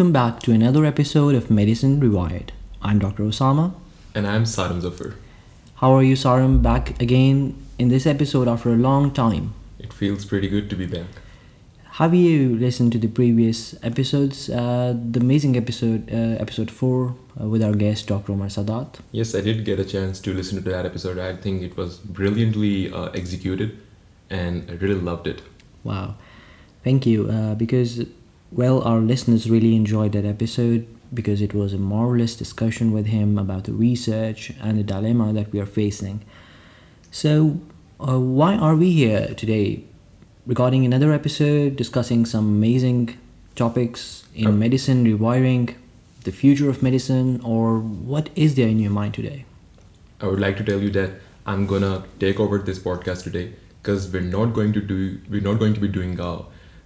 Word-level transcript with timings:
Welcome 0.00 0.14
back 0.14 0.40
to 0.44 0.52
another 0.52 0.86
episode 0.86 1.34
of 1.34 1.50
Medicine 1.50 2.00
Rewired. 2.00 2.52
I'm 2.80 2.98
Dr. 2.98 3.24
Osama. 3.24 3.74
And 4.14 4.26
I'm 4.26 4.44
Saram 4.44 4.80
Zafar. 4.80 5.12
How 5.74 5.92
are 5.92 6.02
you, 6.02 6.14
Saram? 6.14 6.62
Back 6.62 6.98
again 7.02 7.54
in 7.78 7.88
this 7.88 8.06
episode 8.06 8.48
after 8.48 8.70
a 8.70 8.76
long 8.76 9.10
time. 9.10 9.52
It 9.78 9.92
feels 9.92 10.24
pretty 10.24 10.48
good 10.48 10.70
to 10.70 10.74
be 10.74 10.86
back. 10.86 11.20
Have 11.98 12.14
you 12.14 12.56
listened 12.56 12.92
to 12.92 12.98
the 12.98 13.08
previous 13.08 13.74
episodes? 13.82 14.48
Uh, 14.48 14.94
the 14.96 15.20
amazing 15.20 15.58
episode, 15.58 16.10
uh, 16.10 16.40
episode 16.40 16.70
4, 16.70 17.14
uh, 17.38 17.46
with 17.46 17.62
our 17.62 17.74
guest, 17.74 18.06
Dr. 18.06 18.32
Omar 18.32 18.48
Sadat. 18.48 19.00
Yes, 19.12 19.34
I 19.34 19.42
did 19.42 19.66
get 19.66 19.78
a 19.78 19.84
chance 19.84 20.18
to 20.20 20.32
listen 20.32 20.62
to 20.62 20.70
that 20.70 20.86
episode. 20.86 21.18
I 21.18 21.36
think 21.36 21.60
it 21.60 21.76
was 21.76 21.98
brilliantly 21.98 22.90
uh, 22.90 23.10
executed 23.10 23.78
and 24.30 24.64
I 24.70 24.76
really 24.76 24.94
loved 24.94 25.26
it. 25.26 25.42
Wow. 25.84 26.14
Thank 26.84 27.04
you. 27.04 27.28
Uh, 27.28 27.54
because, 27.54 28.06
well, 28.52 28.82
our 28.82 29.00
listeners 29.00 29.48
really 29.50 29.76
enjoyed 29.76 30.12
that 30.12 30.24
episode 30.24 30.86
because 31.12 31.40
it 31.42 31.54
was 31.54 31.72
a 31.72 31.78
marvelous 31.78 32.36
discussion 32.36 32.92
with 32.92 33.06
him 33.06 33.38
about 33.38 33.64
the 33.64 33.72
research 33.72 34.52
and 34.62 34.78
the 34.78 34.82
dilemma 34.82 35.32
that 35.32 35.52
we 35.52 35.58
are 35.60 35.66
facing. 35.66 36.22
So, 37.10 37.60
uh, 38.00 38.18
why 38.18 38.56
are 38.56 38.76
we 38.76 38.92
here 38.92 39.34
today? 39.36 39.84
Regarding 40.46 40.84
another 40.84 41.12
episode 41.12 41.76
discussing 41.76 42.24
some 42.26 42.46
amazing 42.48 43.18
topics 43.56 44.24
in 44.34 44.46
Oh. 44.48 44.52
medicine, 44.52 45.04
rewiring, 45.04 45.74
the 46.24 46.32
future 46.32 46.68
of 46.70 46.82
medicine, 46.82 47.40
or 47.44 47.78
what 47.78 48.30
is 48.36 48.54
there 48.54 48.68
in 48.68 48.78
your 48.78 48.90
mind 48.90 49.14
today? 49.14 49.44
I 50.20 50.26
would 50.26 50.40
like 50.40 50.56
to 50.58 50.64
tell 50.64 50.80
you 50.80 50.90
that 50.90 51.10
I'm 51.46 51.66
gonna 51.66 52.04
take 52.18 52.38
over 52.38 52.58
this 52.58 52.78
podcast 52.78 53.24
today 53.24 53.52
because 53.82 54.10
we're 54.12 54.20
not 54.38 54.52
going 54.54 54.72
to 54.74 54.80
do 54.80 55.18
we're 55.30 55.40
not 55.40 55.58
going 55.58 55.74
to 55.74 55.80
be 55.80 55.88
doing 55.88 56.18
a 56.20 56.42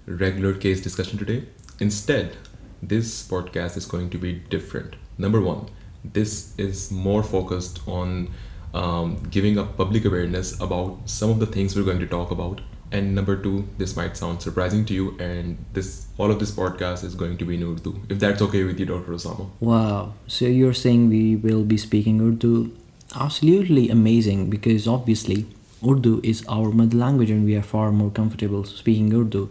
regular 0.07 0.55
case 0.55 0.81
discussion 0.81 1.19
today. 1.19 1.45
Instead, 1.81 2.37
this 2.83 3.27
podcast 3.27 3.77
is 3.77 3.87
going 3.87 4.11
to 4.11 4.19
be 4.19 4.33
different. 4.33 4.97
Number 5.19 5.41
one, 5.41 5.69
this 6.05 6.55
is 6.59 6.91
more 6.91 7.23
focused 7.23 7.81
on 7.87 8.31
um, 8.75 9.23
giving 9.31 9.57
a 9.57 9.65
public 9.65 10.05
awareness 10.05 10.61
about 10.61 10.99
some 11.07 11.31
of 11.31 11.39
the 11.39 11.47
things 11.47 11.77
we're 11.77 11.85
going 11.85 12.01
to 12.01 12.07
talk 12.07 12.31
about. 12.31 12.61
And 12.93 13.15
number 13.15 13.35
two, 13.37 13.67
this 13.79 13.97
might 13.97 14.17
sound 14.17 14.41
surprising 14.43 14.85
to 14.87 14.95
you, 14.95 15.17
and 15.19 15.59
this 15.73 16.07
all 16.17 16.31
of 16.31 16.39
this 16.39 16.53
podcast 16.53 17.03
is 17.03 17.15
going 17.17 17.39
to 17.39 17.45
be 17.45 17.57
in 17.57 17.63
Urdu. 17.63 18.01
If 18.09 18.21
that's 18.21 18.41
okay 18.43 18.63
with 18.63 18.79
you, 18.79 18.87
Dr. 18.87 19.13
Osama. 19.13 19.49
Wow. 19.59 20.13
So 20.29 20.45
you're 20.45 20.75
saying 20.75 21.09
we 21.09 21.35
will 21.35 21.65
be 21.65 21.77
speaking 21.77 22.21
Urdu? 22.21 22.77
Absolutely 23.17 23.89
amazing 23.91 24.49
because 24.49 24.87
obviously 24.87 25.47
Urdu 25.87 26.21
is 26.23 26.45
our 26.49 26.71
mother 26.71 26.97
language 26.97 27.31
and 27.31 27.45
we 27.45 27.57
are 27.57 27.63
far 27.63 27.91
more 27.91 28.11
comfortable 28.11 28.65
speaking 28.65 29.13
Urdu 29.13 29.51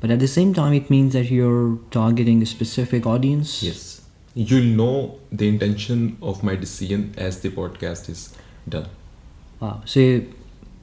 But 0.00 0.10
at 0.10 0.18
the 0.18 0.28
same 0.28 0.54
time, 0.54 0.72
it 0.72 0.90
means 0.90 1.12
that 1.12 1.30
you're 1.30 1.78
targeting 1.90 2.42
a 2.42 2.46
specific 2.46 3.06
audience. 3.06 3.62
Yes. 3.62 4.00
You'll 4.34 4.76
know 4.76 5.18
the 5.30 5.48
intention 5.48 6.16
of 6.22 6.42
my 6.42 6.54
decision 6.56 7.14
as 7.18 7.40
the 7.40 7.50
podcast 7.50 8.08
is 8.08 8.34
done. 8.68 8.86
Wow. 9.60 9.82
So 9.84 10.22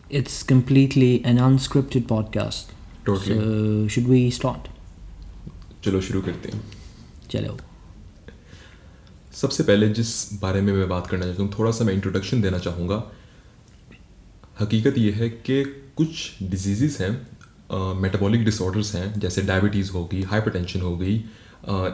it's 0.09 0.43
completely 0.43 1.23
an 1.25 1.37
unscripted 1.37 2.03
podcast. 2.03 2.73
Totally. 3.05 3.37
So 3.37 3.87
should 3.87 4.07
we 4.07 4.29
start? 4.31 4.69
चलो 5.83 6.01
शुरू 6.01 6.21
करते 6.21 6.51
हैं 6.51 6.61
Chalo. 7.31 7.57
सबसे 9.33 9.63
पहले 9.63 9.87
जिस 9.97 10.39
बारे 10.41 10.61
में 10.61 10.71
मैं 10.73 10.87
बात 10.89 11.07
करना 11.07 11.25
चाहता 11.25 11.43
हूँ 11.43 11.51
थोड़ा 11.59 11.71
सा 11.71 11.85
मैं 11.85 11.93
इंट्रोडक्शन 11.93 12.41
देना 12.41 12.59
चाहूँगा 12.59 13.03
हकीकत 14.59 14.97
ये 14.97 15.11
है 15.11 15.29
कि 15.29 15.63
कुछ 15.97 16.43
डिजीज़ 16.43 17.03
हैं 17.03 17.11
मेटाबॉलिक 17.72 18.44
डिसऑर्डर्स 18.44 18.94
हैं, 18.94 19.20
जैसे 19.20 19.42
डायबिटीज़ 19.42 19.90
हो 19.92 20.04
गई 20.04 20.22
हाइपरटेंशन 20.24 20.80
हो 20.80 20.96
गई 20.96 21.14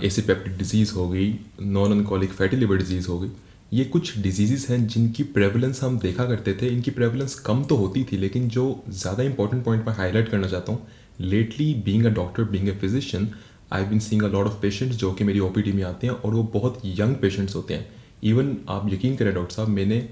एसिड 0.06 0.27
पेप्टिक 0.27 0.56
डिज़ीज़ 0.59 0.93
हो 0.94 1.09
गई 1.09 1.34
non 1.62 1.93
alcoholic 1.93 2.31
fatty 2.33 2.56
liver 2.56 2.77
disease 2.77 3.09
हो 3.09 3.19
गई। 3.21 3.31
ये 3.72 3.84
कुछ 3.87 4.19
डिज़ीज़ 4.19 4.67
हैं 4.72 4.87
जिनकी 4.87 5.22
प्रेवलेंस 5.25 5.83
हम 5.83 5.99
देखा 5.99 6.25
करते 6.27 6.55
थे। 6.62 6.69
इनकी 6.69 6.91
प्रेवलेंस 6.91 7.34
कम 7.41 7.62
तो 7.65 7.77
होती 7.77 8.05
थी, 8.05 8.17
लेकिन 8.17 8.49
जो 8.49 8.84
ज़्यादा 8.91 9.22
इंपॉर्टेंट 9.22 9.65
पॉइंट 9.65 9.87
मैं 9.87 9.94
हाईलाइट 9.94 10.28
करना 10.31 10.49
चाहता 10.49 10.72
हूँ 10.72 10.87
lately 11.21 11.72
being 11.87 12.05
a 12.05 12.11
doctor 12.15 12.44
being 12.47 12.69
a 12.69 12.78
physician 12.81 13.28
I 13.72 13.84
been 13.84 13.99
seeing 14.00 14.22
a 14.22 14.28
lot 14.28 14.47
of 14.47 14.61
patients 14.61 14.97
जो 14.97 15.12
कि 15.12 15.25
मेरी 15.25 15.41
ओपीडी 15.41 15.72
में 15.72 15.83
आते 15.84 16.06
हैं 16.06 16.15
और 16.15 16.34
वो 16.34 16.43
बहुत 16.53 16.81
यंग 16.87 17.15
पेशेंट्स 17.17 17.55
होते 17.55 17.75
हैं। 17.75 17.88
इवन 18.25 18.56
आप 18.69 18.93
यकीन 18.93 19.17
करें, 19.17 19.34
डॉक्टर 19.34 19.55
साहब, 19.55 19.69
मैंने 19.69 20.09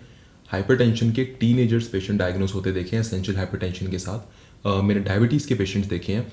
हाइपरटेंशन 0.50 1.12
के 1.12 1.25
टीनेजर्स 1.41 1.87
पेशेंट 1.88 2.19
डायग्नोज 2.19 2.53
होते 2.55 2.72
देखे 2.72 2.97
हैं 2.97 3.03
एसेंशियल 3.03 3.37
हाइपरटेंशन 3.37 3.91
के 3.91 3.99
साथ। 3.99 4.45
मैंने 4.65 5.00
डायबिटीज़ 5.00 5.49
के 5.49 5.55
पेशेंट्स 5.55 5.89
देखे 5.89 6.12
हैं 6.12 6.27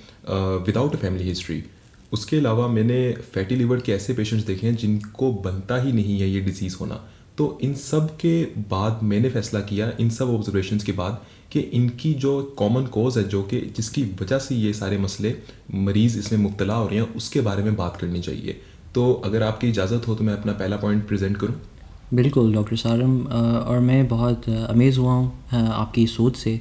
विदाउट 0.65 0.95
अ 0.95 0.97
फैमिली 0.97 1.23
हिस्ट्री 1.23 1.63
उसके 2.11 2.37
अलावा 2.37 2.67
मैंने 2.69 3.11
फैटी 3.33 3.55
लिवर 3.55 3.79
के 3.79 3.91
ऐसे 3.91 4.13
पेशेंट्स 4.13 4.45
देखे 4.47 4.67
हैं 4.67 4.75
जिनको 4.75 5.31
बनता 5.43 5.81
ही 5.81 5.91
नहीं 5.91 6.19
है 6.19 6.29
ये 6.29 6.39
डिज़ीज़ 6.41 6.75
होना। 6.79 6.99
तो 7.37 7.59
इन 7.63 7.73
सब 7.75 8.09
के 8.17 8.43
बाद 8.69 8.99
मैंने 9.03 9.29
फैसला 9.29 9.59
किया, 9.61 9.91
इन 9.99 10.09
सब 10.09 10.29
ऑब्जर्वेशन 10.29 10.77
के 10.79 10.91
बाद 10.91 11.21
कि 11.51 11.59
इनकी 11.59 12.13
जो 12.15 12.41
कॉमन 12.57 12.85
कॉज 12.87 13.17
है, 13.17 13.23
जो 13.23 13.41
कि 13.43 13.59
जिसकी 13.75 14.03
वजह 14.21 14.39
से 14.39 14.55
ये 14.55 14.73
सारे 14.73 14.97
मसले 14.97 15.33
मरीज़ 15.75 16.17
इसमें 16.19 16.39
मुब्तला 16.39 16.75
हो 16.75 16.87
रहे 16.87 16.99
हैं, 16.99 17.13
उसके 17.15 17.41
बारे 17.41 17.63
में 17.63 17.75
बात 17.75 17.97
करनी 17.97 18.21
चाहिए। 18.21 18.59
तो 18.95 19.13
अगर 19.25 19.43
आपकी 19.43 19.69
इजाज़त 19.69 20.07
हो 20.07 20.15
तो 20.15 20.23
मैं 20.23 20.33
अपना 20.33 20.53
पहला 20.53 20.77
पॉइंट 20.77 21.07
प्रेजेंट 21.07 21.37
करूँ। 21.37 21.55
बिल्कुल, 22.13 22.53
डॉक्टर 22.53 22.75
सारम 22.75 23.19
और 23.23 23.79
मैं 23.81 24.07
बहुत 24.07 24.49
अमेज़ 24.49 24.99
हुआ 24.99 25.13
हूँ 25.13 25.47
आपकी 25.53 26.05
सोच 26.09 26.37
से। 26.37 26.59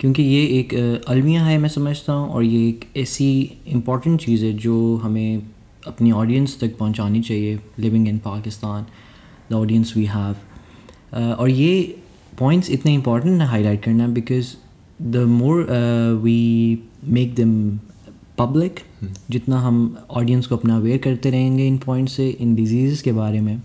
क्योंकि 0.00 0.22
ये 0.22 0.44
एक 0.44 0.74
अलमिया 1.08 1.44
है 1.44 1.58
मैं 1.58 1.68
समझता 1.68 2.12
हूँ 2.12 2.28
और 2.28 2.44
ये 2.44 2.68
एक 2.68 2.84
ऐसी 2.96 3.58
इंपॉर्टेंट 3.66 4.20
चीज़ 4.20 4.44
है 4.44 4.52
जो 4.52 4.96
हमें 4.96 5.42
अपनी 5.86 6.10
ऑडियंस 6.10 6.60
तक 6.60 6.78
पहुँचानी 6.78 7.20
चाहिए 7.20 7.60
living 7.78 8.08
in 8.08 8.18
Pakistan 8.18 8.86
the 9.50 9.54
audience 9.54 9.96
we 9.96 10.04
have 10.04 10.36
और 11.34 11.50
ये 11.50 11.98
पॉइंट्स 12.38 12.70
इतने 12.70 12.94
इंपॉर्टेंट 12.94 13.40
है 13.40 13.46
हाईलाइट 13.46 13.82
करना 13.82 14.08
because 14.08 14.54
the 15.02 15.16
more 15.16 15.66
we 16.22 16.78
make 17.04 17.34
them 17.34 17.78
public 18.38 18.80
जितना 19.30 19.60
हम 19.60 19.98
ऑडियंस 20.10 20.46
को 20.46 20.56
अपना 20.56 20.76
अवेयर 20.76 20.98
करते 20.98 21.30
रहेंगे 21.30 21.66
इन 21.66 21.78
पॉइंट 21.78 22.08
से 22.08 22.28
इन 22.28 22.54
डिज़ीज़ 22.54 23.02
के 23.02 23.12
बारे 23.12 23.40
में 23.40 23.62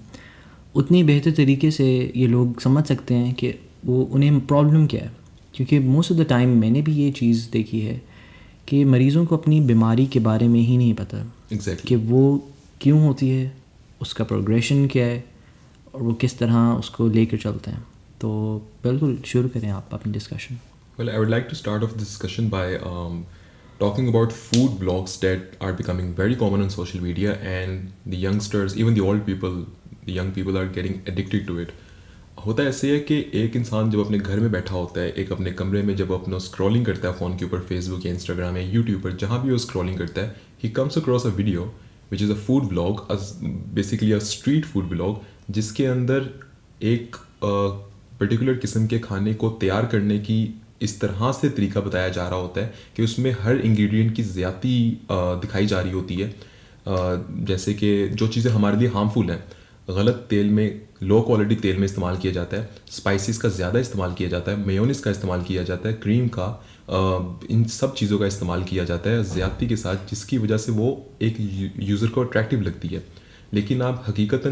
उतनी 0.76 1.04
बेहतर 1.04 1.32
तरीके 1.32 1.72
से 1.72 2.14
ये 2.16 2.28
लोग 2.28 2.60
समझ 2.60 2.86
सकते 2.86 3.14
हैं 3.14 3.34
कि 3.34 3.54
वो 3.86 4.10
उन्हें 4.12 4.48
प्रॉब्लम 4.48 4.88
क्या 4.88 5.02
है। 5.02 5.21
क्योंकि 5.56 5.80
मोस्ट 5.80 6.12
ऑफ़ 6.12 6.20
द 6.20 6.26
टाइम 6.26 6.58
मैंने 6.58 6.82
भी 6.82 6.94
ये 6.94 7.12
चीज़ 7.12 7.52
देखी 7.52 7.80
है 7.80 8.02
कि 8.68 8.84
मरीज़ों 8.86 9.26
को 9.26 9.38
अपनी 9.38 9.62
बीमारी 9.62 10.08
के 10.08 10.20
बारे 10.20 10.48
में 10.48 10.60
ही 10.60 10.78
नहीं 10.78 10.94
पता 10.94 11.34
exactly. 11.54 11.88
कि 11.88 11.96
वो 11.96 12.52
क्यों 12.82 13.02
होती 13.02 13.30
है 13.30 13.58
उसका 14.02 14.24
प्रोग्रेशन 14.24 14.88
क्या 14.88 15.06
है 15.06 15.24
और 15.96 16.02
वो 16.02 16.14
किस 16.14 16.38
तरह 16.38 16.74
उसको 16.74 17.08
लेकर 17.08 17.38
चलते 17.38 17.72
हैं। 17.72 17.84
तो 18.22 18.32
बिल्कुल 18.84 19.18
शुरू 19.26 19.50
करें 19.50 19.70
आप 19.70 19.90
अपनी 19.94 20.14
discussion 20.14 20.56
well 21.00 21.10
I 21.10 21.18
would 21.18 21.30
like 21.30 21.48
to 21.50 21.56
start 21.56 21.84
off 21.84 21.98
discussion 21.98 22.50
by 22.50 22.80
talking 23.80 24.08
about 24.08 24.32
food 24.32 24.80
blogs 24.80 25.22
that 25.22 25.58
are 25.64 25.72
becoming 25.72 26.14
very 26.16 26.36
common 26.36 26.62
on 26.62 26.70
social 26.70 27.00
media 27.00 27.32
and 27.32 27.90
the 28.08 28.14
even 28.78 28.96
the 28.96 29.00
old 29.00 29.24
people 29.24 29.66
the 30.10 30.32
people 30.36 30.58
are 30.58 30.66
getting 30.66 30.96
addicted 31.10 31.48
to 31.48 31.60
it 31.60 31.72
होता 32.38 32.64
ऐसे 32.64 32.92
है 32.92 33.00
कि 33.00 33.16
एक 33.36 33.56
इंसान 33.56 33.90
जब 33.92 34.00
अपने 34.00 34.18
घर 34.20 34.40
में 34.40 34.52
बैठा 34.52 34.76
होता 34.76 35.02
है, 35.02 35.12
एक 35.12 35.32
अपने 35.32 35.52
कमरे 35.52 35.82
में 35.84 35.96
जब 35.96 36.12
अपना 36.12 36.38
स्क्रॉलिंग 36.40 36.86
करता 36.86 37.08
है 37.08 37.14
फ़ोन 37.16 37.36
के 37.38 37.46
ऊपर 37.46 37.60
फेसबुक 37.62 38.06
या 38.06 38.14
इंस्टाग्राम 38.14 38.58
या 38.58 38.64
यूट्यूब 38.64 39.02
पर, 39.02 39.12
जहाँ 39.14 39.42
भी 39.44 39.52
वो 39.52 39.58
स्क्रॉलिंग 39.58 39.98
करता 39.98 40.22
है 40.22 40.36
he 40.64 40.70
comes 40.70 40.98
across 40.98 41.26
a 41.26 41.30
video 41.32 41.64
which 42.12 42.22
is 42.22 42.32
a 42.32 42.36
food 42.38 42.68
blog 42.70 43.06
basically 43.76 44.12
a 44.12 44.20
street 44.30 44.66
food 44.66 44.90
blog 44.90 45.22
जिसके 45.50 45.86
अंदर 45.86 46.30
एक 46.86 47.16
पर्टिकुलर 47.44 48.58
किस्म 48.58 48.88
के 48.88 49.00
खाने 49.00 49.34
को 49.34 49.50
तैयार 49.62 49.86
करने 49.86 50.20
की 50.20 50.44
इस 50.82 51.00
तरह 51.02 51.32
से 51.32 51.50
तरीका 51.50 51.82
बताया 51.82 52.10
जा 52.10 52.28
रहा 52.28 52.40
होता 52.40 52.62
है 52.62 52.74
कि 52.96 53.04
उसमें 53.04 53.32
हर 53.42 53.58
इंग्रेडिएंट 53.60 54.16
की 54.16 54.24
ज़्यादा 54.26 55.36
दिखाई 55.42 55.66
जा 55.66 55.82
रही 55.82 55.92
होती 55.92 56.16
है। 56.16 56.34
जैसे 57.46 57.74
कि 57.74 58.08
जो 58.10 58.28
चीज़ें 58.28 58.52
हमारे 58.52 58.78
लिए 58.78 58.88
हार्मफुल 58.90 59.30
हैं 59.32 59.44
गलत 59.92 60.26
तेल 60.30 60.50
में 60.50 60.82
लो 61.04 61.22
क्वालिटी 61.22 61.56
तेल 61.58 61.78
में 61.78 61.86
इस्तेमाल 61.86 62.18
किया 62.18 62.34
जाता 62.34 62.58
है। 62.58 62.70
स्पाइसेस 62.92 63.38
का 63.38 63.50
ज़्यादा 63.50 63.80
इस्तेमाल 63.80 64.14
किया 64.14 64.30
जाता 64.30 64.52
है। 64.52 64.66
मेयोनिस 64.68 65.00
का 65.00 65.12
इस्तेमाल 65.12 65.42
किया 65.44 65.64
जाता 65.64 65.90
है। 65.90 65.96
क्रीम 65.96 66.28
का 66.38 66.48
इन 67.52 67.64
सब 67.70 67.94
चीज़ों 67.96 68.20
का 68.20 68.26
इस्तेमाल 68.26 68.64
किया 68.64 68.84
जाता 68.84 69.10
है 69.10 69.24
ज़्यादती 69.24 69.68
के 69.68 69.76
साथ, 69.78 70.10
जिसकी 70.10 70.38
वजह 70.38 70.58
से 70.58 70.72
वो 70.72 70.88
एक 71.22 71.38
यूज़र 71.80 72.08
को 72.08 72.22
अट्रैक्टिव 72.22 72.62
लगती 72.62 72.88
है। 72.88 73.04
लेकिन 73.54 73.82
आप 73.82 74.04
हकीकता 74.08 74.50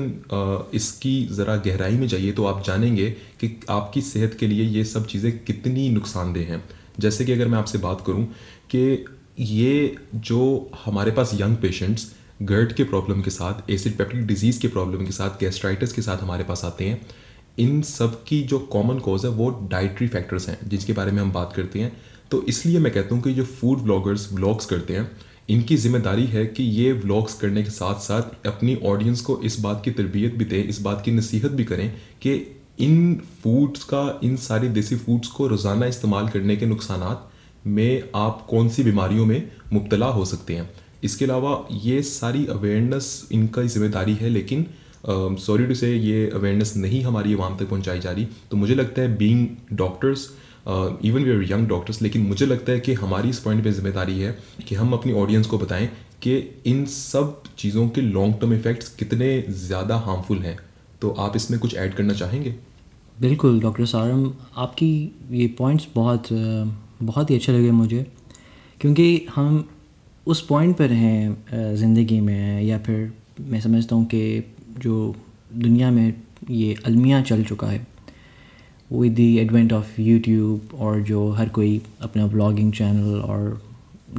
इसकी 0.73 1.13
ज़रा 1.31 1.55
गहराई 1.65 1.97
में 1.97 2.07
जाइए 2.07 2.31
तो 2.31 2.45
आप 2.45 2.63
जानेंगे 2.65 3.09
कि 3.41 3.55
आपकी 3.69 4.01
सेहत 4.01 4.35
के 4.39 4.47
लिए 4.47 4.63
ये 4.67 4.83
सब 4.85 5.05
चीज़ें 5.07 5.31
कितनी 5.45 5.87
नुकसानदेह 5.89 6.51
हैं। 6.51 6.63
जैसे 6.99 7.25
कि 7.25 7.31
अगर 7.31 7.47
मैं 7.47 7.57
आपसे 7.57 7.77
बात 7.77 8.03
करूँ 8.07 8.25
कि 8.71 9.05
ये 9.39 9.95
जो 10.15 10.71
हमारे 10.85 11.11
पास 11.11 11.31
यंग 11.33 11.55
पेशेंट्स 11.57 12.11
गर्ट 12.39 12.71
के 12.73 12.83
प्रॉब्लम 12.83 13.21
के 13.21 13.29
साथ 13.29 13.69
एसिड 13.71 13.97
पेप्टिक 13.97 14.25
डिज़ीज़ 14.27 14.59
के 14.61 14.67
प्रॉब्लम 14.67 15.05
के 15.05 15.11
साथ 15.11 15.39
गैस्ट्राइटिस 15.39 15.93
के 15.93 16.01
साथ 16.01 16.17
हमारे 16.17 16.43
पास 16.43 16.63
आते 16.65 16.85
हैं। 16.85 17.01
इन 17.59 17.81
सब 17.81 18.23
की 18.23 18.41
जो 18.43 18.59
कॉमन 18.71 18.99
कॉज 18.99 19.25
है, 19.25 19.31
वो 19.31 19.49
डाइटरी 19.71 20.07
फैक्टर्स 20.07 20.47
हैं, 20.49 20.57
जिसके 20.69 20.93
बारे 20.93 21.11
में 21.11 21.21
हम 21.21 21.31
बात 21.31 21.53
करते 21.55 21.79
हैं। 21.79 21.91
तो 22.31 22.41
इसलिए 22.43 22.79
मैं 22.79 22.93
कहता 22.93 23.15
हूँ 23.15 23.23
कि 23.23 23.33
जो 23.33 23.43
फ़ूड 23.45 23.79
ब्लॉगर्स 23.79 24.31
ब्लॉग्स 24.33 24.65
करते 24.65 24.93
हैं, 24.93 25.09
इनकी 25.49 25.77
ज़िम्मेदारी 25.77 26.25
है 26.27 26.45
कि 26.47 26.63
ये 26.63 26.91
व्लॉग्स 26.95 27.33
करने 27.33 27.63
के 27.63 27.69
साथ 27.71 27.99
साथ 27.99 28.47
अपनी 28.47 28.75
ऑडियंस 28.85 29.21
को 29.21 29.39
इस 29.41 29.59
बात 29.59 29.81
की 29.85 29.91
तरबियत 29.91 30.35
भी 30.35 30.45
दें, 30.45 30.63
इस 30.63 30.81
बात 30.81 31.01
की 31.05 31.11
नसीहत 31.11 31.51
भी 31.51 31.63
करें 31.63 31.89
कि 32.21 32.35
इन 32.79 33.15
फूड्स 33.43 33.83
का, 33.83 34.19
इन 34.23 34.35
सारी 34.37 34.67
देसी 34.69 34.95
फूड्स 34.95 35.27
को 35.27 35.47
रोज़ाना 35.47 35.85
इस्तेमाल 35.85 36.29
करने 36.29 36.55
के 36.55 36.65
नुकसान 36.65 37.17
में 37.67 38.03
आप 38.15 38.45
कौन 38.49 38.69
सी 38.69 38.83
बीमारियों 38.83 39.25
में 39.25 39.51
मुबतला 39.73 40.07
हो 40.07 40.25
सकते 40.25 40.55
हैं। 40.55 40.69
इसके 41.03 41.25
अलावा 41.25 41.67
ये 41.83 42.01
सारी 42.03 42.45
अवेयरनेस 42.47 43.27
इनका 43.31 43.63
ज़िम्मेदारी 43.63 44.13
है, 44.15 44.29
लेकिन 44.29 44.65
सॉरी 45.05 45.65
टू 45.65 45.73
से 45.75 45.93
ये 45.95 46.29
अवेयरनेस 46.29 46.75
नहीं 46.77 47.01
हमारी 47.03 47.33
आवाम 47.33 47.57
तक 47.57 47.69
पहुँचाई 47.69 47.99
जा 47.99 48.11
रही। 48.11 48.27
तो 48.51 48.57
मुझे 48.57 48.75
लगता 48.75 49.01
है 49.01 49.15
being 49.17 49.47
doctors 49.73 50.29
even 50.67 51.23
we 51.23 51.31
are 51.31 51.43
young 51.51 51.67
doctors 51.67 52.01
लेकिन 52.01 52.21
मुझे 52.23 52.45
लगता 52.45 52.71
है 52.71 52.79
कि 52.79 52.93
हमारी 52.95 53.29
इस 53.29 53.39
पॉइंट 53.39 53.63
पे 53.63 53.71
ज़िम्मेदारी 53.71 54.19
है 54.19 54.37
कि 54.67 54.75
हम 54.75 54.93
अपनी 54.93 55.13
ऑडियंस 55.15 55.47
को 55.47 55.57
बताएँ 55.57 55.89
कि 56.21 56.37
इन 56.67 56.85
सब 56.87 57.41
चीज़ों 57.57 57.87
के 57.89 58.01
लॉन्ग 58.01 58.35
टर्म 58.41 58.53
इफ़ेक्ट्स 58.53 58.89
कितने 58.95 59.29
ज़्यादा 59.49 59.97
हार्मफुल 59.97 60.37
हैं। 60.39 60.57
तो 61.01 61.09
आप 61.19 61.35
इसमें 61.35 61.59
कुछ 61.59 61.75
ऐड 61.75 61.93
करना 61.95 62.13
चाहेंगे? 62.13 62.55
बिल्कुल 63.17 63.59
डॉक्टर 63.61 63.85
सारम 63.87 64.31
आपकी 64.57 64.91
ये 65.31 65.47
पॉइंट्स 65.57 65.87
बहुत 65.95 66.27
बहुत 67.01 67.29
ही 67.29 67.35
अच्छे 67.35 67.51
लगे 67.51 67.71
मुझे, 67.73 68.05
क्योंकि 68.81 69.27
हम 69.35 69.67
उस 70.29 70.41
पॉइंट 70.45 70.75
पर 70.77 70.91
हैं 70.91 71.75
ज़िंदगी 71.75 72.19
में, 72.21 72.61
या 72.61 72.77
फिर 72.79 73.11
मैं 73.41 73.59
समझता 73.61 73.95
हूँ 73.95 74.05
कि 74.05 74.53
जो 74.77 75.15
दुनिया 75.53 75.89
में 75.91 76.13
ये 76.49 76.75
अलमिया 76.85 77.21
चल 77.21 77.43
चुका 77.43 77.67
है 77.67 77.87
with 78.91 79.13
the 79.13 79.37
advent 79.37 79.73
of 79.73 79.99
YouTube 80.01 80.75
और 80.79 81.01
जो 81.03 81.29
हर 81.31 81.49
कोई 81.49 81.81
अपना 82.01 82.27
ब्लॉगिंग 82.27 82.71
चैनल 82.73 83.19
और 83.21 83.61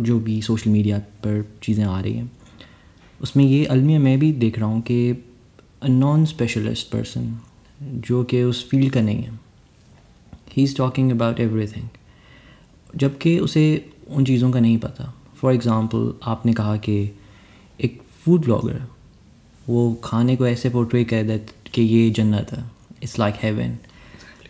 जो 0.01 0.19
भी 0.21 0.41
सोशल 0.43 0.71
मीडिया 0.71 0.99
पर 0.99 1.45
चीज़ें 1.63 1.85
आ 1.85 2.01
रही 2.01 2.15
हैं, 2.15 2.31
उसमें 3.21 3.45
ये 3.45 3.65
अलमिया 3.67 3.99
मैं 3.99 4.19
भी 4.19 4.33
देख 4.35 4.59
रहा 4.59 4.69
हूँ 4.69 4.81
कि 4.81 5.25
नॉन 5.85 6.25
स्पेशलिस्ट 6.25 6.91
पर्सन 6.93 7.39
जो 7.83 8.23
कि 8.25 8.43
उस 8.43 8.69
फ़ील्ड 8.71 8.93
का 8.93 9.01
नहीं 9.01 9.23
है 9.23 9.39
he 10.53 10.63
is 10.63 10.77
talking 10.77 11.11
about 11.13 11.41
everything 11.67 11.89
जबकि 12.95 13.39
उसे 13.39 13.65
उन 14.09 14.25
चीज़ों 14.25 14.51
का 14.51 14.61
नहीं 14.61 14.79
पता। 14.79 15.15
फॉर 15.41 15.55
एग्ज़ाम्पल 15.55 16.15
आपने 16.23 16.53
कहा 16.53 16.77
कि 16.77 17.19
एक 17.81 18.03
फ़ूड 18.25 18.41
ब्लॉगर 18.41 18.83
वो 19.69 20.01
खाने 20.05 20.37
को 20.37 20.47
ऐसे 20.47 20.71
पोर्ट्रे 20.71 21.05
कर 21.05 21.23
दे 21.23 21.47
कि 21.75 21.83
ये 21.83 22.11
जन्नत 22.11 22.53
है 22.53 22.65
it's 23.03 23.19
like 23.19 23.35
heaven 23.43 23.79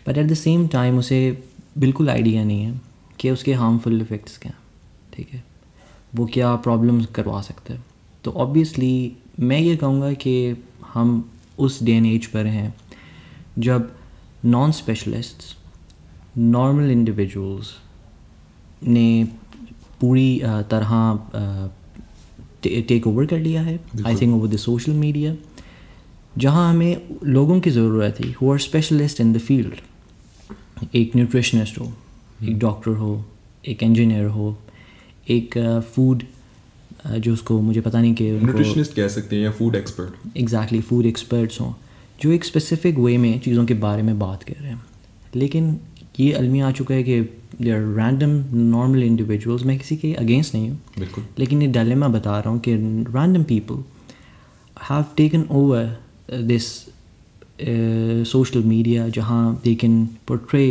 but 0.07 0.17
at 0.17 0.27
the 0.27 0.33
same 0.33 0.67
time 0.67 0.97
उसे 0.97 1.43
बिल्कुल 1.77 2.09
आइडिया 2.09 2.43
नहीं 2.43 2.63
है 2.63 2.81
कि 3.19 3.29
उसके 3.31 3.53
हार्मफुल 3.53 4.01
इफ़ेक्ट्स 4.01 4.37
क्या 4.37 4.53
ठीक 5.13 5.29
है? 5.29 5.43
वो 6.15 6.25
क्या 6.25 6.55
प्रॉब्लम्स 6.55 7.05
करवा 7.05 7.41
सकते 7.41 7.73
हैं? 7.73 7.85
तो 8.23 8.31
ऑब्वियसली 8.31 9.17
मैं 9.39 9.59
ये 9.59 9.77
कहूँगा 9.77 10.13
कि 10.13 10.63
हम 10.93 11.31
उस 11.59 11.83
डे 11.83 11.91
एंड 11.91 12.05
एज 12.05 12.25
पर 12.25 12.45
हैं 12.45 12.75
जब 13.59 13.95
नॉन 14.45 14.71
स्पेशलिस्ट 14.71 15.57
नॉर्मल 16.37 16.91
इंडिविजुअल्स 16.91 17.77
ने 18.83 19.27
पूरी 20.01 20.41
तरह 20.45 21.19
टेक 22.63 23.07
ओवर 23.07 23.25
कर 23.25 23.39
लिया 23.39 23.61
है 23.61 23.79
I 24.05 24.15
think 24.15 24.35
over 24.35 24.47
the 24.47 24.57
social 24.57 24.91
media 24.91 25.35
जहाँ 26.37 26.73
हमें 26.73 27.01
लोगों 27.23 27.59
की 27.59 27.69
ज़रूरत 27.69 28.17
है 28.19 28.31
who 28.31 28.51
are 28.51 28.59
specialist 28.59 29.21
in 29.21 29.33
the 29.33 29.37
field 29.37 29.73
एक 30.95 31.15
न्यूट्रिशनिस्ट 31.15 31.79
हो 31.79 31.93
एक 32.43 32.59
डॉक्टर 32.59 32.91
hmm. 32.91 32.99
हो 32.99 33.25
एक 33.67 33.83
इंजीनियर 33.83 34.25
हो 34.25 34.57
एक 35.29 35.81
फ़ूड 35.95 36.23
जो 37.07 37.33
उसको 37.33 37.61
मुझे 37.61 37.81
पता 37.81 38.01
नहीं 38.01 38.13
कि 38.15 38.31
न्यूट्रिशनिस्ट 38.31 38.93
कह 38.93 39.07
सकते 39.07 39.35
हैं 39.35 39.43
या 39.43 39.51
food 39.51 39.75
expert 39.75 40.37
exactly 40.37 40.81
food 40.81 41.05
experts 41.05 41.61
हों 41.61 41.73
जो 42.21 42.31
एक 42.31 42.45
स्पेसिफिक 42.45 42.97
वे 42.97 43.17
में 43.17 43.41
चीज़ों 43.41 43.65
के 43.65 43.73
बारे 43.73 44.03
में 44.03 44.19
बात 44.19 44.43
कर 44.43 44.53
रहे 44.53 44.71
हैं। 44.71 44.85
लेकिन 45.35 45.79
ये 46.21 46.31
अलमिया 46.33 46.67
आ 46.67 46.71
चुका 46.71 46.95
है 46.95 47.03
कि 47.03 47.19
they 47.61 47.71
are 47.71 47.81
random 47.95 48.31
normal 48.53 49.03
individuals 49.03 49.65
मैं 49.65 49.77
किसी 49.77 49.97
के 49.97 50.13
अगेंस्ट 50.15 50.55
नहीं 50.55 50.69
हूँ। 50.69 50.79
बिल्कुल। 50.99 51.23
लेकिन 51.39 51.61
ये 51.61 51.67
डायलेमा 51.69 52.07
बता 52.09 52.39
रहा 52.39 52.49
हूँ 52.49 52.59
कि 52.59 52.75
random 52.75 53.43
people 53.49 53.83
have 54.77 55.05
taken 55.17 55.45
over 55.51 55.97
this 56.43 56.67
social 58.27 58.63
media 58.65 59.07
जहाँ 59.15 59.61
they 59.63 59.73
can 59.75 60.05
portray 60.27 60.65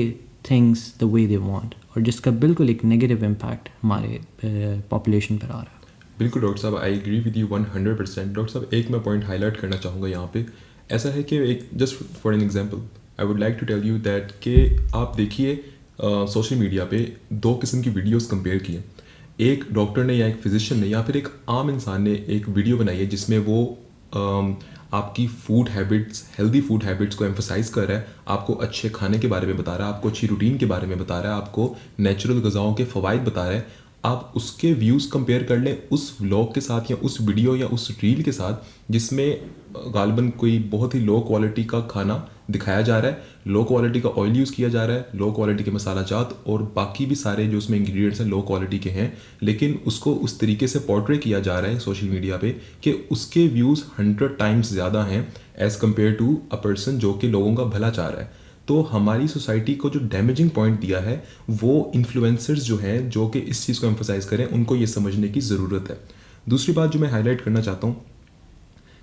things 0.50 0.92
the 1.00 1.04
way 1.12 1.26
they 1.26 1.36
want 1.38 1.74
और 1.96 2.02
जिसका 2.02 2.30
बिल्कुल 2.44 2.70
एक 2.70 2.84
नेगेटिव 2.84 3.24
इम्पैक्ट 3.24 3.68
हमारे 3.82 4.20
पॉपुलेशन 4.90 5.36
uh, 5.36 5.42
पर 5.42 5.48
आ 5.48 5.52
रहा 5.52 5.60
है। 5.60 5.78
बिल्कुल 6.18 6.42
डॉक्टर 6.42 6.60
साहब 6.60 6.76
I 6.76 6.94
agree 6.94 7.20
with 7.20 7.36
you 7.36 7.46
one 7.46 7.66
hundred 7.74 7.98
percent 7.98 8.34
doctor 8.34 8.52
साहब 8.52 8.74
एक 8.74 8.90
मैं 8.90 9.02
पॉइंट 9.02 9.24
हाईलाइट 9.24 9.56
करना 9.56 9.76
चाहूँगा 9.76 10.08
यहाँ 10.08 10.30
पे। 10.34 10.44
ऐसा 10.92 11.08
है 11.08 11.22
कि 11.22 11.36
एक 11.50 11.68
just 11.74 12.02
for 12.22 12.34
an 12.34 12.42
example 12.42 12.82
I 13.20 13.26
would 13.26 13.40
like 13.40 13.56
to 13.60 13.66
tell 13.66 13.84
you 13.84 13.98
that 14.00 14.32
कि 14.42 14.54
आप 14.94 15.12
देखिए 15.16 15.60
सोशल 16.02 16.56
मीडिया 16.56 16.84
पे 16.84 17.00
दो 17.44 17.54
किस्म 17.56 17.82
की 17.82 17.90
वीडियोस 17.90 18.26
कंपेयर 18.26 18.58
किए 18.68 18.84
एक 19.50 19.64
डॉक्टर 19.72 20.04
ने 20.04 20.14
या 20.14 20.26
एक 20.26 20.40
फिजिशियन 20.40 20.80
ने 20.80 20.86
या 20.86 21.02
फिर 21.02 21.16
एक 21.16 21.28
आम 21.50 21.70
इंसान 21.70 22.02
ने 22.02 22.12
एक 22.36 22.48
वीडियो 22.48 22.76
बनाई 22.76 22.96
है 22.96 23.06
जिसमें 23.06 23.38
वो 23.46 23.62
आपकी 24.94 25.26
food 25.26 25.68
habits 25.68 26.24
healthy 26.38 26.60
food 26.60 26.84
habits 26.84 27.16
को 27.16 27.24
एम्फोसाइज 27.24 27.68
कर 27.68 27.84
रहा 27.84 27.98
है। 27.98 28.06
आपको 28.28 28.54
अच्छे 28.64 28.88
खाने 28.90 29.18
के 29.18 29.28
बारे 29.28 29.46
में 29.46 29.56
बता 29.56 29.74
रहा 29.76 29.88
है, 29.88 29.94
आपको 29.94 30.08
अच्छी 30.08 30.26
रूटीन 30.26 30.56
के 30.58 30.66
बारे 30.66 30.86
में 30.86 30.98
बता 30.98 31.20
रहा 31.20 31.32
है, 31.32 31.42
आपको 31.42 31.76
नेचुरल 32.00 32.40
गज़ाओं 32.48 32.74
के 32.74 32.84
फ़वाद 32.86 33.20
बता 33.28 33.44
रहा 33.44 33.58
है। 33.58 33.66
आप 34.04 34.32
उसके 34.36 34.72
व्यूज़ 34.74 35.08
कंपेयर 35.10 35.42
कर 35.42 35.58
लें 35.58 35.88
उस 35.92 36.16
व्लॉग 36.20 36.54
के 36.54 36.60
साथ 36.60 36.90
या 36.90 36.96
उस 36.98 37.20
वीडियो 37.20 37.56
या 37.56 37.66
उस 37.68 37.90
रील 38.02 38.22
के 38.22 38.32
साथ 38.32 38.92
जिसमें 38.92 39.40
गालबन 39.76 40.28
कोई 40.30 40.58
बहुत 40.58 40.94
ही 40.94 41.00
लो 41.00 41.20
क्वालिटी 41.20 41.64
का 41.64 41.80
खाना 41.80 42.28
दिखाया 42.50 42.82
जा 42.82 42.98
रहा 42.98 43.10
है। 43.10 43.22
लो 43.46 43.62
क्वालिटी 43.64 44.00
का 44.00 44.08
ऑयल 44.08 44.36
यूज़ 44.36 44.52
किया 44.54 44.68
जा 44.68 44.84
रहा 44.84 44.96
है। 44.96 45.08
लो 45.14 45.30
क्वालिटी 45.32 45.64
के 45.64 45.70
मसाला 45.70 46.02
जात 46.02 46.36
और 46.46 46.62
बाकी 46.76 47.06
भी 47.06 47.14
सारे 47.14 47.46
जो 47.46 47.58
उसमें 47.58 47.78
इंग्रेडिएंट्स 47.78 48.20
हैं 48.20 48.26
लो 48.28 48.40
क्वालिटी 48.42 48.78
के 48.78 48.90
हैं। 48.90 49.12
लेकिन 49.42 49.78
उसको 49.86 50.14
उस 50.14 50.38
तरीके 50.40 50.68
से 50.68 50.78
पोर्ट्रे 50.78 51.18
किया 51.18 51.40
जा 51.40 51.58
रहा 51.58 51.70
है 51.70 51.78
सोशल 51.78 52.06
मीडिया 52.06 52.36
पे 52.36 52.50
कि 52.84 52.92
उसके 53.12 53.46
व्यूज़ 53.48 53.84
हंड्रेड 53.98 54.36
टाइम्स 54.38 54.72
ज़्यादा 54.72 55.04
हैं 55.04 55.26
as 55.58 55.78
compare 55.78 56.12
to 56.12 56.40
a 56.52 56.56
person 56.56 56.98
जो 56.98 57.12
कि 57.12 57.28
लोगों 57.28 57.54
का 57.54 57.64
भला 57.64 57.90
चाह 57.90 58.08
रहा 58.08 58.20
है। 58.20 58.32
तो 58.68 58.80
हमारी 58.82 59.28
सोसाइटी 59.28 59.74
को 59.74 59.90
जो 59.90 60.00
डैमेजिंग 60.00 60.50
पॉइंट 60.50 60.80
दिया 60.80 60.98
है, 60.98 61.22
वो 61.50 61.92
इन्फ्लुएंसर्स 61.94 62.62
जो 62.62 62.76
हैं, 62.76 63.10
जो 63.10 63.28
कि 63.28 63.38
इस 63.38 63.66
चीज़ 63.66 63.80
को 63.80 63.86
एम्फोसाइज 63.86 64.24
करें, 64.24 64.44
उनको 64.46 64.76
ये 64.76 64.86
समझने 64.86 65.28
की 65.28 65.40
ज़रूरत 65.40 65.90
है। 65.90 65.98
दूसरी 66.48 66.74
बात 66.74 66.90
जो 66.90 66.98
मैं 66.98 67.10
हाईलाइट 67.10 67.40
करना 67.40 67.60
चाहता 67.60 67.86
हूँ 67.86 67.96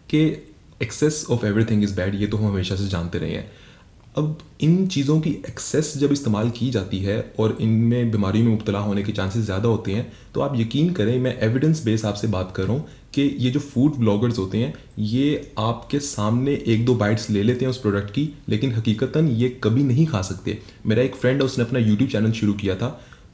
कि 0.10 0.47
excess 0.82 1.26
of 1.30 1.46
everything 1.46 1.84
is 1.84 1.96
bad 1.96 2.16
ये 2.16 2.28
तो 2.28 2.38
हम 2.38 2.48
हमेशा 2.48 2.76
से 2.76 2.88
जानते 2.88 3.20
रहे 3.20 3.32
हैं। 3.32 3.50
अब 4.18 4.38
इन 4.62 4.86
चीज़ों 4.88 5.20
की 5.22 5.30
एक्सेस 5.50 5.94
जब 5.98 6.12
इस्तेमाल 6.12 6.50
की 6.50 6.70
जाती 6.72 7.00
है 7.00 7.20
और 7.40 7.58
इनमें 7.62 8.12
बीमारी 8.12 8.42
में 8.42 8.48
मुबतला 8.48 8.80
होने 8.80 9.04
के 9.04 9.12
चांसेस 9.12 9.44
ज़्यादा 9.46 9.70
होते 9.70 9.92
हैं 9.92 10.12
तो 10.34 10.42
आप 10.42 10.54
यकीन 10.60 10.90
करें, 10.94 11.20
मैं 11.20 11.38
एविडेंस 11.40 11.84
बेस 11.86 12.06
आपसे 12.06 12.28
बात 12.28 12.54
कर 12.56 12.64
रहा 12.64 12.74
हूँ 12.74 12.88
कि 13.14 13.22
ये 13.40 13.50
जो 13.52 13.60
फ़ूड 13.60 13.96
ब्लॉगर्स 13.96 14.38
होते 14.40 14.58
हैं, 14.58 14.74
ये 15.00 15.52
आपके 15.60 16.00
सामने 16.00 16.54
एक 16.68 16.86
दो 16.86 16.96
बाइट्स 16.96 17.30
ले 17.30 17.44
लेते 17.44 17.66
हैं 17.66 17.70
उस 17.70 17.78
प्रोडक्ट 17.78 18.12
की, 18.12 18.30
लेकिन 18.50 18.72
हकीकता 18.74 19.20
ये 19.20 19.50
कभी 19.64 19.84
नहीं 19.84 20.06
खा 20.06 20.22
सकते। 20.24 20.58
मेरा 20.86 21.04
एक 21.04 21.16
फ्रेंड 21.16 21.42
है, 21.42 21.46
उसने 21.46 21.66
अपना 21.66 21.80
यूट्यूब 21.80 22.10
चैनल 22.10 22.32
शुरू 22.32 22.54
किया 22.54 22.76
था। 22.76 22.88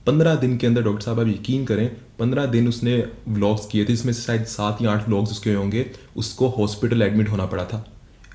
पंद्रह 0.07 0.35
दिन 0.35 0.57
के 0.57 0.67
अंदर 0.67 0.81
डॉक्टर 0.81 1.03
साहब, 1.03 1.19
आप 1.19 1.27
यकीन 1.27 1.65
करें 1.65 1.89
पंद्रह 2.19 2.45
दिन 2.47 2.67
उसने 2.67 2.97
व्लॉग्स 3.29 3.65
किए 3.65 3.85
थे 3.85 3.93
इसमें 3.93 4.13
से 4.13 4.21
शायद 4.21 4.45
सात 4.47 4.81
या 4.81 4.91
आठ 4.91 5.07
व्लॉग्स 5.07 5.31
उसके 5.31 5.53
होंगे, 5.53 5.85
उसको 6.15 6.47
हॉस्पिटल 6.49 7.01
एडमिट 7.01 7.29
होना 7.29 7.45
पड़ा 7.45 7.65
था। 7.65 7.85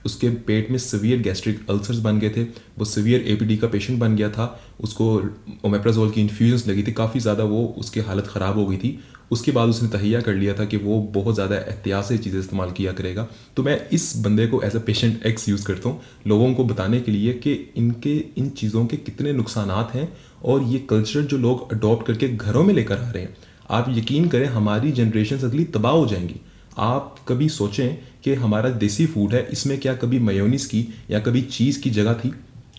उसके 0.07 0.29
पेट 0.47 0.71
में 0.71 0.79
सवियर 0.79 1.21
गैस्ट्रिक 1.23 1.71
अल्सर्स 1.71 1.99
बन 1.99 2.19
गए 2.19 2.31
थे। 2.31 2.43
वो 2.79 2.85
सवियर 2.85 3.21
ए 3.23 3.57
का 3.57 3.69
पेशेंट 3.69 3.99
बन 4.01 4.17
गया 4.17 4.29
था। 4.31 4.61
उसको 4.81 5.07
ओमेप्राजोल 5.65 6.11
की 6.11 6.21
इन्फ्यूजन्स 6.21 6.67
लगी 6.69 6.83
थी। 6.83 6.93
काफ़ी 6.95 7.21
ज़्यादा 7.21 7.45
वो 7.45 7.65
उसकी 7.79 8.01
हालत 8.01 8.27
ख़राब 8.27 8.59
हो 8.59 8.67
गई 8.67 8.77
थी। 8.77 8.99
उसके 9.31 9.53
बाद 9.53 9.69
उसने 9.69 9.89
तहिया 9.89 10.21
कर 10.21 10.35
लिया 10.35 10.53
था 10.55 10.65
कि 10.65 10.77
वो 10.77 11.01
बहुत 11.15 11.35
ज़्यादा 11.35 11.57
एहतियात 11.57 12.05
से 12.05 12.17
चीज़ें 12.19 12.39
इस्तेमाल 12.41 12.71
किया 12.71 12.93
करेगा। 12.93 13.27
तो 13.57 13.63
मैं 13.63 13.79
इस 13.91 14.13
बंदे 14.19 14.47
को 14.47 14.63
as 14.63 14.77
a 14.77 14.81
patient 14.81 15.27
X 15.27 15.49
use 15.49 15.67
करता 15.67 15.89
हूँ, 15.89 16.01
लोगों 16.27 16.53
को 16.55 16.65
बताने 16.65 17.01
के 17.01 17.13
लिए 17.13 17.33
कि 17.35 17.53
इनके, 17.77 18.17
इन 18.39 18.49
चीज़ों 18.51 18.87
के 18.87 18.97
कितने 18.99 19.33
नुकसान 19.33 19.71
हैं 19.95 20.09
और 20.45 20.63
ये 20.63 20.79
कल्चर 20.91 21.23
जो 21.23 21.39
लोग 21.39 21.73
अडॉप्ट 21.73 22.07
करके 22.07 22.29
घरों 22.29 22.65
में 22.65 22.75
लेकर 22.75 22.99
आ 22.99 23.11
रहे 23.11 23.23
हैं। 23.23 23.37
आप 23.71 23.89
यकीन 23.91 24.29
करें 24.29 24.47
हमारी 24.49 24.93
जनरेशन 24.93 25.39
अगली 25.41 25.65
तबाह 25.67 25.93
हो 25.93 26.07
जाएँगी। 26.07 26.41
आप 26.79 27.17
कभी 27.29 27.49
सोचें 27.51 27.97
कि 28.25 28.35
हमारा 28.37 28.69
देसी 28.79 29.07
फ़ूड 29.07 29.35
है 29.35 29.47
इसमें 29.53 29.79
क्या 29.81 29.95
कभी 29.97 30.19
मयोनिस 30.21 30.67
की 30.67 30.87
या 31.11 31.21
कभी 31.21 31.43
चीज़ 31.43 31.81
की 31.81 31.91
जगह 31.91 32.15
थी? 32.15 32.33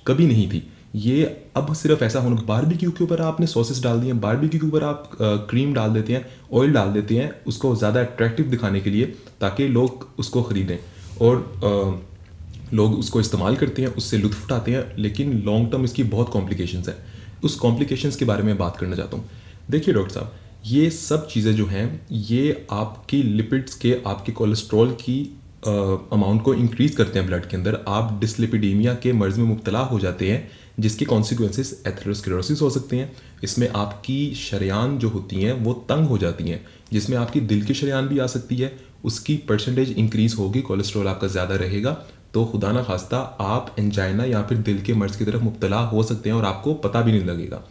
कभी 0.07 0.27
नहीं 0.27 0.49
थी। 0.49 0.63
ये 0.97 1.23
अब 1.57 1.73
सिर्फ़ 1.75 2.03
ऐसा 2.03 2.19
होना 2.19 2.41
बारबेक्यू 2.43 2.91
के 2.91 3.03
ऊपर 3.03 3.21
आपने 3.21 3.47
सॉसेस 3.47 3.81
डाल 3.83 3.99
दिए 4.01 4.13
बारबेक्यू 4.19 4.59
के 4.59 4.67
ऊपर 4.67 4.83
आप 4.83 5.09
क्रीम 5.49 5.73
डाल 5.73 5.93
देते 5.93 6.13
हैं 6.13 6.25
ऑयल 6.53 6.73
डाल 6.73 6.93
देते 6.93 7.17
हैं 7.17 7.31
उसको 7.47 7.75
ज़्यादा 7.75 7.99
अट्रैक्टिव 8.01 8.49
दिखाने 8.49 8.81
के 8.81 8.89
लिए 8.89 9.05
ताकि 9.41 9.67
लोग 9.69 10.07
उसको 10.19 10.43
ख़रीदें। 10.43 10.77
और 11.21 11.35
आ, 11.37 12.75
लोग 12.75 12.97
उसको 12.99 13.19
इस्तेमाल 13.19 13.55
करते 13.55 13.81
हैं 13.81 13.89
उससे 13.95 14.17
लुत्फ 14.17 14.43
उठाते 14.45 14.71
हैं 14.71 14.83
लेकिन 14.97 15.41
लॉन्ग 15.45 15.71
टर्म 15.71 15.83
इसकी 15.83 16.03
बहुत 16.05 16.29
कॉम्प्लिकेशंस 16.29 16.89
हैं। 16.89 16.95
उस 17.43 17.55
कॉम्प्लिकेशंस 17.57 18.15
के 18.15 18.25
बारे 18.25 18.43
में 18.43 18.57
बात 18.57 18.77
करना 18.77 18.95
चाहता 18.95 19.17
हूँ। 19.17 19.29
देखिए 19.69 19.93
डॉक्टर 19.93 20.13
साहब 20.13 20.33
ये 20.65 20.89
सब 20.89 21.27
चीज़ें 21.27 21.55
जो 21.55 21.65
हैं, 21.65 22.07
ये 22.11 22.65
आपकी 22.71 23.21
लिपिड्स 23.23 23.75
के, 23.75 23.95
आपके 24.07 24.31
कोलेस्ट्रॉल 24.31 24.91
की 24.91 25.35
अमाउंट 25.67 26.41
को 26.41 26.53
इंक्रीज़ 26.53 26.95
करते 26.95 27.19
हैं 27.19 27.27
ब्लड 27.27 27.45
के 27.45 27.57
अंदर। 27.57 27.79
आप 27.87 28.17
डिसलिपिडीमिया 28.19 28.93
के 28.93 29.13
मर्ज़ 29.13 29.39
में 29.39 29.45
मुबतला 29.45 29.79
हो 29.79 29.99
जाते 29.99 30.31
हैं, 30.31 30.49
जिसके 30.79 31.05
कॉन्सिक्वेंसेस 31.05 31.83
एथेरोस्क्लेरोसिस 31.87 32.61
हो 32.61 32.69
सकते 32.69 32.97
हैं। 32.97 33.11
इसमें 33.43 33.67
आपकी 33.69 34.35
शरियान 34.35 34.97
जो 34.97 35.09
होती 35.09 35.41
हैं, 35.41 35.53
वो 35.53 35.73
तंग 35.89 36.07
हो 36.07 36.17
जाती 36.17 36.43
हैं। 36.43 36.65
जिसमें 36.93 37.17
आपकी 37.17 37.41
दिल 37.41 37.65
की 37.65 37.73
शरियान 37.73 38.07
भी 38.07 38.19
आ 38.19 38.27
सकती 38.27 38.55
है। 38.55 38.71
उसकी 39.05 39.35
परसेंटेज 39.49 39.91
इंक्रीज़ 39.91 40.35
होगी 40.35 40.61
कोलेस्ट्रॉल 40.61 41.07
आपका 41.07 41.27
ज़्यादा 41.27 41.55
रहेगा। 41.55 41.91
तो 42.33 42.45
खुदा 42.45 42.71
ना 42.71 42.83
खास्ता, 42.83 43.17
आप 43.41 43.75
एंजाइना 43.79 44.23
या 44.23 44.41
फिर 44.41 44.57
दिल 44.57 44.81
के 44.81 44.93
मर्ज़ 44.93 45.17
की 45.17 45.25
तरफ़ 45.25 45.43
मुबतला 45.43 45.79
हो 45.79 46.03
सकते 46.03 46.29
हैं 46.29 46.35
और 46.37 46.45
आपको 46.45 46.73
पता 46.73 47.01
भी 47.01 47.11
नहीं 47.11 47.25
लगेगा। 47.25 47.63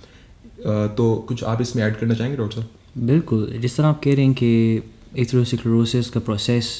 तो 0.58 1.14
कुछ 1.28 1.44
आप 1.44 1.60
इसमें 1.60 1.82
ऐड 1.84 1.96
करना 1.96 2.14
चाहेंगे 2.14 2.36
डॉक्टर 2.38 2.56
साहब? 2.56 3.06
बिल्कुल। 3.06 3.46
जिस 3.60 3.76
तरह 3.76 3.86
आप 3.88 4.00
कह 4.04 4.14
रहे 4.14 4.24
हैं 4.24 4.34
कि 4.34 4.82
एथरोसिक्लोरोसिस 5.18 6.10
का 6.10 6.20
प्रोसेस 6.20 6.72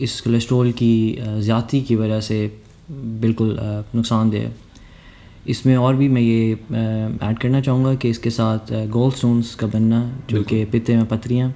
इस 0.00 0.20
कोलेस्ट्रॉल 0.20 0.72
की 0.72 1.18
ज़्यादती 1.20 1.80
की 1.82 1.96
वजह 1.96 2.20
से 2.20 2.40
बिल्कुल 2.90 3.56
नुकसानदेह 3.94 4.42
है। 4.42 4.54
इसमें 5.48 5.76
और 5.76 5.94
भी 5.96 6.08
मैं 6.08 6.22
ये 6.22 6.52
ऐड 6.52 7.38
करना 7.38 7.60
चाहूँगा 7.60 7.94
कि 7.94 8.10
इसके 8.10 8.30
साथ 8.30 8.72
गोल्ड 8.90 9.14
स्टोन्स 9.14 9.54
का 9.54 9.66
बनना 9.66 10.00
जो 10.30 10.42
कि 10.42 10.64
पित्ते 10.64 10.96
में 10.96 11.06
पथरियाँ 11.06 11.54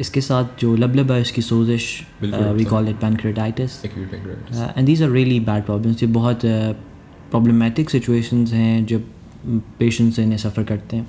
इसके 0.00 0.20
साथ 0.20 0.60
जो 0.60 0.74
लबलब 0.76 1.12
है 1.12 1.20
इसकी 1.20 1.42
सोजिश 1.42 1.86
we 2.22 2.64
call 2.64 2.88
it 2.88 2.96
pancreatitis 2.96 3.84
and 3.84 4.86
these 4.86 5.02
are 5.02 5.10
really 5.10 5.40
bad 5.40 5.64
problems 5.64 6.02
ये 6.02 6.08
बहुत 6.10 6.40
प्रॉब्लमेटिक 6.44 7.90
सिचुएशंस 7.90 8.52
हैं 8.52 8.86
जब 8.86 9.04
पेशेंट्स 9.46 10.18
इन्हें 10.18 10.38
सफ़र 10.38 10.64
करते 10.64 10.96
हैं। 10.96 11.08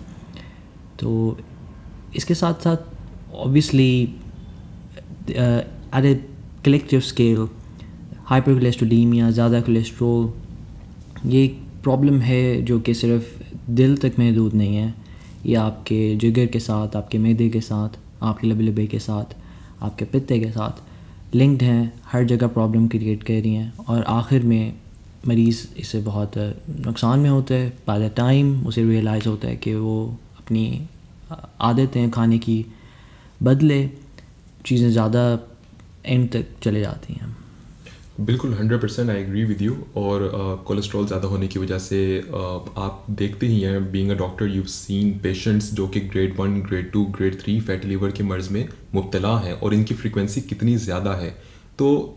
तो 0.99 1.37
इसके 2.15 2.33
साथ 2.35 2.63
साथ 2.63 3.33
obviously 3.35 4.01
at 5.29 6.05
a 6.05 6.13
collective 6.65 6.99
scale 7.01 7.47
hypercholesterolaemia 8.53 9.29
ज़्यादा 9.31 9.61
कोलेस्ट्रोल 9.61 10.31
ये 11.25 11.47
प्रॉब्लम 11.83 12.19
है 12.21 12.61
जो 12.61 12.79
कि 12.79 12.93
सिर्फ़ 12.93 13.25
दिल 13.71 13.95
तक 13.97 14.19
महदूद 14.19 14.53
नहीं 14.53 14.75
है। 14.75 14.93
ये 15.45 15.55
आपके 15.55 16.15
जिगर 16.15 16.45
के 16.45 16.59
साथ, 16.59 16.95
आपके 16.95 17.17
मैदे 17.17 17.49
के 17.49 17.61
साथ, 17.61 17.97
आपके 18.23 18.47
लबे 18.47 18.63
लबे 18.63 18.85
के 18.87 18.99
साथ, 18.99 19.35
आपके 19.81 20.05
पित्ते 20.05 20.39
के 20.39 20.51
साथ 20.51 21.35
लिंक्ड 21.35 21.63
हैं, 21.63 21.93
हर 22.05 22.23
जगह 22.25 22.47
प्रॉब्लम 22.49 22.87
क्रिएट 22.87 23.23
कर 23.23 23.33
रही 23.33 23.53
हैं। 23.53 23.73
और 23.79 24.03
आखिर 24.03 24.43
में 24.43 24.73
मरीज़ 25.27 25.65
इससे 25.79 25.99
बहुत 26.01 26.37
नुकसान 26.85 27.19
में 27.19 27.29
होता 27.29 27.55
है। 27.55 27.69
बाय 27.87 27.99
द 27.99 28.11
टाइम 28.17 28.65
उसे 28.67 28.83
रियलाइज़ 28.83 29.27
होता 29.27 29.47
है 29.47 29.55
कि 29.57 29.73
वो 29.75 29.97
अपनी 30.39 30.65
आदतें 31.61 32.09
खाने 32.11 32.39
की 32.39 32.65
बदले 33.43 33.83
चीज़ें 34.65 34.89
ज़्यादा 34.91 35.23
एंड 36.05 36.31
तक 36.31 36.45
चले 36.63 36.81
जाती 36.81 37.13
हैं। 37.13 37.29
बिल्कुल 38.19 38.53
hundred 38.53 38.81
percent 38.81 39.09
I 39.09 39.15
agree 39.17 39.43
with 39.45 39.61
you 39.61 39.75
और 39.97 40.27
कोलेस्ट्रॉल 40.67 41.05
ज़्यादा 41.07 41.27
होने 41.27 41.47
की 41.47 41.59
वजह 41.59 41.77
से 41.79 41.99
uh, 42.21 42.77
आप 42.77 43.05
देखते 43.11 43.47
ही 43.47 43.61
हैं 43.61 43.91
being 43.91 44.09
a 44.09 44.15
doctor 44.15 44.47
you 44.47 44.63
seen 44.65 45.11
patients 45.19 45.71
जो 45.73 45.87
कि 45.87 45.99
grade 46.01 46.35
one 46.39 46.59
grade 46.61 46.91
two 46.91 47.03
grade 47.17 47.39
three 47.41 47.59
fatty 47.61 47.87
liver 47.87 48.11
के 48.11 48.23
मर्ज़ 48.23 48.51
में 48.53 48.67
मुबतला 48.93 49.37
हैं 49.39 49.53
और 49.53 49.73
इनकी 49.73 49.95
फ्रीक्वेंसी 49.95 50.41
कितनी 50.43 50.75
ज़्यादा 50.79 51.13
है। 51.15 51.35
तो 51.81 52.15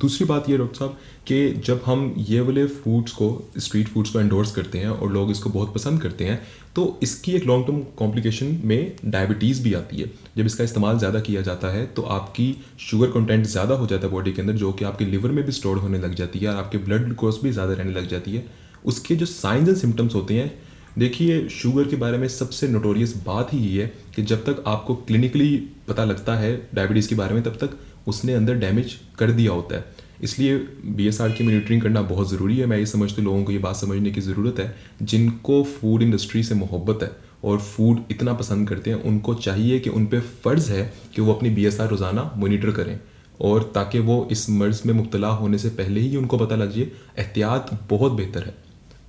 दूसरी 0.00 0.26
बात 0.26 0.48
ये 0.50 0.56
डॉक्टर 0.58 0.78
साहब 0.78 0.96
कि 1.26 1.36
जब 1.66 1.82
हम 1.84 2.14
ये 2.28 2.40
वाले 2.40 2.66
फूड्स 2.68 3.12
को 3.12 3.28
स्ट्रीट 3.58 3.88
फूड्स 3.88 4.10
को 4.10 4.20
एंडोर्स 4.20 4.50
करते 4.52 4.78
हैं 4.78 4.88
और 4.88 5.12
लोग 5.12 5.30
इसको 5.30 5.50
बहुत 5.50 5.72
पसंद 5.74 6.02
करते 6.02 6.24
हैं 6.24 6.40
तो 6.76 6.84
इसकी 7.02 7.32
एक 7.32 7.46
लॉन्ग 7.46 7.66
टर्म 7.66 7.80
कॉम्प्लिकेशन 7.98 8.58
में 8.64 8.96
डायबिटीज़ 9.06 9.62
भी 9.62 9.72
आती 9.74 9.96
है। 9.96 10.10
जब 10.36 10.46
इसका 10.46 10.64
इस्तेमाल 10.64 10.98
ज़्यादा 10.98 11.20
किया 11.20 11.42
जाता 11.42 11.68
है 11.68 11.86
तो 11.88 12.02
आपकी 12.18 12.54
शुगर 12.80 13.10
कंटेंट 13.10 13.46
ज़्यादा 13.46 13.74
हो 13.74 13.86
जाता 13.86 14.06
है 14.06 14.12
बॉडी 14.12 14.32
के 14.32 14.42
अंदर, 14.42 14.54
जो 14.54 14.72
कि 14.72 14.84
आपके 14.84 15.04
लिवर 15.06 15.30
में 15.30 15.44
भी 15.44 15.52
स्टोर 15.52 15.78
होने 15.78 15.98
लग 15.98 16.14
जाती 16.14 16.38
है 16.38 16.48
और 16.48 16.56
आपके 16.56 16.78
ब्लड 16.78 17.04
ग्लूकोज 17.04 17.38
भी 17.42 17.50
ज़्यादा 17.52 17.74
रहने 17.74 17.92
लग 17.92 18.08
जाती 18.08 18.32
है। 18.32 18.46
उसके 18.84 19.16
जो 19.16 19.26
साइंस 19.26 19.68
एंड 19.68 19.76
सिम्टम्स 19.76 20.14
होते 20.14 20.34
हैं, 20.34 20.52
देखिए 20.98 21.48
शुगर 21.50 21.88
के 21.88 21.96
बारे 21.96 22.18
में 22.18 22.28
सबसे 22.30 22.68
नोटोरियस 22.68 23.16
बात 23.26 23.52
ही 23.52 23.58
ये 23.60 23.82
है 23.82 23.92
कि 24.14 24.22
जब 24.24 24.44
तक 24.44 24.62
आपको 24.66 24.94
क्लिनिकली 24.96 25.56
पता 25.88 26.04
लगता 26.04 26.34
है 26.36 26.56
डायबिटीज़ 26.74 27.08
के 27.08 27.14
बारे 27.14 27.34
में, 27.34 27.42
तब 27.42 27.56
तक 27.60 27.78
उसने 28.08 28.34
अंदर 28.34 28.54
डैमेज 28.56 28.96
कर 29.18 29.30
दिया 29.32 29.52
होता 29.52 29.76
है। 29.76 29.84
इसलिए 30.22 30.56
बी 30.86 31.06
एस 31.08 31.20
आर 31.20 31.32
की 31.32 31.44
मॉनिटरिंग 31.44 31.82
करना 31.82 32.02
बहुत 32.04 32.30
ज़रूरी 32.30 32.56
है। 32.56 32.66
मैं 32.66 32.78
ये 32.78 32.86
समझती 32.86 33.22
लोगों 33.22 33.42
को 33.44 33.52
ये 33.52 33.58
बात 33.58 33.76
समझने 33.76 34.10
की 34.10 34.20
ज़रूरत 34.20 34.58
है, 34.58 34.74
जिनको 35.02 35.62
फ़ूड 35.64 36.02
इंडस्ट्री 36.02 36.42
से 36.42 36.54
मोहब्बत 36.54 37.02
है 37.02 37.10
और 37.44 37.58
फ़ूड 37.58 38.00
इतना 38.10 38.32
पसंद 38.34 38.68
करते 38.68 38.90
हैं, 38.90 39.02
उनको 39.02 39.34
चाहिए 39.36 39.78
कि 39.80 39.90
उन 39.90 40.06
पर 40.06 40.20
फ़र्ज़ 40.44 40.70
है 40.72 40.92
कि 41.14 41.22
वो 41.22 41.34
अपनी 41.34 41.50
बी 41.50 41.66
एस 41.66 41.80
आर 41.80 41.88
रोज़ाना 41.88 42.30
मोनीटर 42.36 42.70
करें 42.70 42.98
और 43.40 43.70
ताकि 43.74 43.98
वो 44.00 44.26
इस 44.32 44.48
मर्ज़ 44.50 44.80
में 44.86 44.92
मुबतला 44.94 45.28
होने 45.32 45.58
से 45.58 45.68
पहले 45.72 46.00
ही 46.00 46.16
उनको 46.16 46.38
पता 46.38 46.56
लग 46.56 46.72
जाए, 46.72 46.86
एहतियात 47.18 47.70
बहुत 47.90 48.12
बेहतर 48.12 48.44
है। 48.44 48.54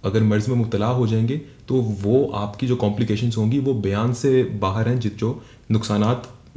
अगर 0.03 0.23
मर्ज़ 0.23 0.49
में 0.49 0.55
मुबतला 0.57 0.87
हो 0.89 1.07
जाएँगे 1.07 1.37
तो 1.67 1.81
वो 2.01 2.25
आपकी 2.35 2.67
जो 2.67 2.75
कॉम्प्लिकेशंस 2.75 3.37
होंगी, 3.37 3.59
वो 3.59 3.73
बयान 3.75 4.13
से 4.13 4.43
बाहर 4.61 4.89
हैं 4.89 4.99
जो 4.99 5.41
नुकसान 5.71 6.03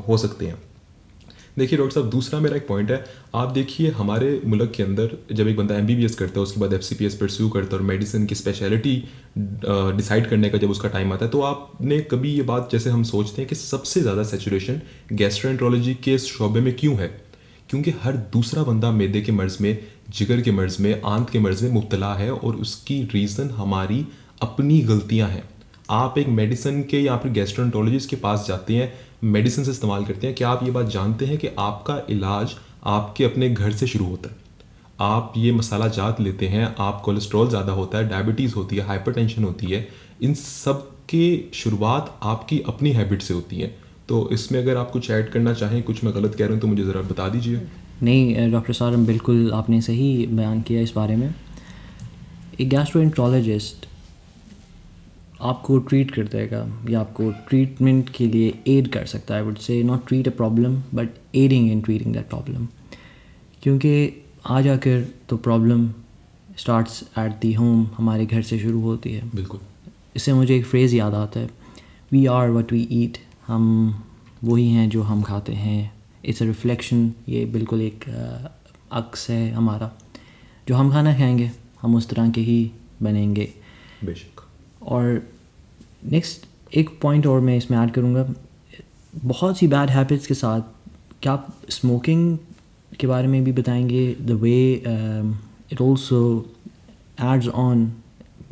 हो 0.08 0.16
सकते 0.18 0.46
हैं। 0.46 0.58
देखिए, 1.58 1.78
डॉक्टर 1.78 1.94
साहब, 1.94 2.08
दूसरा 2.10 2.38
मेरा 2.40 2.56
एक 2.56 2.66
पॉइंट 2.68 2.90
है। 2.90 3.04
आप 3.34 3.48
देखिए, 3.52 3.90
हमारे 3.90 4.40
मुल्क 4.46 4.72
के 4.76 4.82
अंदर 4.82 5.16
जब 5.32 5.48
एक 5.48 5.56
बंदा 5.56 5.74
एमबीबीएस 5.74 6.14
करता 6.14 6.40
है, 6.40 6.42
उसके 6.42 6.60
बाद 6.60 6.72
एफ़ 6.72 6.82
सी 6.82 6.94
परस्यू 6.94 7.48
करता 7.48 7.76
है 7.76 7.80
और 7.80 7.86
मेडिसिन 7.86 8.26
की 8.26 8.34
स्पेशलिटी 8.34 8.96
डिसाइड 9.36 10.28
करने 10.28 10.50
का 10.50 10.58
जब 10.58 10.70
उसका 10.70 10.88
टाइम 10.88 11.12
आता 11.12 11.24
है 11.24 11.30
तो 11.30 11.40
आपने 11.42 12.00
कभी 12.10 12.30
ये 12.30 12.42
बात, 12.42 12.68
जैसे 12.72 12.90
हम 12.90 13.02
सोचते 13.04 13.42
हैं 13.42 13.48
कि 13.48 13.54
सबसे 13.54 14.00
ज़्यादा 14.00 14.22
सेचुरेशन 14.24 14.80
गैस्ट्रोएंट्रोलॉजी 15.12 15.94
के 15.94 16.18
शोबे 16.20 16.60
में 16.60 16.74
क्यों 16.76 16.96
है? 16.96 17.08
क्योंकि 17.70 17.90
हर 18.02 18.16
दूसरा 18.32 18.62
बंदा 18.62 18.90
मैदे 18.92 19.20
के 19.20 19.32
मर्ज़ 19.32 19.62
में, 19.62 19.78
जिगर 20.10 20.40
के 20.40 20.50
मर्ज़ 20.52 20.82
में, 20.82 21.00
आंत 21.02 21.30
के 21.30 21.38
मर्ज़ 21.38 21.64
में 21.64 21.70
मुबतला 21.72 22.14
है 22.14 22.32
और 22.32 22.56
उसकी 22.56 23.02
रीज़न 23.14 23.50
हमारी 23.50 24.04
अपनी 24.42 24.80
गलतियाँ 24.82 25.28
हैं। 25.28 25.48
आप 25.90 26.18
एक 26.18 26.28
मेडिसिन 26.30 26.82
के 26.82 27.00
या 27.00 27.16
फिर 27.16 27.32
गैस्ट्रोएंट्रोलॉजिस्ट 27.32 28.10
के 28.10 28.16
पास 28.16 28.44
जाते 28.48 28.74
हैं 28.74 28.92
मेडिसिन 29.22 29.64
इस्तेमाल 29.70 30.04
करते 30.04 30.26
हैं, 30.26 30.34
क्या 30.36 30.48
आप 30.48 30.62
ये 30.64 30.70
बात 30.70 30.86
जानते 30.90 31.26
हैं 31.26 31.36
कि 31.38 31.48
आपका 31.60 32.00
इलाज 32.10 32.54
आपके 32.86 33.24
अपने 33.24 33.48
घर 33.50 33.72
से 33.72 33.86
शुरू 33.86 34.04
होता 34.04 34.28
है? 34.28 34.36
आप 35.00 35.32
ये 35.36 35.52
मसाला 35.52 35.86
जात 35.88 36.20
लेते 36.20 36.46
हैं, 36.48 36.74
आप 36.78 37.00
कोलेस्ट्रॉल 37.04 37.48
ज़्यादा 37.48 37.72
होता 37.72 37.98
है 37.98 38.08
डायबिटीज़ 38.08 38.54
होती 38.54 38.76
है 38.76 38.86
हाइपरटेंशन 38.86 39.44
होती 39.44 39.66
है, 39.66 39.86
इन 40.22 40.34
सब 40.34 40.82
की 41.08 41.50
शुरुआत 41.54 42.18
आपकी 42.22 42.60
अपनी 42.68 42.92
हैबिट 42.92 43.22
से 43.22 43.34
होती 43.34 43.60
है। 43.60 43.74
तो 44.08 44.28
इसमें 44.32 44.60
अगर 44.60 44.76
आप 44.76 44.90
कुछ 44.90 45.10
ऐड 45.10 45.30
करना 45.30 45.52
चाहें, 45.54 45.82
कुछ 45.82 46.02
मैं 46.04 46.14
गलत 46.14 46.34
कह 46.34 46.44
रहा 46.44 46.52
हूँ 46.52 46.60
तो 46.60 46.66
मुझे 46.66 46.82
ज़रा 46.84 47.00
बता 47.02 47.28
दीजिए। 47.28 47.60
नहीं 48.02 48.50
डॉक्टर 48.52 48.72
साहब, 48.72 49.06
बिल्कुल 49.06 49.50
आपने 49.54 49.80
सही 49.82 50.26
बयान 50.26 50.60
किया 50.62 50.80
इस 50.80 50.92
बारे 50.96 51.16
में। 51.16 51.34
एक 52.60 52.68
गैस्ट्रोइंट्रोलॉजिस्ट 52.68 53.86
आपको 55.42 55.78
ट्रीट 55.80 56.10
कर 56.10 56.26
देगा 56.28 56.66
या 56.90 57.00
आपको 57.00 57.30
ट्रीटमेंट 57.48 58.08
के 58.08 58.26
लिए 58.26 58.54
एड 58.68 58.88
कर 58.88 59.06
सकता 59.06 59.34
है। 59.34 59.40
I 59.40 59.46
would 59.46 59.56
say 59.58 59.82
not 59.82 60.06
treat 60.08 60.28
a 60.28 60.30
problem 60.30 60.76
but 60.94 61.08
adding 61.34 61.70
in 61.70 61.80
treating 61.80 62.12
that 62.14 62.28
problem 62.28 62.66
क्योंकि 63.62 63.92
आ 64.46 64.60
जाकर 64.60 65.04
तो 65.28 65.36
problem 65.36 65.88
starts 66.58 67.02
at 67.18 67.32
the 67.40 67.52
home 67.52 67.86
हमारे 67.96 68.26
घर 68.26 68.42
से 68.42 68.58
शुरू 68.58 68.80
होती 68.80 69.12
है। 69.12 69.28
बिल्कुल। 69.34 69.60
इससे 70.16 70.32
मुझे 70.32 70.56
एक 70.56 70.64
फ्रेज़ 70.66 70.94
याद 70.96 71.14
आता 71.14 71.40
है 71.40 71.50
we 72.12 72.24
are 72.26 72.50
what 72.50 72.72
we 72.72 72.86
eat 72.92 73.18
हम 73.46 74.02
वही 74.44 74.68
हैं 74.68 74.88
जो 74.90 75.02
हम 75.02 75.22
खाते 75.22 75.52
हैं। 75.52 75.92
इट्स 76.24 76.42
अ 76.42 76.46
रिफ्लेक्शन 76.46 77.12
ये 77.28 77.44
बिल्कुल 77.46 77.82
एक 77.82 78.04
अक्स 78.92 79.28
है 79.30 79.50
हमारा। 79.52 79.90
जो 80.68 80.74
हम 80.74 80.90
खाना 80.92 81.14
खाएँगे 81.14 81.50
हम 81.82 81.94
उस 81.96 82.08
तरह 82.08 82.30
के 82.30 82.40
ही 82.40 82.70
बनेंगे। 83.02 83.48
बेशक। 84.04 84.40
और 84.82 85.22
नेक्स्ट 86.10 86.46
एक 86.76 86.90
पॉइंट 87.02 87.26
और 87.26 87.40
मैं 87.40 87.56
इसमें 87.56 87.78
ऐड 87.78 87.90
करूँगा। 87.90 88.26
बहुत 89.14 89.58
सी 89.58 89.66
बैड 89.68 89.90
हैबिट्स 89.90 90.26
के 90.26 90.34
साथ 90.34 90.60
क्या 91.22 91.32
आप 91.32 91.54
स्मोकिंग 91.70 92.36
के 93.00 93.06
बारे 93.06 93.28
में 93.28 93.42
भी 93.44 93.52
बताएँगे? 93.52 94.06
The 94.20 94.30
way 94.42 94.72
it 95.72 95.80
also 95.80 96.20
adds 97.22 97.48
on 97.48 97.92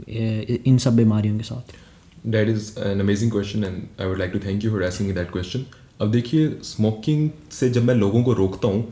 in 0.08 0.78
सब 0.78 0.96
बीमारियों 0.96 1.36
के 1.38 1.44
साथ। 1.44 1.74
That 2.26 2.48
is 2.48 2.72
an 2.78 3.00
amazing 3.00 3.30
question 3.30 3.64
and 3.64 3.82
I 4.00 4.06
would 4.06 4.18
like 4.18 4.32
to 4.32 4.38
thank 4.38 4.64
you 4.64 4.70
for 4.70 4.84
asking 4.84 5.14
that 5.14 5.30
question 5.32 5.64
अब 6.00 6.10
देखिए 6.12 6.48
स्मोकिंग 6.64 7.28
से 7.50 7.70
जब 7.70 7.84
मैं 7.84 7.94
लोगों 7.94 8.22
को 8.24 8.32
रोकता 8.32 8.68
हूँ 8.68 8.84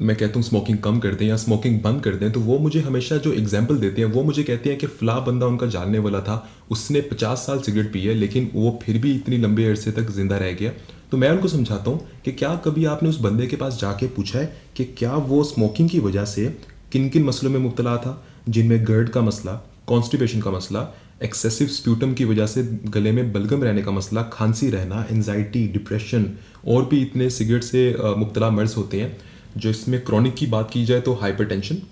मैं 0.00 0.14
कहता 0.16 0.34
हूँ 0.34 0.42
स्मोकिंग 0.42 0.78
कम 0.78 0.98
कर 0.98 1.14
दें 1.14 1.26
या 1.26 1.36
स्मोकिंग 1.36 1.80
बंद 1.82 2.02
कर 2.02 2.14
दें 2.14 2.30
तो 2.32 2.40
वो 2.40 2.58
मुझे 2.58 2.80
हमेशा 2.80 3.16
जो 3.16 3.32
एग्ज़ाम्पल 3.32 3.76
देते 3.78 4.02
हैं, 4.02 4.08
वो 4.08 4.22
मुझे 4.22 4.42
कहते 4.42 4.70
हैं 4.70 4.78
कि 4.78 4.86
फ़ला 4.86 5.18
बंदा 5.20 5.46
उनका 5.46 5.66
जानने 5.66 5.98
वाला 5.98 6.20
था, 6.20 6.48
उसने 6.70 7.00
पचास 7.02 7.44
साल 7.46 7.60
सिगरेट 7.60 7.92
पी 7.92 8.00
है, 8.00 8.14
लेकिन 8.14 8.50
वो 8.54 8.78
फिर 8.82 8.98
भी 8.98 9.14
इतनी 9.14 9.38
लंबे 9.38 9.64
अरसे 9.64 9.92
तक 9.92 10.10
ज़िंदा 10.10 10.36
रह 10.38 10.52
गया। 10.52 10.70
तो 11.10 11.16
मैं 11.16 11.30
उनको 11.30 11.48
समझाता 11.48 11.90
हूँ 11.90 12.08
कि 12.24 12.32
क्या 12.32 12.54
कभी 12.64 12.84
आपने 12.86 13.08
उस 13.08 13.20
बंदे 13.20 13.46
के 13.46 13.56
पास 13.56 13.78
जाके 13.80 14.06
पूछा 14.08 14.38
है 14.38 14.52
कि 14.76 14.84
क्या 14.98 15.14
वो 15.14 15.42
स्मोकिंग 15.44 15.90
की 15.90 15.98
वजह 16.00 16.24
से 16.26 16.48
किन 16.92 17.08
किन 17.08 17.24
मसलों 17.24 17.50
में 17.50 17.58
मुबतला 17.60 17.96
था, 17.96 18.22
जिनमें 18.48 18.86
गर्ड 18.86 19.08
का 19.08 19.20
मसला 19.22 19.60
कॉन्स्टिपेशन 19.86 20.40
का 20.40 20.50
मसला 20.50 20.88
एक्सेसिव 21.22 21.68
स्प्यूटम 21.68 22.12
की 22.14 22.24
वजह 22.24 22.46
से 22.46 22.62
गले 22.88 23.10
में 23.12 23.32
बलगम 23.32 23.62
रहने 23.62 23.82
का 23.82 23.90
मसला, 23.90 24.22
खांसी 24.22 24.70
रहना 24.70 25.06
एनजाइटी 25.10 25.66
डिप्रेशन 25.68 26.30
और 26.66 26.84
भी 26.84 27.00
इतने 27.02 27.28
सिगरेट 27.30 27.64
से 27.64 27.94
मुबतला 28.16 28.50
मर्ज 28.50 28.74
होते 28.76 29.00
हैं। 29.00 29.16
जो 29.56 29.70
इसमें 29.70 30.00
क्रॉनिक 30.04 30.34
की 30.34 30.46
बात 30.46 30.70
की 30.70 30.84
जाए 30.84 31.00
तो 31.00 31.14
हाइपरटेंशन 31.14 31.82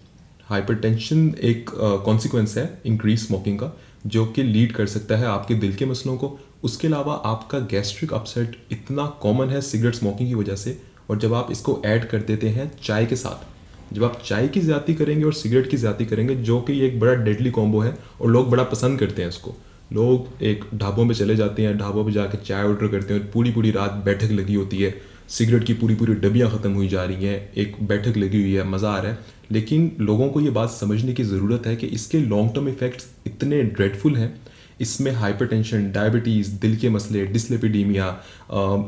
हाइपरटेंशन 0.49 1.29
एक 1.43 1.71
कॉन्सिक्वेंस 2.05 2.57
है 2.59 2.81
इंक्रीज 2.87 3.19
स्मोकिंग 3.21 3.59
का, 3.59 3.73
जो 4.07 4.25
कि 4.27 4.43
लीड 4.43 4.73
कर 4.73 4.87
सकता 4.87 5.17
है 5.17 5.27
आपके 5.27 5.55
दिल 5.55 5.75
के 5.75 5.87
मसलों 5.87 6.17
को। 6.17 6.39
उसके 6.65 6.87
अलावा 6.89 7.15
आपका 7.27 7.59
गैस्ट्रिक 7.71 8.13
अपसेट 8.13 8.57
इतना 8.73 9.07
कॉमन 9.23 9.51
है 9.51 9.61
सिगरेट 9.61 9.95
स्मोकिंग 9.95 10.29
की 10.29 10.35
वजह 10.35 10.57
से, 10.57 10.77
और 11.11 11.19
जब 11.19 11.35
आप 11.35 11.49
इसको 11.53 11.81
ऐड 11.87 12.09
कर 12.09 12.23
देते 12.23 12.49
हैं 12.49 12.71
चाय 12.83 13.07
के 13.07 13.17
साथ, 13.17 13.95
जब 13.95 14.05
आप 14.05 14.21
चाय 14.25 14.49
की 14.49 14.61
ज़्यादा 14.61 14.95
करेंगे 14.95 15.25
और 15.25 15.33
सिगरेट 15.35 15.71
की 15.71 15.77
ज़्यादा 15.77 16.05
करेंगे, 16.05 16.35
जो 16.37 16.61
कि 16.61 16.81
एक 16.87 16.99
बड़ा 17.01 17.15
डेडली 17.15 17.51
कॉम्बो 17.51 17.81
है, 17.81 17.97
और 18.21 18.31
लोग 18.31 18.51
बड़ा 18.51 18.65
पसंद 18.65 18.99
करते 18.99 19.23
हैं 19.23 19.29
इसको। 19.29 19.55
लोग 19.93 20.43
एक 20.43 20.65
ढाबों 20.75 21.05
में 21.05 21.15
चले 21.15 21.37
जाते 21.37 21.63
हैं, 21.63 21.77
ढाबों 21.79 22.05
में 22.05 22.13
जाकर 22.13 22.39
चाय 22.39 22.65
ऑर्डर 22.65 22.89
करते 22.89 23.15
हैं 23.15 23.21
और 23.21 23.27
पूरी 23.27 23.51
पूरी 23.51 23.71
रात 23.71 24.03
बैठक 24.05 24.31
लगी 24.33 24.55
होती 24.55 24.83
है। 24.83 24.91
सिगरेट 25.29 25.65
की 25.65 25.75
पूरी 25.75 25.95
पूरी 25.95 26.15
डबियाँ 26.17 26.51
ख़त्म 26.51 26.73
हुई 26.73 26.89
जा 26.89 27.05
रही 27.05 27.25
हैं, 27.25 27.53
एक 27.55 27.77
बैठक 27.83 28.17
लगी 28.17 28.43
हुई 28.43 28.53
है, 28.53 28.65
मज़ा 28.67 28.91
आ 28.91 28.99
रहा 28.99 29.13
है। 29.13 29.37
लेकिन 29.53 29.91
लोगों 30.01 30.29
को 30.29 30.41
ये 30.41 30.51
बात 30.53 30.71
समझने 30.71 31.13
की 31.15 31.25
ज़रूरत 31.25 31.67
है 31.67 31.75
कि 31.77 31.87
इसके 31.89 32.19
लॉन्ग 32.21 32.55
टर्म 32.55 32.69
इफ़ेक्ट्स 32.69 33.09
इतने 33.27 33.63
ड्रेडफुल 33.65 34.17
हैं। 34.17 34.35
इसमें 34.81 35.11
हाइपरटेंशन 35.13 35.91
डायबिटीज़ 35.93 36.51
दिल 36.61 36.77
के 36.77 36.89
मसले 36.91 37.25
डिसलिपिडीमिया 37.27 38.09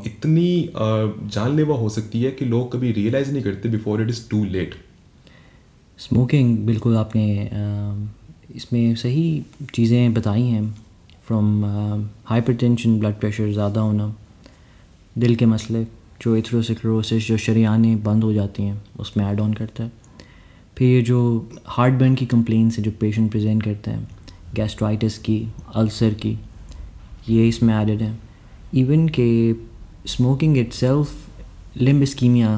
इतनी 0.05 0.69
जानलेवा 0.75 1.75
हो 1.77 1.89
सकती 1.89 2.21
है 2.23 2.31
कि 2.31 2.45
लोग 2.45 2.71
कभी 2.73 2.91
रियलाइज़ 2.91 3.31
नहीं 3.31 3.43
करते 3.43 3.69
before 3.69 4.01
it 4.01 4.09
is 4.09 4.21
too 4.29 4.43
late 4.45 4.75
smoking 5.99 6.57
बिल्कुल 6.65 6.97
आपने 6.97 7.25
इसमें 8.55 8.95
सही 8.95 9.25
चीज़ें 9.73 10.13
बताई 10.13 10.43
हैं। 10.43 10.63
फ्रॉम 11.27 11.63
हाइपरटेंशन 12.25 12.99
ब्लड 12.99 13.19
प्रेशर 13.19 13.51
ज़्यादा 13.51 13.81
होना, 13.81 14.13
दिल 15.15 15.35
के 15.35 15.45
मसले। 15.47 15.85
जो 16.21 16.35
एथ्रोसिक्लोसिस 16.35 17.27
जो 17.27 17.37
शरियाने 17.37 17.95
बंद 18.05 18.23
हो 18.23 18.33
जाती 18.33 18.63
हैं 18.63 18.81
उसमें 18.99 19.25
ऐड 19.25 19.39
ऑन 19.39 19.53
करता 19.53 19.83
है। 19.83 19.91
फिर 20.77 20.87
ये 20.87 21.01
जो 21.01 21.19
हार्ट 21.67 21.93
बर्न 21.93 22.15
की 22.15 22.25
कंप्लेंट्स 22.25 22.77
है 22.77 22.83
जो 22.83 22.91
पेशेंट 22.99 23.31
प्रेजेंट 23.31 23.63
करते 23.63 23.91
हैं 23.91 24.07
गैस्ट्राइटिस 24.55 25.17
की 25.19 25.37
अल्सर 25.75 26.13
की 26.15 26.37
ये 27.29 27.47
इसमें 27.47 27.73
एडेड 27.75 28.01
है। 28.01 28.17
इवन 28.75 29.07
के 29.09 29.53
smoking 30.07 30.57
it 30.57 30.73
self 30.73 31.77
limb 31.77 32.03
ischaemia 32.05 32.49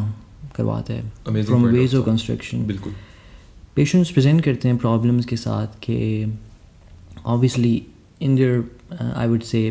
करवाता 0.56 0.94
है 0.94 1.44
फ्रॉम 1.44 1.66
वेज 1.66 1.96
ऑफ़ 1.96 2.06
कंस्ट्रक्शन 2.06 2.66
बिल्कुल। 2.68 2.94
पेशेंट्स 3.76 4.12
प्रेजेंट 4.12 4.42
करते 4.46 4.68
हैं 4.68 4.78
प्रॉब्लम्स 4.78 5.26
के 5.26 5.38
साथ 5.38 5.80
कि 5.84 5.98
obviously 7.26 7.82
in 8.22 8.36
there 8.36 9.14
I 9.16 9.28
would 9.28 9.42
say 9.44 9.62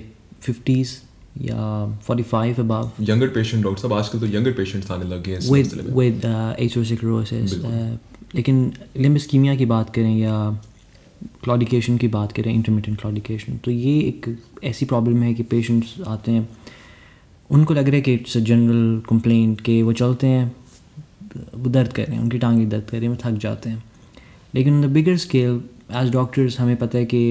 fifties 0.41 0.97
या 1.41 1.87
forty 2.07 2.23
five 2.25 2.61
above 2.61 2.91
younger 3.03 3.29
patient 3.31 3.63
doctor 3.65 3.83
साहब 3.83 3.93
आजकल 3.95 4.21
तो 4.21 4.27
यंगर 4.27 4.53
पेशेंट्स 4.53 4.91
आने 4.91 5.05
लगे 5.07 5.33
हैं 5.33 5.51
विद 5.53 5.95
विद 5.97 6.25
एथ्रोसिक्लोसिस 6.59 7.55
लेकिन 8.35 8.73
लिम्ब 8.97 9.19
स्कीमिया 9.19 9.55
की 9.57 9.67
बात 9.67 9.95
करें 9.95 10.17
या 10.17 10.37
क्लॉडिकेशन 11.45 11.97
की 11.99 12.09
बात 12.09 12.33
करें 12.33 12.53
इंटरमीडियंट 12.53 13.01
क्लॉडिकेशन 13.01 13.57
तो 13.65 13.71
ये 13.71 13.99
एक 14.01 14.35
ऐसी 14.65 14.87
प्रॉब्लम 14.87 15.23
है 15.23 15.33
कि 15.35 15.43
पेशेंट्स 15.51 15.95
आते 16.07 16.33
हैं 16.33 16.49
उनको 17.51 17.75
लग 17.75 17.87
रहा 17.87 17.97
है 17.97 18.01
कि 18.01 18.15
इट्स 18.15 18.37
जनरल 18.41 19.01
कंप्लेंट 19.09 19.61
कि 19.61 19.81
वो 19.83 19.93
चलते 19.93 20.27
हैं 20.27 20.55
वो 21.55 21.71
दर्द 21.71 21.93
कर 21.93 22.07
रहे 22.07 22.17
हैं 22.17 22.23
उनकी 22.23 22.39
टांगे 22.39 22.65
दर्द 22.67 22.85
कर 22.85 22.97
रही 22.97 23.07
हैं 23.07 23.17
वो 23.17 23.21
थक 23.25 23.39
जाते 23.39 23.71
हैं 23.71 23.83
लेकिन 24.55 24.81
the 24.83 24.91
bigger 24.93 25.17
scale 25.17 25.61
as 25.97 26.11
doctors 26.13 26.59
हमें 26.61 26.77
पता 26.77 26.99
है 26.99 27.05
कि 27.05 27.23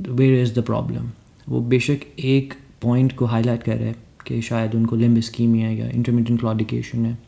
वेयर 0.00 0.42
इज़ 0.42 0.54
द 0.54 0.64
प्रॉब्लम 0.64 1.10
वो 1.46 1.60
बेशक 1.66 2.00
एक 2.18 2.54
पॉइंट 2.82 3.12
को 3.16 3.26
हाईलाइट 3.26 3.62
कर 3.62 3.76
रहे 3.76 3.88
हैं 3.88 3.96
कि 4.26 4.40
शायद 4.42 4.74
उनको 4.74 4.96
लिम्ब 4.96 5.20
स्कीमिया 5.20 5.70
या 5.70 5.88
इंटरमीडियंट 5.88 6.40
क्लॉडिकेशन 6.40 7.04
है, 7.06 7.18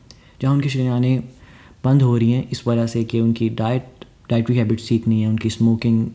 जहाँ 0.43 0.55
उनकी 0.55 0.69
शरियाने 0.69 1.19
बंद 1.85 2.03
हो 2.03 2.17
रही 2.17 2.33
हैं, 2.33 2.49
इस 2.51 2.67
वजह 2.67 2.87
से 2.87 3.05
कि 3.05 3.21
उनकी 3.21 3.49
डाइट 3.49 4.05
डाइटरी 4.31 4.57
हैबिट्स 4.57 4.89
ठीक 4.89 5.09
नहीं 5.09 5.23
है, 5.23 5.29
उनकी 5.29 5.51
स्मोकिंग 5.51 6.07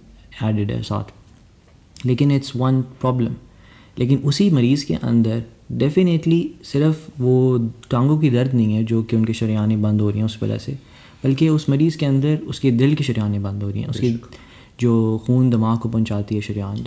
एडिड 0.43 0.71
है 0.71 0.81
साथ। 0.83 2.05
लेकिन 2.05 2.31
इट्स 2.31 2.55
वन 2.55 2.81
प्रॉब्लम 3.01 3.35
लेकिन 3.99 4.17
उसी 4.25 4.49
मरीज़ 4.49 4.85
के 4.85 4.93
अंदर 4.93 5.43
डेफिनेटली 5.71 6.39
सिर्फ़ 6.63 7.21
वो 7.21 7.57
टांगों 7.91 8.17
की 8.19 8.29
दर्द 8.29 8.53
नहीं 8.53 8.73
है 8.73 8.83
जो 8.83 9.01
कि 9.03 9.15
उनके 9.15 9.33
शरियाने 9.33 9.77
बंद 9.77 10.01
हो 10.01 10.09
रही 10.09 10.19
हैं 10.19 10.25
उस 10.25 10.37
वजह 10.43 10.57
से, 10.57 10.71
बल्कि 11.23 11.49
उस 11.49 11.69
मरीज़ 11.69 11.97
के 11.97 12.05
अंदर 12.05 12.37
उसके 12.47 12.71
दिल 12.71 12.95
की 12.95 13.03
शरियाने 13.03 13.39
बंद 13.39 13.63
हो 13.63 13.69
रही 13.69 13.81
हैं, 13.81 13.89
उसकी 13.89 14.09
जो 14.83 14.95
खून 15.27 15.49
दिमाग 15.49 15.77
को 15.79 15.89
पहुंचाती 15.89 16.35
है 16.35 16.41
शरियान 16.41 16.83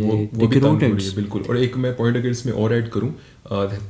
बिल्कुल। 1.15 1.43
और 1.43 1.59
एक 1.59 1.77
मैं 1.77 1.97
पॉइंट 1.97 2.17
अगर 2.17 2.29
इसमें 2.31 2.53
और 2.55 2.75
ऐड 2.75 2.89
करूँ 2.89 3.15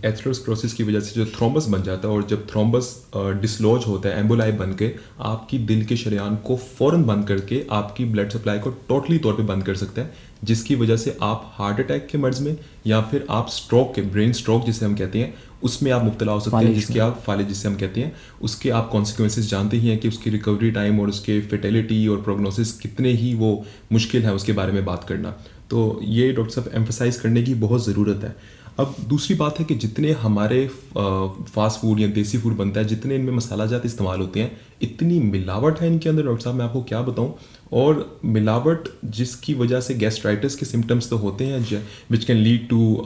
एथ्रोस्क्रोसिस 0.04 0.72
की 0.72 0.84
वजह 0.84 1.00
से 1.00 1.14
जो 1.14 1.26
थ्रोम्बस 1.30 1.66
बन 1.68 1.82
जाता 1.82 2.08
है 2.08 2.14
और 2.14 2.26
जब 2.26 2.46
थ्रोम्बस 2.46 2.90
डिसलॉज 3.16 3.84
होता 3.86 4.08
है 4.08 4.20
एम्बोलाई 4.20 4.52
बन 4.52 4.74
के 4.74 4.92
आपकी 5.24 5.58
दिल 5.66 5.84
के 5.84 5.96
शरियान 5.96 6.36
को 6.46 6.56
फ़ौरन 6.68 7.04
बंद 7.04 7.26
करके 7.28 7.62
आपकी 7.72 8.04
ब्लड 8.04 8.30
सप्लाई 8.30 8.58
को 8.58 8.70
टोटली 8.88 9.18
तौर 9.18 9.34
पे 9.34 9.42
बंद 9.44 9.64
कर 9.64 9.74
सकता 9.76 10.02
है 10.02 10.24
जिसकी 10.44 10.74
वजह 10.74 10.96
से 10.96 11.16
आप 11.22 11.50
हार्ट 11.54 11.80
अटैक 11.80 12.06
के 12.06 12.18
मर्ज 12.18 12.40
में 12.40 12.56
या 12.86 13.00
फिर 13.10 13.26
आप 13.30 13.48
स्ट्रोक 13.50 13.94
के 13.94 14.02
ब्रेन 14.08 14.32
स्ट्रोक 14.32 14.64
जिसे 14.64 14.84
हम 14.86 14.94
कहते 14.94 15.18
हैं 15.18 15.34
उसमें 15.62 15.90
आप 15.92 16.04
मुबतला 16.04 16.32
हो 16.32 16.40
सकते 16.40 16.64
हैं 16.66 16.74
जिसके 16.74 16.98
आप 16.98 17.22
फाले 17.26 17.44
जिसे 17.44 17.68
हम 17.68 17.76
कहते 17.76 18.00
हैं 18.00 18.12
उसके 18.42 18.70
आप 18.70 18.88
कॉन्सिक्वेंसेज 18.92 19.50
जानते 19.50 19.76
ही 19.76 19.88
हैं 19.88 19.98
कि 19.98 20.08
उसकी 20.08 20.30
रिकवरी 20.30 20.70
टाइम 20.70 21.00
और 21.00 21.08
उसके 21.08 21.40
फर्टेलिटी 21.40 22.06
और 22.08 22.20
प्रोग्नोसिस 22.22 22.72
कितने 22.72 23.12
ही 23.12 23.34
वो 23.34 23.64
मुश्किल 23.92 24.22
है 24.22 24.34
उसके 24.34 24.52
बारे 24.52 24.72
में 24.72 24.84
बात 24.84 25.04
करना। 25.04 25.30
तो 25.70 26.00
ये 26.02 26.32
डॉक्टर 26.32 26.54
साहब 26.54 26.70
एम्फोसाइज 26.74 27.16
करने 27.16 27.42
की 27.42 27.54
बहुत 27.54 27.84
ज़रूरत 27.86 28.24
है। 28.24 28.36
अब 28.78 28.94
दूसरी 29.08 29.34
बात 29.36 29.58
है 29.58 29.64
कि 29.64 29.74
जितने 29.74 30.10
हमारे 30.12 30.66
फास्ट 30.68 31.80
फ़ूड 31.80 32.00
या 32.00 32.08
देसी 32.08 32.38
फ़ूड 32.38 32.56
बनता 32.56 32.80
है, 32.80 32.86
जितने 32.86 33.14
इनमें 33.14 33.32
मसाला 33.32 33.66
जात 33.66 33.86
इस्तेमाल 33.86 34.20
होते 34.20 34.40
हैं, 34.40 34.56
इतनी 34.82 35.18
मिलावट 35.20 35.80
है 35.80 35.86
इनके 35.86 36.08
अंदर, 36.08 36.22
डॉक्टर 36.22 36.44
साहब, 36.44 36.56
मैं 36.56 36.64
आपको 36.64 36.82
क्या 36.82 37.00
बताऊँ? 37.02 37.34
और 37.72 38.20
मिलावट 38.24 38.88
जिसकी 39.04 39.54
वजह 39.54 39.80
से 39.80 39.94
गैस्ट्राइटिस 39.94 40.56
के 40.56 40.66
सिम्टम्स 40.66 41.08
तो 41.10 41.16
होते 41.16 41.44
हैं 41.44 41.82
which 42.10 42.24
can 42.24 42.36
lead 42.36 42.68
to 42.68 43.04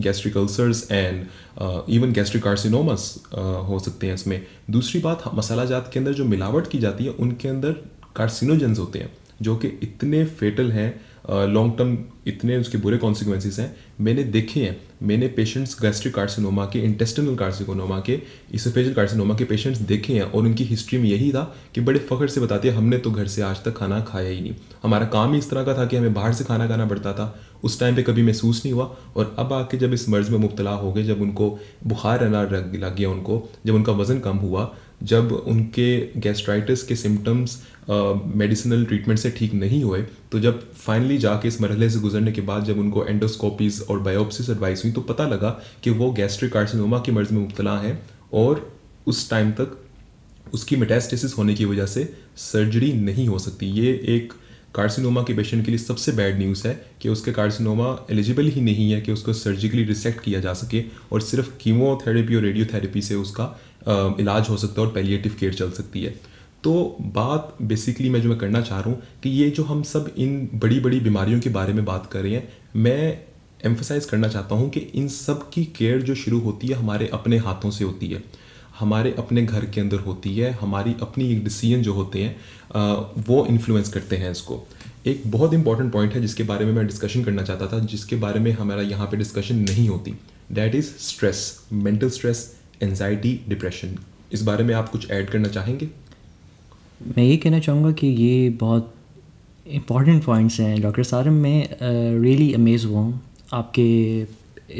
gastric 0.00 0.36
ulcers 0.36 0.90
and 0.92 1.24
even 1.90 2.12
gastric 2.12 2.42
carcinomas 2.42 3.08
हो 3.68 3.78
सकते 3.84 4.06
हैं 4.06 4.14
इसमें। 4.14 4.40
दूसरी 4.70 5.00
बात, 5.00 5.22
मसाला 5.34 5.64
जात 5.64 5.90
के 5.92 5.98
अंदर 5.98 6.12
जो 6.12 6.24
मिलावट 6.26 6.68
की 6.68 6.78
जाती 6.78 7.04
है, 7.04 7.10
उनके 7.10 7.48
अंदर 7.48 7.72
कार्सिनोजेंस 8.16 8.78
होते 8.78 8.98
हैं, 8.98 9.12
जो 9.42 9.56
कि 9.56 9.68
इतने 9.82 10.24
फेटल 10.24 10.70
हैं 10.72 10.92
लॉन्ग 11.24 11.76
टर्म 11.78 11.96
इतने 12.26 12.56
उसके 12.56 12.78
बुरे 12.78 12.96
कॉन्सिक्वेंसेस 12.96 13.58
हैं। 13.58 13.74
मैंने 14.00 14.22
देखे 14.24 14.60
हैं, 14.60 14.76
मैंने 15.02 15.28
पेशेंट्स 15.28 15.76
गैस्ट्रिक 15.82 16.14
कार्सिनोमा 16.14 16.64
के 16.66 16.78
इंटेस्टिनल 16.78 17.36
कार्सिनोमा 17.36 17.98
के 18.00 18.18
इसोफेजल 18.54 18.92
कार्सिनोमा 18.92 19.34
के 19.34 19.44
पेशेंट्स 19.44 19.80
देखे 19.82 20.14
हैं 20.14 20.22
और 20.22 20.42
उनकी 20.42 20.64
हिस्ट्री 20.64 20.98
में 20.98 21.08
यही 21.08 21.30
था 21.32 21.42
कि 21.74 21.80
बड़े 21.80 21.98
फ़ख्र 22.00 22.28
से 22.28 22.40
बताते 22.40 22.68
हैं, 22.68 22.76
हमने 22.76 22.98
तो 22.98 23.10
घर 23.10 23.26
से 23.26 23.42
आज 23.42 23.64
तक 23.64 23.76
खाना 23.76 24.00
खाया 24.02 24.28
ही 24.28 24.40
नहीं। 24.40 24.54
हमारा 24.82 25.06
काम 25.06 25.32
ही 25.32 25.38
इस 25.38 25.50
तरह 25.50 25.64
का 25.64 25.78
था 25.78 25.86
कि 25.86 25.96
हमें 25.96 26.14
बाहर 26.14 26.32
से 26.32 26.44
खाना 26.44 26.68
खाना 26.68 26.86
पड़ता 26.86 27.12
था। 27.12 27.34
उस 27.64 27.78
टाइम 27.80 27.96
पे 27.96 28.02
कभी 28.02 28.22
महसूस 28.22 28.64
नहीं 28.64 28.72
हुआ 28.74 28.84
और 29.16 29.34
अब 29.38 29.52
आके 29.52 29.76
जब 29.78 29.92
इस 29.94 30.08
मर्ज़ 30.08 30.30
में 30.30 30.38
मुबतला 30.38 30.70
हो 30.70 30.92
गए, 30.92 31.02
जब 31.04 31.20
उनको 31.22 31.58
बुखार 31.86 32.20
रहना 32.20 32.42
लग 32.42 32.96
गया 32.96 33.10
उनको, 33.10 33.48
जब 33.66 33.74
उनका 33.74 33.92
वज़न 33.92 34.18
कम 34.20 34.36
हुआ, 34.36 34.74
जब 35.02 35.32
उनके 35.32 36.20
गैस्ट्राइटिस 36.20 36.82
के 36.82 36.96
सिम्टम्स 36.96 37.56
मेडिसिनल 37.88 38.84
ट्रीटमेंट 38.84 39.18
से 39.20 39.30
ठीक 39.30 39.54
नहीं 39.54 39.82
हुए 39.84 40.02
तो 40.32 40.40
जब 40.40 40.60
फाइनली 40.74 41.18
जाके 41.18 41.48
इस 41.48 41.60
मरहले 41.60 41.88
से 41.90 41.98
गुजरने 42.00 42.32
के 42.32 42.40
बाद 42.40 42.64
जब 42.64 42.78
उनको 42.78 43.04
एंडोस्कोपीज 43.04 43.82
और 43.90 43.98
बायोप्सिस 44.00 44.50
एडवाइस 44.50 44.84
हुई 44.84 44.92
तो 44.92 45.00
पता 45.00 45.28
लगा 45.28 45.50
कि 45.84 45.90
वो 45.90 46.10
गैस्ट्रिक 46.12 46.52
कार्सिनोमा 46.52 46.98
की 46.98 47.12
मर्ज 47.12 47.32
में 47.32 47.40
मुबतला 47.40 47.78
हैं 47.78 47.98
और 48.32 48.68
उस 49.06 49.28
टाइम 49.30 49.50
तक 49.50 49.78
उसकी 50.54 50.76
मेटास्टेसिस 50.76 51.36
होने 51.38 51.54
की 51.54 51.64
वजह 51.64 51.86
से 51.86 52.12
सर्जरी 52.36 52.92
नहीं 52.92 53.26
हो 53.28 53.38
सकती। 53.38 53.66
ये 53.66 53.92
एक 54.08 54.32
कार्सिनोमा 54.74 55.22
के 55.22 55.34
पेशेंट 55.34 55.64
के 55.64 55.70
लिए 55.70 55.78
सबसे 55.78 56.12
बैड 56.12 56.38
न्यूज़ 56.38 56.66
है 56.68 56.74
कि 57.02 57.08
उसके 57.08 57.32
कार्सिनोमा 57.32 57.86
एलिजिबल 58.10 58.46
ही 58.46 58.60
नहीं 58.60 58.90
है 58.92 59.00
कि 59.00 59.12
उसको 59.12 59.32
सर्जिकली 59.32 59.84
रिसेक्ट 59.84 60.20
किया 60.20 60.40
जा 60.40 60.52
सके 60.54 60.82
और 61.12 61.20
सिर्फ़ 61.20 61.50
कीमोथेरेपी 61.60 62.34
और 62.34 62.42
रेडियोथेरेपी 62.42 63.02
से 63.02 63.14
उसका 63.14 63.44
इलाज 64.20 64.48
हो 64.50 64.56
सकता 64.56 64.80
है 64.80 64.86
और 64.86 64.92
पेलिएटिव 64.94 65.36
केयर 65.40 65.54
चल 65.54 65.70
सकती 65.70 66.02
है। 66.04 66.14
तो 66.64 66.96
बात 67.14 67.56
बेसिकली 67.62 68.08
मैं 68.10 68.20
जो 68.22 68.28
मैं 68.28 68.38
करना 68.38 68.60
चाह 68.60 68.78
रहा 68.80 68.90
हूँ 68.90 69.02
कि 69.22 69.30
ये 69.30 69.48
जो 69.50 69.62
हम 69.64 69.82
सब 69.82 70.14
इन 70.18 70.48
बड़ी 70.54 70.78
बड़ी 70.80 71.00
बीमारियों 71.00 71.40
के 71.40 71.50
बारे 71.50 71.72
में 71.72 71.84
बात 71.84 72.08
कर 72.12 72.22
रहे 72.22 72.32
हैं, 72.32 72.48
मैं 72.76 73.18
एम्फोसाइज 73.64 74.04
करना 74.04 74.28
चाहता 74.28 74.54
हूँ 74.54 74.68
कि 74.70 74.80
इन 74.80 75.08
सब 75.08 75.48
की 75.50 75.64
केयर 75.76 76.02
जो 76.02 76.14
शुरू 76.14 76.38
होती 76.40 76.68
है 76.68 76.74
हमारे 76.74 77.08
अपने 77.12 77.38
हाथों 77.38 77.70
से 77.70 77.84
होती 77.84 78.06
है। 78.08 78.22
हमारे 78.78 79.14
अपने 79.18 79.42
घर 79.42 79.64
के 79.64 79.80
अंदर 79.80 79.98
होती 80.00 80.36
है, 80.36 80.50
हमारी 80.52 80.94
अपनी 81.02 81.34
डिसीज़न 81.36 81.82
जो 81.82 81.92
होते 81.92 82.22
हैं 82.22 83.22
वो 83.24 83.44
इन्फ्लुएंस 83.46 83.92
करते 83.92 84.16
हैं 84.16 84.30
इसको। 84.30 84.62
एक 85.06 85.22
बहुत 85.26 85.54
इंपॉर्टेंट 85.54 85.92
पॉइंट 85.92 86.14
है 86.14 86.20
जिसके 86.20 86.42
बारे 86.44 86.64
में 86.64 86.72
मैं 86.72 86.86
डिस्कशन 86.86 87.24
करना 87.24 87.42
चाहता 87.42 87.66
था, 87.66 87.78
जिसके 87.80 88.16
बारे 88.16 88.40
में 88.40 88.50
हमारा 88.52 88.82
यहाँ 88.82 89.06
पे 89.06 89.16
डिस्कशन 89.16 89.56
नहीं 89.60 89.88
होती। 89.88 90.14
That 90.52 90.74
is 90.74 90.90
stress 91.00 91.66
mental 91.72 92.10
stress 92.10 92.50
anxiety 92.82 93.40
depression 93.48 93.96
इस 94.32 94.42
बारे 94.42 94.64
में 94.64 94.74
आप 94.74 94.88
कुछ 94.88 95.10
ऐड 95.10 95.30
करना 95.30 95.48
चाहेंगे? 95.48 95.88
मैं 97.00 97.24
ये 97.24 97.36
कहना 97.36 97.58
चाहूँगा 97.58 97.90
कि 97.92 98.06
ये 98.06 98.48
बहुत 98.60 98.94
इंपॉर्टेंट 99.66 100.22
पॉइंट्स 100.24 100.58
हैं। 100.60 100.80
डॉक्टर 100.82 101.02
सारम 101.02 101.32
मैं 101.32 101.68
रियली 102.20 102.52
अमेज 102.54 102.84
हुआ 102.84 103.00
हूँ। 103.00 103.20
आपके 103.52 104.26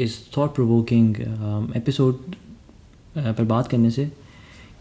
इस 0.03 0.17
थॉट 0.37 0.53
प्रोवोकिंग 0.55 1.15
एपिसोड 1.75 2.35
पर 3.17 3.43
बात 3.43 3.67
करने 3.67 3.91
से 3.91 4.05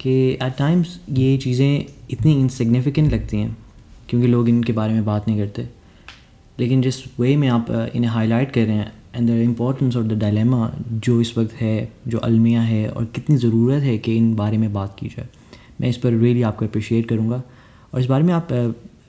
कि 0.01 0.15
एट 0.33 0.57
टाइम्स 0.59 0.99
ये 1.11 1.37
चीज़ें 1.39 1.85
इतनी 2.11 2.33
इनसिग्निफिकेंट 2.33 3.13
लगती 3.13 3.37
हैं, 3.37 3.57
क्योंकि 4.09 4.27
लोग 4.27 4.49
इनके 4.49 4.73
बारे 4.73 4.95
में 4.95 5.05
बात 5.05 5.29
नहीं 5.29 5.39
करते। 5.39 5.69
लेकिन 6.59 6.83
जिस 6.83 7.03
वे 7.21 7.37
में 7.37 7.49
आप 7.49 7.71
इन्हें 7.71 8.11
हाईलाइट 8.11 8.53
कर 8.53 8.67
रहे 8.67 8.77
हैं 8.77 8.93
एंड 9.17 9.29
द 9.29 9.41
इम्पोर्टेंस 9.43 9.97
और 9.97 10.03
द 10.05 10.19
डायलेमा 10.19 10.73
जो 10.91 11.21
इस 11.21 11.37
वक्त 11.39 11.53
है, 11.53 11.93
जो 12.09 12.19
अलमिया 12.21 12.63
है 12.63 12.89
और 12.89 13.05
कितनी 13.05 13.37
ज़रूरत 13.37 13.83
है 13.83 13.99
कि 13.99 14.17
इन 14.17 14.35
बारे 14.37 14.59
में 14.59 14.73
बात 14.73 14.97
की 15.01 15.09
जाए। 15.09 15.29
मैं 15.81 15.89
इस 15.89 15.97
पर 15.97 16.13
रियली 16.15 16.43
आपको 16.43 16.65
अप्रिशिएट 16.65 17.09
करूँगा। 17.09 17.43
और 17.93 18.01
इस 18.01 18.07
बारे 18.07 18.25
में 18.25 18.33
आप 18.35 18.53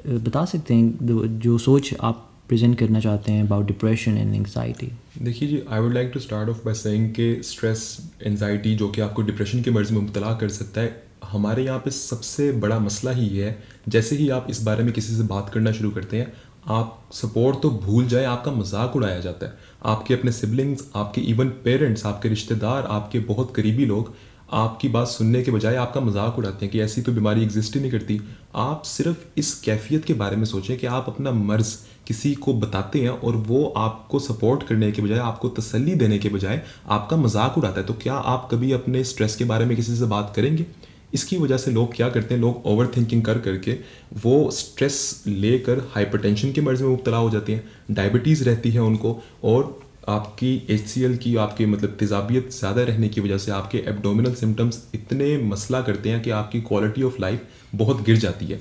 बता 0.07 0.45
सकते 0.45 0.73
हैं 0.73 1.39
जो 1.39 1.57
सोच 1.59 1.93
आप 2.01 2.21
प्रेजेंट 2.47 2.77
करना 2.79 2.99
चाहते 2.99 3.31
हैं 3.31 3.43
अबाउट 3.43 3.65
डिप्रेशन 3.67 4.17
एंड 4.17 4.33
एंगजाइटी 4.35 4.91
देखिए 5.21 5.47
जी 5.49 5.61
I 5.69 5.79
would 5.79 5.93
like 5.93 6.11
to 6.13 6.19
start 6.19 6.49
off 6.49 6.63
by 6.65 6.73
saying 6.73 7.09
कि 7.13 7.41
स्ट्रेस 7.43 7.85
एंजाइटी 8.23 8.75
जो 8.75 8.89
कि 8.89 9.01
आपको 9.01 9.21
डिप्रेशन 9.21 9.61
के 9.61 9.71
मर्ज 9.71 9.91
में 9.91 9.99
मुबतला 9.99 10.33
कर 10.33 10.49
सकता 10.51 10.81
है, 10.81 11.03
हमारे 11.25 11.63
यहाँ 11.65 11.79
पे 11.79 11.91
सबसे 11.91 12.51
बड़ा 12.53 12.79
मसला 12.79 13.11
ही 13.11 13.27
है, 13.29 13.57
जैसे 13.89 14.15
ही 14.15 14.29
आप 14.29 14.47
इस 14.49 14.61
बारे 14.63 14.83
में 14.83 14.91
किसी 14.93 15.15
से 15.15 15.23
बात 15.23 15.49
करना 15.53 15.71
शुरू 15.71 15.89
करते 15.91 16.17
हैं, 16.17 16.31
आप 16.67 17.09
सपोर्ट 17.13 17.61
तो 17.61 17.69
भूल 17.71 18.07
जाए, 18.07 18.25
आपका 18.25 18.51
मज़ाक 18.51 18.95
उड़ाया 18.95 19.19
जाता 19.19 19.45
है। 19.45 19.53
आपके 19.85 20.13
अपने 20.13 20.31
सिबलिंग्स 20.31 20.87
आपके 20.95 21.21
इवन 21.23 21.49
पेरेंट्स 21.63 22.05
आपके 22.05 22.29
रिश्तेदार, 22.29 22.83
आपके 22.83 23.19
बहुत 23.21 23.55
करीबी 23.55 23.85
लोग 23.85 24.13
आपकी 24.49 24.87
बात 24.89 25.07
सुनने 25.07 25.41
के 25.43 25.51
बजाय 25.51 25.75
आपका 25.75 26.01
मज़ाक 26.01 26.37
उड़ाते 26.39 26.65
हैं 26.65 26.71
कि 26.71 26.79
ऐसी 26.81 27.01
तो 27.01 27.11
बीमारी 27.11 27.43
एग्जिस्ट 27.43 27.75
ही 27.75 27.81
नहीं 27.81 27.91
करती। 27.91 28.19
आप 28.55 28.83
सिर्फ़ 28.85 29.39
इस 29.39 29.53
कैफियत 29.61 30.05
के 30.05 30.13
बारे 30.13 30.35
में 30.35 30.45
सोचें 30.45 30.77
कि 30.77 30.87
आप 30.87 31.05
अपना 31.07 31.31
मर्ज़ 31.31 31.75
किसी 32.07 32.33
को 32.35 32.53
बताते 32.53 33.01
हैं 33.01 33.09
और 33.09 33.35
वो 33.37 33.65
आपको 33.77 34.19
सपोर्ट 34.19 34.63
करने 34.63 34.91
के 34.91 35.01
बजाय, 35.01 35.17
आपको 35.17 35.49
तसल्ली 35.49 35.95
देने 35.95 36.17
के 36.19 36.29
बजाय 36.29 36.61
आपका 36.87 37.17
मज़ाक 37.17 37.57
उड़ाता 37.57 37.79
है। 37.79 37.85
तो 37.87 37.93
क्या 37.93 38.13
आप 38.13 38.47
कभी 38.51 38.71
अपने 38.71 39.03
स्ट्रेस 39.03 39.35
के 39.35 39.45
बारे 39.45 39.65
में 39.65 39.75
किसी 39.75 39.95
से 39.95 40.05
बात 40.05 40.33
करेंगे? 40.35 40.65
इसकी 41.13 41.37
वजह 41.37 41.57
से 41.57 41.71
लोग 41.71 41.95
क्या 41.95 42.09
करते 42.09 42.33
हैं, 42.33 42.41
लोग 42.41 42.65
ओवर 42.65 42.91
थिंकिंग 42.97 43.23
कर 43.23 43.37
करके 43.39 43.77
वो 44.23 44.51
स्ट्रेस 44.51 45.23
लेकर 45.27 45.79
हाइपरटेंशन 45.93 46.51
के 46.51 46.61
मर्ज 46.61 46.81
में 46.81 46.89
मुबतला 46.89 47.17
हो 47.17 47.29
जाते 47.29 47.53
हैं। 47.53 47.63
डायबिटीज़ 47.91 48.43
रहती 48.43 48.71
है 48.71 48.81
उनको 48.81 49.19
और 49.43 49.79
आपकी 50.09 50.55
एचसीएल 50.69 51.15
की 51.17 51.35
आपके 51.35 51.65
मतलब 51.65 51.95
तेजाबियत 51.99 52.49
ज़्यादा 52.53 52.83
रहने 52.83 53.07
की 53.09 53.21
वजह 53.21 53.37
से 53.37 53.51
आपके 53.51 53.77
एबडोमिनल 53.87 54.33
सिम्टम्स 54.33 54.83
इतने 54.95 55.37
मसला 55.43 55.81
करते 55.81 56.09
हैं 56.09 56.21
कि 56.21 56.29
आपकी 56.29 56.61
क्वालिटी 56.61 57.03
ऑफ़ 57.03 57.21
लाइफ 57.21 57.41
बहुत 57.75 58.03
गिर 58.05 58.17
जाती 58.17 58.45
है। 58.45 58.59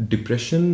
Depression 0.00 0.70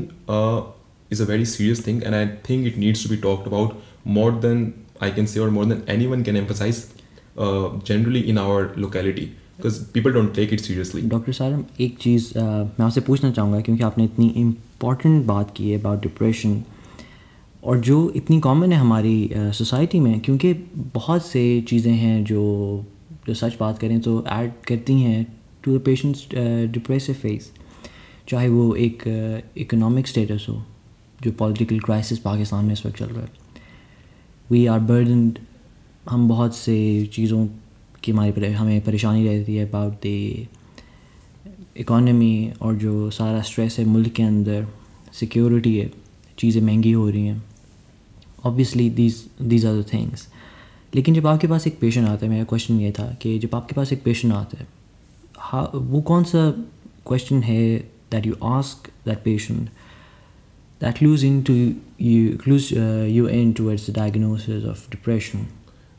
is 1.12 1.22
a 1.22 1.26
very 1.26 1.44
serious 1.46 1.86
thing 1.86 2.02
and 2.02 2.14
I 2.14 2.26
think 2.50 2.66
it 2.66 2.76
needs 2.78 3.04
to 3.04 3.10
be 3.10 3.16
talked 3.22 3.46
about 3.46 3.80
more 4.06 4.32
than 4.40 4.72
I 5.02 5.10
can 5.10 5.26
say 5.26 5.40
और 5.40 5.50
more 5.50 5.64
than 5.64 5.82
anyone 6.06 6.22
can 6.22 6.36
emphasize 6.36 6.84
generally 7.38 8.20
in 8.20 8.38
our 8.38 8.72
locality 8.78 9.26
because 9.56 9.82
people 9.94 10.12
don't 10.12 10.34
take 10.34 10.52
it 10.52 10.60
seriously 10.60 11.02
doctor 11.08 11.32
सारम 11.32 11.64
एक 11.80 11.98
चीज़ 11.98 12.28
uh, 12.28 12.38
मैं 12.38 12.84
आपसे 12.86 13.00
पूछना 13.00 13.30
चाहूँगा 13.30 13.60
क्योंकि 13.60 13.82
आपने 13.82 14.04
इतनी 14.04 14.32
important 14.36 15.24
बात 15.26 15.54
की 15.56 15.70
है 15.70 15.78
अबाउट 15.80 16.02
डिप्रेशन 16.02 16.62
और 17.64 17.78
जो 17.80 18.10
इतनी 18.16 18.38
कॉमन 18.40 18.72
है 18.72 18.78
हमारी 18.78 19.30
सोसाइटी 19.34 20.00
में, 20.00 20.20
क्योंकि 20.20 20.52
बहुत 20.94 21.24
से 21.26 21.60
चीज़ें 21.68 21.92
हैं 21.92 22.24
जो 22.24 22.84
जो 23.26 23.34
सच 23.34 23.56
बात 23.60 23.78
करें 23.78 24.00
तो 24.00 24.24
ऐड 24.28 24.52
करती 24.68 25.00
हैं 25.00 25.26
to 25.64 25.76
the 25.76 25.80
patients 25.82 26.26
depressive 26.72 27.14
phase 27.14 27.52
चाहे 28.28 28.48
वो 28.48 28.74
एक 28.76 29.02
इकोनॉमिक 29.58 30.06
स्टेटस 30.08 30.46
हो, 30.48 30.62
जो 31.20 31.32
पॉलिटिकल 31.32 31.78
क्राइसिस 31.80 32.18
पाकिस्तान 32.18 32.64
में 32.64 32.72
इस 32.72 32.84
वक्त 32.86 32.98
चल 32.98 33.06
रहा 33.06 33.22
है। 33.22 33.30
वी 34.48 34.64
आर 34.66 34.80
बर्डन 34.82 35.32
हम 36.10 36.28
बहुत 36.28 36.56
से 36.56 36.76
चीज़ों 37.14 37.46
की 38.04 38.12
हमारी 38.12 38.52
हमें 38.52 38.80
परेशानी 38.80 39.26
रहती 39.26 39.56
है 39.56 39.68
अबाउट 39.68 39.92
द 40.06 40.46
इकॉनमी 41.76 42.52
और 42.62 42.74
जो 42.76 43.10
सारा 43.10 43.40
स्ट्रेस 43.42 43.78
है 43.78 43.84
मुल्क 43.86 44.12
के 44.12 44.22
अंदर 44.22 44.66
सिक्योरिटी 45.12 45.76
है, 45.76 45.90
चीज़ें 46.38 46.62
महँगी 46.62 46.92
हो 46.92 47.08
रही 47.08 47.26
हैं। 47.26 47.42
Obviously 48.44 48.88
these 48.90 49.24
these 49.42 49.66
are 49.66 49.80
the 49.80 49.86
things 49.92 50.26
लेकिन 50.94 51.14
जब 51.14 51.26
आपके 51.26 51.46
पास 51.46 51.66
एक 51.66 51.78
पेशेंट 51.80 52.08
आता 52.08 52.26
है, 52.26 52.32
मेरा 52.32 52.44
क्वेश्चन 52.44 52.80
ये 52.80 52.90
था 52.98 53.06
कि 53.22 53.38
जब 53.38 53.54
आपके 53.54 53.74
पास 53.74 53.92
एक 53.92 54.02
पेशेंट 54.02 54.34
आता 54.34 54.58
है 54.58 54.66
हाँ 55.38 55.70
वो 55.74 56.00
कौन 56.02 56.24
सा 56.24 56.50
क्वेश्चन 57.06 57.42
है 57.42 57.76
that 58.10 58.26
you 58.26 58.36
ask 58.44 58.88
that 59.06 59.22
patient 59.24 59.68
that 60.80 61.02
lose 61.02 61.24
in 61.24 61.42
to 61.42 61.54
you 61.54 62.38
lose 62.48 62.72
you 63.10 63.28
in 63.28 63.52
towards 63.52 63.90
diagnosis 63.90 64.64
of 64.64 64.90
depression 64.90 65.46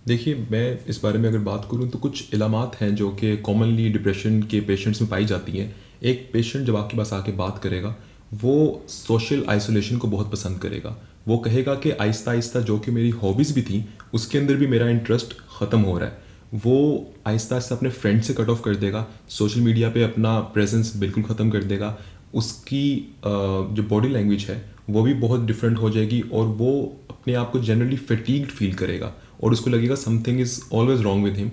देखिए, 0.07 0.35
मैं 0.51 0.85
इस 0.87 0.99
बारे 1.03 1.19
में 1.19 1.27
अगर 1.29 1.39
बात 1.39 1.67
करूँ 1.71 1.87
तो 1.89 1.99
कुछ 1.99 2.33
इलामत 2.33 2.75
हैं 2.81 2.93
जो 2.95 3.09
कि 3.09 3.35
कॉमनली 3.37 3.89
डिप्रेशन 3.89 4.41
के 4.41 4.59
पेशेंट्स 4.61 5.01
में 5.01 5.09
पाई 5.09 5.25
जाती 5.25 5.51
हैं। 5.51 5.75
एक 6.03 6.29
पेशेंट 6.33 6.65
जब 6.67 6.75
आपके 6.75 6.97
पास 6.97 7.13
आके 7.13 7.31
बात 7.31 7.57
करेगा, 7.63 7.95
वो 8.33 8.85
सोशल 8.89 9.43
आइसोलेशन 9.49 9.97
को 9.97 10.07
बहुत 10.07 10.31
पसंद 10.31 10.59
करेगा। 10.59 10.95
वो 11.27 11.37
कहेगा 11.37 11.75
कि 11.75 11.91
आहिस्ता 11.91 12.31
आहिस्ता 12.31 12.59
जो 12.61 12.77
कि 12.79 12.91
मेरी 12.91 13.09
हॉबीज़ 13.11 13.53
भी 13.53 13.61
थी, 13.61 13.83
उसके 14.13 14.37
अंदर 14.37 14.55
भी 14.55 14.67
मेरा 14.67 14.89
इंटरेस्ट 14.89 15.33
ख़त्म 15.57 15.79
हो 15.79 15.97
रहा 15.97 16.09
है। 16.09 16.23
वो 16.55 17.13
आहिस्ता 17.27 17.55
आहिस्ता 17.55 17.75
अपने 17.75 17.89
फ्रेंड 17.91 18.21
से 18.21 18.33
कट 18.33 18.49
ऑफ़ 18.49 18.61
कर 18.63 18.75
देगा 18.75 19.05
सोशल 19.29 19.61
मीडिया 19.61 19.89
पे 19.89 20.03
अपना 20.03 20.39
प्रेजेंस 20.53 20.95
बिल्कुल 20.97 21.23
ख़त्म 21.23 21.49
कर 21.49 21.63
देगा। 21.63 21.97
उसकी 22.33 23.15
जो 23.25 23.83
बॉडी 23.83 24.09
लैंग्वेज 24.09 24.45
है, 24.49 24.61
वो 24.89 25.01
भी 25.03 25.13
बहुत 25.15 25.45
डिफरेंट 25.45 25.77
हो 25.77 25.89
जाएगी 25.89 26.21
और 26.23 26.45
वो 26.47 26.71
अपने 27.09 27.33
आप 27.33 27.51
को 27.51 27.59
जनरली 27.61 27.97
फटीग्ड 27.99 28.49
फील 28.49 28.73
करेगा। 28.75 29.13
और 29.43 29.51
उसको 29.51 29.69
लगेगा 29.69 29.95
something 29.95 30.39
is 30.41 30.59
always 30.73 31.01
wrong 31.01 31.23
with 31.23 31.37
him 31.37 31.49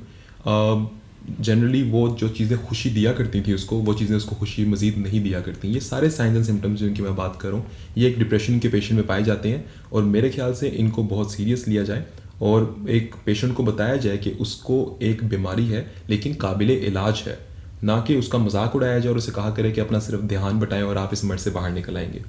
generally 1.41 1.83
वो 1.91 2.09
जो 2.11 2.29
चीज़ें 2.29 2.59
खुशी 2.65 2.91
दिया 2.91 3.13
करती 3.13 3.41
थी 3.41 3.53
उसको, 3.55 3.77
वो 3.77 3.95
चीज़ें 3.95 4.17
उसको 4.17 4.37
खुशी 4.37 4.65
मजीद 4.65 4.99
नहीं 4.99 5.23
दिया 5.23 5.41
करती। 5.41 5.69
ये 5.69 5.81
सारे 5.81 6.11
साइंस 6.11 6.37
एंड 6.37 6.45
सिम्टम्स 6.45 6.79
जिनकी 6.81 7.03
मैं 7.03 7.15
बात 7.17 7.39
करूँ 7.41 7.63
ये 7.99 8.09
एक 8.09 8.19
डिप्रेशन 8.19 8.59
के 8.59 8.69
पेशेंट 8.69 8.99
में 8.99 9.07
पाए 9.07 9.23
जाते 9.25 9.49
हैं 9.49 9.65
और 9.93 10.03
मेरे 10.05 10.31
ख्याल 10.31 10.55
से 10.55 10.69
इनको 10.69 11.03
बहुत 11.05 11.33
सीरियस 11.33 11.67
लिया 11.69 11.83
जाए 11.83 12.05
और 12.43 12.85
एक 12.91 13.15
पेशेंट 13.27 13.55
को 13.55 13.63
बताया 13.63 13.97
जाए 13.97 14.19
कि 14.19 14.31
उसको 14.41 14.99
एक 15.03 15.25
बीमारी 15.25 15.67
है, 15.67 15.87
लेकिन 16.11 16.35
काबिल 16.35 16.71
इलाज 16.71 17.23
है। 17.27 17.39
ना 17.85 18.01
कि 18.01 18.17
उसका 18.17 18.39
मज़ाक 18.39 18.77
उड़ाया 18.77 18.99
जाए 18.99 19.13
और 19.13 19.19
उसे 19.19 19.33
कहा 19.33 19.51
करे 19.51 19.71
कि 19.73 19.81
अपना 19.81 19.99
सिर्फ़ 19.99 20.23
ध्यान 20.27 20.59
बटाएँ 20.61 20.83
और 20.83 20.99
आप 20.99 21.11
इस 21.13 21.25
मर्ज 21.25 21.41
से 21.41 21.51
बाहर 21.51 21.73
निकल 21.73 21.97
आएँगे। 21.97 22.23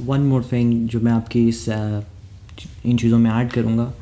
वन 0.00 0.20
मोर 0.22 0.44
थिंग 0.52 0.88
जो 0.88 1.00
मैं 1.00 1.12
आपकी 1.12 1.48
इस 1.48 1.68
इन 1.68 2.96
चीज़ों 2.96 3.18
में 3.18 3.30
ऐड 3.30 3.50
करूँगा। 3.52 3.92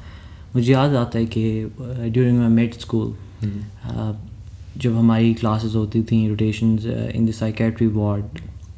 मुझे 0.57 0.73
याद 0.73 0.95
आता 0.97 1.19
है 1.19 1.27
कि 1.27 1.43
ड्यूरिंग 1.79 2.39
माई 2.39 2.49
मेड 2.51 2.75
स्कूल 2.81 3.15
जब 3.45 4.97
हमारी 4.97 5.35
क्लासेस 5.35 5.75
होती 5.75 6.03
थी 6.03 6.29
rotation 6.29 6.79
in 7.15 7.27
the 7.27 7.31
psychiatry 7.31 7.87
ward 7.87 8.25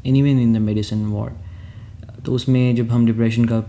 in 0.07 0.17
even 0.17 0.39
in 0.39 0.53
the 0.55 0.57
medicine 0.57 1.07
ward 1.07 1.35
तो 2.25 2.33
उसमें 2.33 2.75
जब 2.77 2.91
हम 2.91 3.07
डिप्रेशन 3.07 3.45
का 3.45 3.61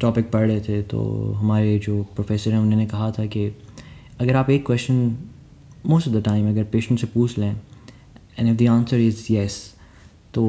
टॉपिक 0.00 0.26
uh, 0.26 0.32
पढ़ 0.32 0.48
रहे 0.48 0.60
थे 0.60 0.82
तो 0.82 1.32
हमारे 1.32 1.78
जो 1.78 2.02
प्रोफेसर 2.02 2.50
हैं 2.50 2.58
उन्होंने 2.58 2.86
कहा 2.86 3.10
था 3.10 3.26
कि 3.26 3.46
अगर 4.20 4.36
आप 4.36 4.50
एक 4.50 4.66
question 4.66 5.16
most 5.86 6.08
of 6.08 6.16
the 6.16 6.22
time 6.22 6.48
अगर 6.48 6.64
पेशेंट 6.64 7.00
से 7.00 7.06
पूछ 7.06 7.38
लें 7.38 7.56
and 8.38 8.48
if 8.48 8.56
the 8.56 8.68
answer 8.68 8.96
is 8.96 9.26
yes 9.32 9.74
तो 10.34 10.42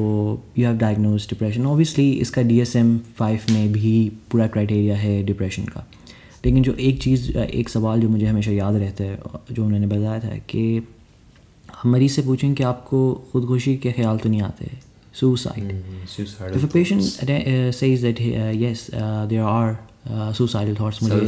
you 0.58 0.66
have 0.66 0.76
diagnose 0.76 1.26
depression 1.28 1.66
obviously 1.66 2.10
इसका 2.12 2.42
डी 2.42 2.60
एस 2.60 2.76
एम 2.76 2.98
फाइव 2.98 3.40
में 3.50 3.72
भी 3.72 4.12
पूरा 4.30 4.46
क्राइटेरिया 4.46 4.96
है 4.96 5.22
डिप्रेशन 5.22 5.64
का. 5.64 5.87
लेकिन 6.44 6.62
जो 6.62 6.74
एक 6.74 7.02
चीज़ 7.02 7.30
एक 7.38 7.68
सवाल 7.68 8.00
जो 8.00 8.08
मुझे 8.08 8.26
हमेशा 8.26 8.50
याद 8.52 8.76
रहता 8.76 9.04
है 9.04 9.18
जो 9.52 9.64
उन्होंने 9.64 9.86
बताया 9.86 10.18
था 10.20 10.36
कि 10.50 10.62
हम 11.82 11.92
मरीज़ 11.92 12.12
से 12.12 12.22
पूछें 12.22 12.54
कि 12.54 12.62
आपको 12.64 12.98
खुदकुशी 13.32 13.76
के 13.76 13.92
ख्याल 13.92 14.18
तो 14.18 14.28
नहीं 14.28 14.42
आते 14.42 14.70
suicide. 15.18 15.62
Mm, 15.62 16.54
if 16.56 16.64
a 16.64 16.68
patient 16.68 17.02
uh, 17.02 17.72
says 17.72 18.02
that 18.02 18.20
uh, 18.20 18.50
yes, 18.54 18.90
uh, 18.94 19.26
there 19.26 19.44
are 19.44 19.80
uh, 20.06 20.32
suicidal 20.32 20.76
thoughts, 20.80 21.02
मुझे 21.02 21.18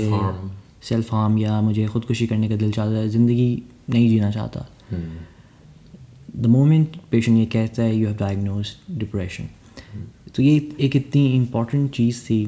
सेल्फ 0.89 1.13
हार्म 1.13 1.39
या 1.39 1.61
मुझे 1.61 1.87
खुदकुशी 1.87 2.27
करने 2.27 2.49
का 2.49 2.57
दिल 2.57 2.73
चाहता 2.73 2.97
है 2.97 3.09
ज़िंदगी 3.09 3.63
नहीं 3.91 4.09
जीना 4.09 4.31
चाहता। 4.31 4.67
द 6.37 6.47
मोमेंट 6.47 6.97
पेशेंट 7.11 7.39
ये 7.39 7.47
कहता 7.55 7.83
है 7.83 7.97
यू 7.97 8.07
हैव 8.07 8.17
डायग्नोज 8.17 8.67
डिप्रेशन 8.99 9.49
तो 10.35 10.43
ये 10.43 10.55
एक 10.81 10.97
इतनी 10.97 11.27
इंपॉर्टेंट 11.37 11.91
चीज़ 11.95 12.23
थी 12.25 12.41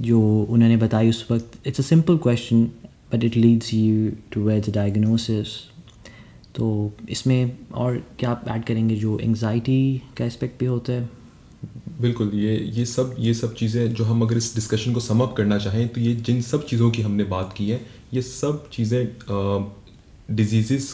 जो 0.00 0.20
उन्होंने 0.50 0.76
बताई 0.76 1.08
उस 1.08 1.26
वक्त 1.30 1.66
it's 1.66 1.80
a 1.80 1.84
simple 1.84 2.16
question 2.18 2.64
but 3.12 3.24
it 3.24 3.36
leads 3.36 3.72
you 3.74 4.10
to 4.32 4.44
ways 4.44 4.70
diagnosis 4.74 5.54
तो 6.54 6.66
इसमें 7.10 7.58
और 7.74 8.02
क्या 8.18 8.30
आप 8.30 8.44
ऐड 8.48 8.64
करेंगे 8.64 8.96
जो 8.96 9.18
एंजाइटी 9.18 10.02
का 10.18 10.24
एस्पेक्ट 10.24 10.58
भी 10.60 10.66
होता 10.66 10.92
है? 10.92 11.08
बिल्कुल, 12.00 12.30
ये 12.34 12.56
ये 12.76 12.84
सब 12.86 13.14
ये 13.18 13.34
सब 13.34 13.54
चीज़ें 13.54 13.92
जो 13.94 14.04
हम 14.04 14.22
अगर 14.22 14.36
इस 14.36 14.54
डिस्कशन 14.54 14.92
को 14.94 15.00
समअप 15.00 15.34
करना 15.36 15.58
चाहें 15.58 15.88
तो 15.88 16.00
ये 16.00 16.14
जिन 16.16 16.40
सब 16.42 16.66
चीज़ों 16.66 16.90
की 16.90 17.02
हमने 17.02 17.24
बात 17.24 17.54
की 17.56 17.68
है, 17.68 17.80
ये 18.14 18.22
सब 18.22 18.68
चीज़ें 18.72 19.04
डिज़ीज़ 20.30 20.92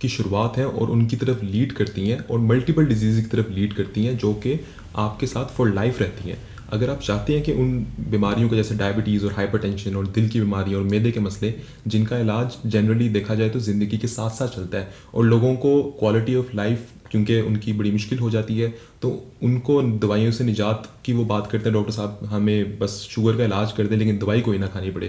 की 0.00 0.08
शुरुआत 0.08 0.56
है 0.58 0.66
और 0.66 0.90
उनकी 0.90 1.16
तरफ़ 1.16 1.44
लीड 1.44 1.72
करती 1.72 2.08
हैं 2.08 2.18
और 2.20 2.38
मल्टीपल 2.40 2.86
डिज़ीज़ 2.86 3.20
की 3.20 3.26
तरफ़ 3.26 3.50
लीड 3.50 3.74
करती 3.74 4.04
हैं, 4.04 4.16
जो 4.18 4.32
कि 4.34 4.58
आपके 4.96 5.26
साथ 5.26 5.54
फॉर 5.56 5.72
लाइफ 5.74 6.00
रहती 6.00 6.30
हैं। 6.30 6.38
अगर 6.72 6.90
आप 6.90 7.00
चाहते 7.00 7.32
हैं 7.32 7.42
कि 7.42 7.52
उन 7.54 7.78
बीमारियों 8.10 8.48
को, 8.48 8.56
जैसे 8.56 8.74
डायबिटीज़ 8.74 9.24
और 9.26 9.32
हाइपरटेंशन 9.32 9.96
और 9.96 10.06
दिल 10.08 10.28
की 10.28 10.40
बीमारी 10.40 10.74
और 10.74 10.82
मैदे 10.84 11.10
के 11.12 11.20
मसले, 11.20 11.54
जिनका 11.86 12.18
इलाज 12.18 12.56
जनरली 12.66 13.08
देखा 13.10 13.34
जाए 13.34 13.50
तो 13.50 13.60
ज़िंदगी 13.60 13.98
के 13.98 14.08
साथ 14.08 14.30
साथ 14.30 14.48
चलता 14.48 14.78
है 14.78 14.92
और 15.14 15.24
लोगों 15.24 15.54
को 15.56 15.82
क्वालिटी 15.98 16.34
ऑफ़ 16.36 16.56
लाइफ 16.56 16.90
क्योंकि 17.10 17.40
उनकी 17.42 17.72
बड़ी 17.72 17.90
मुश्किल 17.92 18.18
हो 18.18 18.30
जाती 18.30 18.58
है 18.58 18.72
तो 19.02 19.08
उनको 19.42 19.80
दवाइयों 19.82 20.30
से 20.32 20.44
निजात 20.44 20.88
की 21.04 21.12
वो 21.12 21.24
बात 21.26 21.50
करते 21.50 21.64
हैं। 21.64 21.72
डॉक्टर 21.74 21.92
साहब, 21.92 22.18
हमें 22.24 22.78
बस 22.78 23.00
शुगर 23.10 23.36
का 23.36 23.44
इलाज 23.44 23.72
कर 23.72 23.86
दें, 23.86 23.96
लेकिन 23.96 24.18
दवाई 24.18 24.40
कोई 24.40 24.58
ना 24.58 24.66
खानी 24.68 24.90
पड़े। 24.90 25.08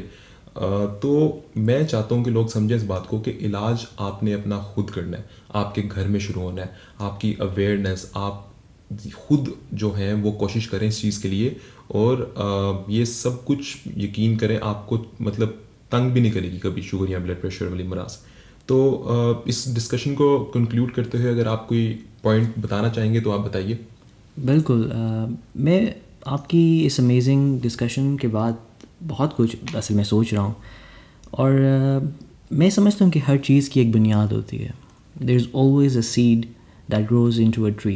तो 1.02 1.44
मैं 1.58 1.86
चाहता 1.88 2.16
हूँ 2.16 2.24
कि 2.24 2.32
लोग 2.32 2.50
समझें 2.50 2.76
इस 2.76 2.84
बात 2.86 3.06
को 3.08 3.20
कि 3.20 3.32
इलाज 3.42 3.88
आपने 4.02 4.34
अपना 4.34 4.58
खुद 4.76 4.90
करना 4.90 5.18
है, 5.18 5.26
आपके 5.56 5.82
घर 5.82 6.08
में 6.08 6.20
शुरू 6.20 6.42
होना 6.42 6.62
है, 6.62 6.76
आपकी 7.02 7.36
अवेयरनेस 7.42 8.12
आप 8.16 8.50
खुद 9.18 9.54
जो 9.74 9.92
हैं 9.92 10.14
वो 10.24 10.32
कोशिश 10.40 10.66
करें 10.68 10.88
इस 10.88 11.02
चीज़ 11.02 11.22
के 11.22 11.30
लिए 11.30 11.56
और 11.96 12.86
ये 12.90 13.06
सब 13.06 13.44
कुछ 13.46 13.88
यकीन 13.98 14.38
करें 14.38 14.60
आपको 14.62 15.00
मतलब 15.22 15.60
तंग 15.92 16.12
भी 16.12 16.22
नहीं 16.22 16.32
करेगी 16.32 16.58
कभी 16.60 16.82
शुगर 16.82 17.12
या 17.12 17.20
ब्लड 17.20 17.42
प्रेशर 17.42 17.68
वाली 17.68 17.84
मराज। 17.88 18.18
तो 18.68 19.46
इस 19.48 19.66
डिस्कशन 19.74 20.14
को 20.16 20.28
कंक्लूड 20.54 20.92
करते 20.92 21.18
हुए 21.18 21.32
अगर 21.32 21.48
आप 21.48 21.66
कोई 21.70 21.88
पॉइंट 22.24 22.58
बताना 22.60 22.90
चाहेंगे 22.90 23.22
तो 23.22 23.32
आप 23.32 23.40
बताइए। 23.40 23.80
बिल्कुल 24.40 24.90
मैं 25.58 25.96
आपकी 26.28 26.64
इस 26.86 27.00
अमेजिंग 27.00 27.60
डिस्कशन 27.62 28.16
के 28.18 28.28
बाद 28.30 28.58
बहुत 29.04 29.34
कुछ 29.34 29.76
असल 29.76 29.96
में 29.96 30.04
सोच 30.04 30.34
रहा 30.34 30.44
हूँ 30.44 30.56
और 31.34 31.62
आ, 31.62 32.00
मैं 32.54 32.70
समझता 32.70 33.06
हूँ 33.06 33.12
कि 33.14 33.20
हर 33.20 33.38
चीज़ 33.40 33.70
की 33.70 33.82
एक 33.82 33.92
बुनियाद 33.92 34.34
होती 34.34 34.58
है। 34.58 34.74
There 35.16 35.36
is 35.36 35.48
always 35.56 35.98
a 35.98 36.02
seed 36.02 36.46
that 36.90 37.08
grows 37.08 37.40
into 37.52 37.66
a 37.66 37.70
tree 37.82 37.96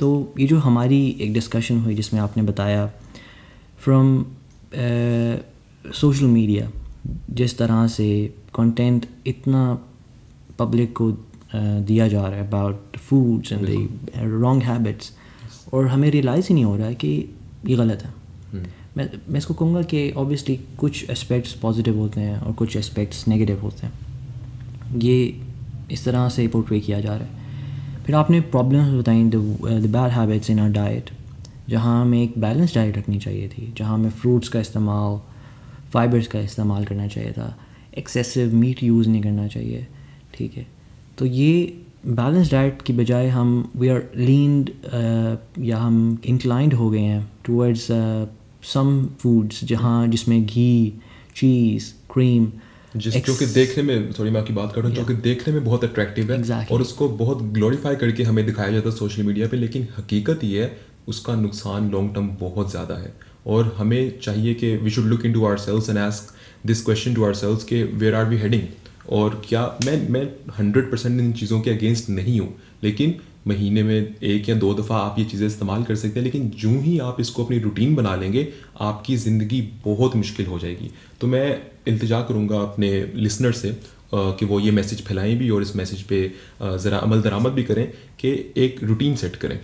तो 0.00 0.34
ये 0.38 0.46
जो 0.46 0.58
हमारी 0.58 0.98
एक 1.20 1.32
डिस्कशन 1.32 1.80
हुई 1.80 1.94
जिसमें 1.94 2.20
आपने 2.20 2.42
बताया 2.42 2.86
फ्रॉम 3.78 4.24
सोशल 5.94 6.26
मीडिया 6.26 6.70
जिस 7.30 7.56
तरह 7.58 7.86
से 7.86 8.08
कंटेंट 8.54 9.06
इतना 9.26 9.62
पब्लिक 10.58 10.92
को 10.96 11.10
दिया 11.54 12.08
जा 12.08 12.26
रहा 12.26 12.38
है 12.38 12.46
about 12.46 12.96
foods 12.96 13.52
and 13.52 13.68
wrong 14.42 14.62
habits 14.62 15.12
और 15.74 15.86
हमें 15.86 16.10
रियलाइज़ 16.10 16.48
ही 16.48 16.54
नहीं 16.54 16.64
हो 16.64 16.76
रहा 16.76 16.86
है 16.86 16.94
कि 16.94 17.08
ये 17.66 17.76
गलत 17.76 18.02
है। 18.02 18.12
हम्म। 18.52 18.66
मैं 18.96 19.08
मैं 19.28 19.38
इसको 19.38 19.54
कहूँगा 19.54 19.82
कि 19.82 20.10
ऑब्वियसली 20.12 20.56
कुछ 20.78 21.10
एस्पेक्ट्स 21.10 21.52
पॉजिटिव 21.54 21.98
होते 21.98 22.20
हैं 22.20 22.38
और 22.38 22.52
कुछ 22.52 22.76
एस्पेक्ट्स 22.76 23.26
नेगेटिव 23.28 23.60
होते 23.60 23.86
हैं। 23.86 24.98
ये 25.00 25.16
इस 25.92 26.04
तरह 26.04 26.28
से 26.28 26.46
पोर्ट्रे 26.48 26.80
किया 26.80 27.00
जा 27.00 27.16
रहा 27.16 27.26
है। 27.26 27.39
फिर 28.06 28.14
आपने 28.16 28.40
प्रॉब्लम्स 28.52 28.92
बताई 29.00 29.24
the 29.24 29.90
bad 29.92 30.10
habits 30.12 30.50
in 30.50 30.58
our 30.60 30.70
diet 30.72 31.10
जहाँ 31.68 32.00
हमें 32.00 32.22
एक 32.22 32.38
बैलेंस 32.40 32.74
डाइट 32.74 32.96
रखनी 32.98 33.18
चाहिए 33.18 33.48
थी, 33.48 33.72
जहाँ 33.78 33.94
हमें 33.94 34.10
फ्रूट्स 34.10 34.48
का 34.48 34.60
इस्तेमाल 34.60 35.18
फाइबर्स 35.92 36.26
का 36.26 36.40
इस्तेमाल 36.40 36.84
करना 36.84 37.06
चाहिए 37.06 37.32
था 37.32 37.54
एक्सेसिव 37.98 38.54
मीट 38.54 38.82
यूज़ 38.82 39.08
नहीं 39.08 39.22
करना 39.22 39.46
चाहिए, 39.48 39.86
ठीक 40.34 40.56
है? 40.56 40.66
तो 41.18 41.26
ये 41.26 41.82
बैलेंस 42.06 42.50
डाइट 42.50 42.82
की 42.82 42.92
बजाय 42.92 43.28
हम 43.28 43.70
वी 43.76 43.88
आर 43.88 44.02
लीनड 44.16 44.70
या 45.64 45.78
हम 45.78 46.18
इंक्लाइंड 46.24 46.74
हो 46.74 46.90
गए 46.90 47.00
हैं 47.00 47.30
टूवर्ड्स 47.44 47.86
सम 48.72 49.04
फूड्स 49.20 49.64
जहाँ, 49.64 50.06
जिसमें 50.08 50.44
घी 50.46 50.92
चीज़ 51.36 51.92
क्रीम 52.12 52.50
जिस 52.96 53.16
जो 53.16 53.34
कि 53.36 53.46
देखने 53.46 53.82
में 53.82 54.12
सॉरी 54.12 54.30
मैं 54.30 54.40
आपकी 54.40 54.52
बात 54.52 54.72
कर 54.74 54.80
रहा 54.80 54.88
हूँ 54.88 54.96
जो 54.96 55.04
कि 55.04 55.14
देखने 55.22 55.52
में 55.54 55.64
बहुत 55.64 55.84
अट्रैक्टिव 55.84 56.32
है 56.32 56.38
exactly. 56.38 56.72
और 56.72 56.80
उसको 56.80 57.08
बहुत 57.08 57.42
ग्लोरीफाई 57.52 57.96
करके 57.96 58.22
हमें 58.22 58.44
दिखाया 58.46 58.70
जाता 58.70 58.88
है 58.88 58.96
सोशल 58.96 59.22
मीडिया 59.22 59.48
पे 59.48 59.56
लेकिन 59.56 59.86
हकीकत 59.98 60.44
ये 60.44 60.62
है 60.62 60.78
उसका 61.08 61.34
नुकसान 61.36 61.90
लॉन्ग 61.90 62.14
टर्म 62.14 62.28
बहुत 62.40 62.70
ज़्यादा 62.70 62.94
है। 62.94 63.14
और 63.46 63.74
हमें 63.78 64.18
चाहिए 64.18 64.54
कि 64.54 64.76
we 64.76 64.90
should 64.90 65.04
look 65.04 65.24
into 65.32 65.44
ourselves 65.58 65.88
and 65.90 65.98
ask 65.98 66.34
this 66.66 66.84
question 66.84 67.14
to 67.14 67.24
ourselves 67.34 67.64
के 67.64 67.82
वेयर 67.84 68.14
आर 68.14 68.24
वी 68.24 68.36
हेडिंग 68.38 68.62
और 69.12 69.40
क्या 69.48 69.64
मैं 69.86 69.96
मैं 70.08 70.22
हंड्रेड 70.58 70.90
परसेंट 70.90 71.20
इन 71.20 71.32
चीज़ों 71.32 71.60
के 71.60 71.70
अगेंस्ट 71.70 72.08
नहीं 72.10 72.38
हूँ 72.40 72.54
लेकिन 72.82 73.14
महीने 73.46 73.82
में 73.82 74.16
एक 74.22 74.48
या 74.48 74.54
दो 74.56 74.72
दफ़ा 74.74 74.96
आप 74.96 75.18
ये 75.18 75.24
चीज़ें 75.24 75.46
इस्तेमाल 75.46 75.82
कर 75.84 75.94
सकते 75.96 76.20
हैं 76.20 76.24
लेकिन 76.24 76.48
जूँ 76.56 76.80
ही 76.82 76.98
आप 77.00 77.20
इसको 77.20 77.44
अपनी 77.44 77.58
रूटीन 77.58 77.94
बना 77.94 78.14
लेंगे 78.16 78.46
आपकी 78.80 79.16
ज़िंदगी 79.16 79.60
बहुत 79.84 80.16
मुश्किल 80.16 80.46
हो 80.46 80.58
जाएगी। 80.58 80.90
तो 81.20 81.26
मैं 81.26 81.46
इल्तजा 81.88 82.20
करूँगा 82.22 82.60
अपने 82.62 82.90
लिसनर 83.16 83.52
से 83.54 83.76
कि 84.14 84.46
वो 84.46 84.60
ये 84.60 84.70
मैसेज 84.72 85.02
फैलाएँ 85.04 85.36
भी 85.38 85.50
और 85.50 85.62
इस 85.62 85.74
मैसेज 85.76 86.02
पे 86.02 86.22
ज़रा 86.62 86.98
अमल 86.98 87.22
दरामद 87.22 87.52
भी 87.52 87.64
करें 87.64 87.86
कि 88.20 88.30
एक 88.58 88.82
रूटीन 88.84 89.16
सेट 89.16 89.36
करें। 89.36 89.58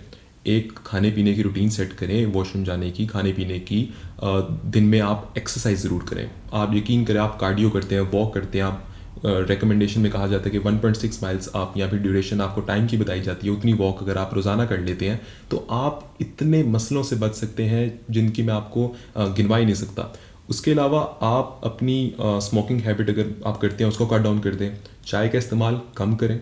एक 0.47 0.71
खाने 0.85 1.09
पीने 1.11 1.33
की 1.33 1.41
रूटीन 1.41 1.69
सेट 1.69 1.93
करें 1.93 2.25
वॉशरूम 2.33 2.63
जाने 2.63 2.91
की, 2.91 3.05
खाने 3.07 3.31
पीने 3.33 3.59
की 3.61 3.89
दिन 4.23 4.83
में 4.83 4.99
आप 5.01 5.33
एक्सरसाइज 5.37 5.79
ज़रूर 5.79 6.05
करें। 6.09 6.29
आप 6.53 6.75
यकीन 6.75 7.03
करें, 7.05 7.19
आप 7.19 7.37
कार्डियो 7.41 7.69
करते 7.69 7.95
हैं 7.95 8.01
वॉक 8.11 8.33
करते 8.33 8.57
हैं, 8.57 8.65
आप 8.65 8.83
रिकमेंडेशन 9.25 10.01
में 10.01 10.11
कहा 10.11 10.27
जाता 10.27 10.45
है 10.45 10.51
कि 10.51 10.59
1.6 10.59 11.21
माइल्स 11.23 11.49
आप 11.55 11.73
या 11.77 11.87
फिर 11.89 11.99
ड्यूरेशन 11.99 12.41
आपको 12.41 12.61
टाइम 12.61 12.87
की 12.87 12.97
बताई 12.97 13.21
जाती 13.21 13.47
है, 13.47 13.53
उतनी 13.53 13.73
वॉक 13.73 14.01
अगर 14.03 14.17
आप 14.17 14.33
रोज़ाना 14.33 14.65
कर 14.65 14.79
लेते 14.81 15.09
हैं 15.09 15.19
तो 15.51 15.65
आप 15.71 16.17
इतने 16.21 16.63
मसलों 16.65 17.03
से 17.03 17.15
बच 17.15 17.33
सकते 17.35 17.63
हैं 17.65 17.99
जिनकी 18.09 18.43
मैं 18.43 18.53
आपको 18.53 18.87
गिनवा 19.17 19.57
ही 19.57 19.65
नहीं 19.65 19.75
सकता। 19.75 20.13
उसके 20.49 20.71
अलावा 20.71 20.99
आप 21.23 21.61
अपनी 21.63 22.15
स्मोकिंग 22.19 22.79
हैबिट 22.81 23.09
अगर 23.09 23.33
आप 23.45 23.57
करते 23.61 23.83
हैं, 23.83 23.91
उसको 23.91 24.05
कट 24.05 24.21
डाउन 24.21 24.39
कर 24.39 24.55
दें, 24.55 24.77
चाय 25.05 25.29
का 25.29 25.37
इस्तेमाल 25.37 25.81
कम 25.97 26.15
करें। 26.15 26.39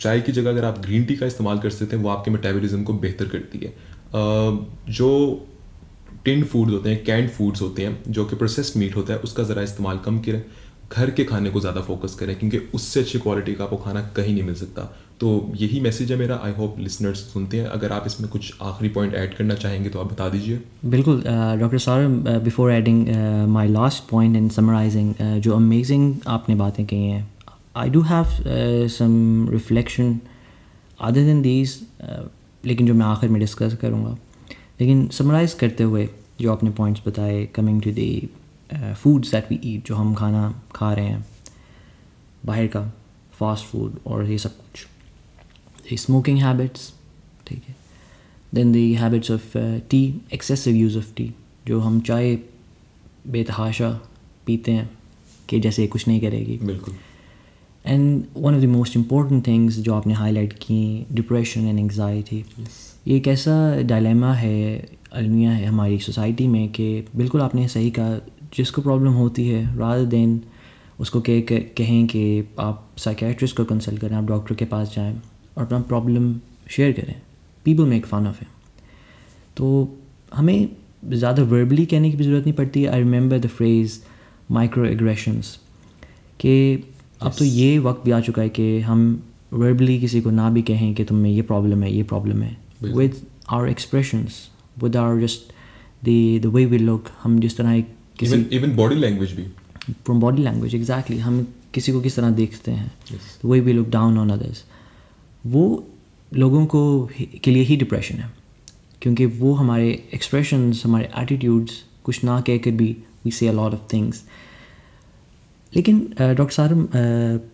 चाय 0.00 0.20
की 0.20 0.32
जगह 0.32 0.50
अगर 0.50 0.64
आप 0.64 0.78
ग्रीन 0.78 1.04
टी 1.04 1.16
का 1.16 1.26
इस्तेमाल 1.26 1.58
कर 1.58 1.70
सकते 1.70 1.96
हैं, 1.96 2.02
वो 2.02 2.08
आपके 2.10 2.30
मेटाबॉलिज्म 2.30 2.82
को 2.82 2.92
बेहतर 2.94 3.28
करती 3.28 3.58
है। 3.58 3.74
जो 4.90 5.48
टिन 6.24 6.44
फूड्स 6.44 6.72
होते 6.72 6.90
हैं 6.90 7.04
कैंड 7.04 7.28
फूड्स 7.30 7.62
होते 7.62 7.84
हैं, 7.84 8.02
जो 8.08 8.24
कि 8.24 8.36
प्रोसेस्ड 8.36 8.76
मीट 8.78 8.96
होता 8.96 9.12
है, 9.12 9.18
उसका 9.20 9.42
ज़रा 9.42 9.62
इस्तेमाल 9.62 9.98
कम 10.04 10.18
करें। 10.20 10.42
घर 10.92 11.10
के 11.10 11.24
खाने 11.24 11.50
को 11.50 11.60
ज़्यादा 11.60 11.80
फोकस 11.80 12.14
करें, 12.14 12.38
क्योंकि 12.38 12.58
उससे 12.74 13.00
अच्छी 13.00 13.18
क्वालिटी 13.18 13.54
का 13.54 13.64
आपको 13.64 13.76
खाना 13.76 14.00
कहीं 14.16 14.34
नहीं 14.34 14.42
मिल 14.42 14.54
सकता। 14.54 14.82
तो 15.20 15.28
यही 15.56 15.80
मैसेज 15.80 16.10
है 16.12 16.16
मेरा। 16.18 16.40
आई 16.44 16.52
होप 16.52 16.78
लिसनर्स 16.78 17.18
सुनते 17.32 17.60
हैं। 17.60 17.66
अगर 17.68 17.92
आप 17.92 18.06
इसमें 18.06 18.28
कुछ 18.30 18.52
आखिरी 18.62 18.88
पॉइंट 18.94 19.14
ऐड 19.14 19.34
करना 19.34 19.54
चाहेंगे 19.54 19.90
तो 19.90 20.00
आप 20.00 20.12
बता 20.12 20.28
दीजिए। 20.28 20.60
बिल्कुल 20.84 21.22
doctor 21.60 21.78
sir 21.78 22.06
before 22.44 22.72
adding 22.72 23.06
my 23.48 23.68
last 23.68 24.08
point 24.10 24.36
in 24.36 24.48
summarising 24.48 25.14
जो 25.42 25.54
अमेजिंग 25.56 26.14
आपने 26.28 26.54
बातें 26.54 26.84
कही 26.86 27.06
हैं 27.06 27.28
I 27.76 27.90
do 27.90 28.00
have 28.02 28.26
some 28.90 29.48
reflection 29.50 30.18
other 31.00 31.22
than 31.22 31.40
these 31.42 31.80
लेकिन 32.64 32.86
जो 32.86 32.94
मैं 32.94 33.06
आखिर 33.06 33.30
में 33.30 33.40
डिस्कस 33.40 33.76
करूँगा। 33.80 34.16
लेकिन 34.80 35.06
समराइज़ 35.12 35.56
करते 35.58 35.84
हुए 35.84 36.08
जो 36.40 36.52
आपने 36.52 36.70
पॉइंट्स 36.72 37.02
बताए 37.06 37.44
coming 37.54 37.80
to 37.82 37.90
the 37.92 38.28
foods 38.94 39.30
that 39.30 39.50
we 39.50 39.58
eat 39.64 39.86
जो 39.88 39.94
हम 39.94 40.14
खाना 40.14 40.42
खा 40.74 40.92
रहे 40.92 41.06
हैं, 41.06 41.24
बाहर 42.46 42.66
का 42.66 42.82
फास्ट 43.38 43.64
फ़ूड 43.66 43.98
और 44.06 44.24
ये 44.24 44.38
सब 44.38 44.50
कुछ। 44.50 44.86
स्मोकिंग 45.92 46.38
हैबिट्स 46.38 46.94
ठीक 47.46 47.62
है? 47.68 47.76
Then 48.54 48.72
the 48.72 48.94
habits 48.94 49.30
of 49.30 49.52
tea 49.90 50.20
excessive 50.34 50.74
use 50.74 50.98
of 50.98 51.14
tea 51.14 51.34
जो 51.66 51.80
हम 51.80 52.00
चाय 52.00 52.38
बेतहाशा 53.28 54.00
पीते 54.46 54.72
हैं 54.72 54.90
कि 55.48 55.60
जैसे 55.60 55.86
कुछ 55.86 56.08
नहीं 56.08 56.20
करेगी। 56.20 56.58
बिल्कुल। 56.62 56.94
And 57.86 58.24
one 58.36 58.54
of 58.54 58.62
the 58.62 58.64
most 58.64 58.96
important 58.96 59.46
things 59.46 59.78
जो 59.78 59.94
आपने 59.94 60.14
हाईलाइट 60.14 60.52
की 60.52 61.06
डिप्रेशन 61.12 61.66
एंड 61.66 61.78
एंगजाइटी 61.78 62.44
ये 63.06 63.16
एक 63.16 63.28
ऐसा 63.28 63.82
डायलेमा 63.82 64.34
है 64.34 64.88
अलमिया 65.12 65.50
है 65.50 65.66
हमारी 65.66 65.98
सोसाइटी 65.98 66.48
में 66.48 66.68
कि 66.68 67.04
बिल्कुल 67.16 67.40
आपने 67.40 67.68
सही 67.68 67.90
कहा 67.90 68.18
जिसको 68.56 68.82
प्रॉब्लम 68.82 69.12
होती 69.12 69.48
है 69.48 69.78
रात 69.78 70.06
दिन 70.06 70.42
उसको 71.00 71.20
कह 71.20 71.40
कहें 71.50 72.06
कि 72.06 72.44
आप 72.58 72.90
साइकेट्रिस्ट 72.98 73.56
को 73.56 73.64
कंसल्ट 73.64 74.00
करें 74.00 74.16
आप 74.16 74.24
डॉक्टर 74.24 74.54
के 74.54 74.64
पास 74.64 74.94
जाएँ 74.96 75.22
और 75.56 75.64
अपना 75.64 75.78
प्रॉब्लम 75.82 76.34
शेयर 76.70 76.92
करें। 76.92 77.14
पीपल 77.66 77.86
मेक 77.86 78.06
फ़न 78.06 78.26
ऑफ़ 78.26 78.40
है 78.40 78.46
तो 79.56 79.68
हमें 80.34 80.68
ज़्यादा 81.06 81.42
वर्बली 81.44 81.86
कहने 81.86 82.10
की 82.10 82.16
भी 82.16 82.24
ज़रूरत 82.24 82.44
नहीं 82.44 82.54
पड़ती। 82.54 82.84
I 82.86 82.98
remember 82.98 83.38
the 83.38 83.46
phrase 83.48 83.98
micro 84.52 84.84
aggressions 84.86 85.58
कि 86.40 86.84
अब 87.22 87.32
तो 87.38 87.44
ये 87.44 87.78
वक्त 87.80 88.04
भी 88.04 88.10
आ 88.10 88.20
चुका 88.20 88.42
है 88.42 88.48
कि 88.50 88.80
हम 88.80 89.00
वर्बली 89.54 89.98
किसी 90.00 90.20
को 90.20 90.30
ना 90.32 90.48
भी 90.50 90.62
कहें 90.64 90.94
कि 90.94 91.04
तुम 91.04 91.16
में 91.16 91.30
ये 91.30 91.42
प्रॉब्लम 91.44 91.82
है 91.82 91.92
ये 91.92 92.02
प्रॉब्लम 92.04 92.42
है। 92.42 92.56
With 92.84 93.20
our 93.48 93.68
expressions 93.68 94.40
with 94.82 94.96
our 94.96 95.20
just 95.20 95.52
the 96.04 96.50
way 96.54 96.64
we 96.66 96.78
look 96.78 97.08
हम 97.22 97.38
जिस 97.40 97.56
तरह 97.56 97.72
एक 97.72 97.94
किसी 98.18 98.36
इवन 98.56 98.74
बॉडी 98.76 98.96
लैंग्वेज 98.96 99.32
भी। 99.32 99.42
फ्रॉम 100.04 100.20
बॉडी 100.20 100.42
लैंग्वेज 100.42 100.74
एग्जैक्टली 100.74 101.18
हम 101.18 101.46
किसी 101.74 101.92
को 101.92 102.00
किस 102.00 102.16
तरह 102.16 102.30
देखते 102.32 102.70
हैं। 102.70 102.92
Way 103.44 103.60
we 103.60 103.72
look 103.72 103.88
down 103.90 104.18
on 104.18 104.30
others 104.30 104.64
वो 105.46 105.62
लोगों 106.32 106.64
को 106.66 106.80
के 107.44 107.50
लिए 107.50 107.62
ही 107.62 107.76
डिप्रेशन 107.76 108.14
है। 108.14 108.30
क्योंकि 109.02 109.26
वो 109.40 109.52
हमारे 109.54 109.90
एक्सप्रेशंस 110.14 110.82
हमारे 110.84 111.08
एटीट्यूड्स 111.18 111.82
कुछ 112.04 112.22
ना 112.24 112.40
कह 112.40 112.58
कर 112.58 112.70
भी 112.70 112.96
we 113.24 113.30
say 113.30 113.52
lot 113.52 113.74
of 113.74 113.92
things 113.92 114.24
लेकिन 115.72 115.98
डॉक्टर 116.20 116.54
साहब 116.54 117.50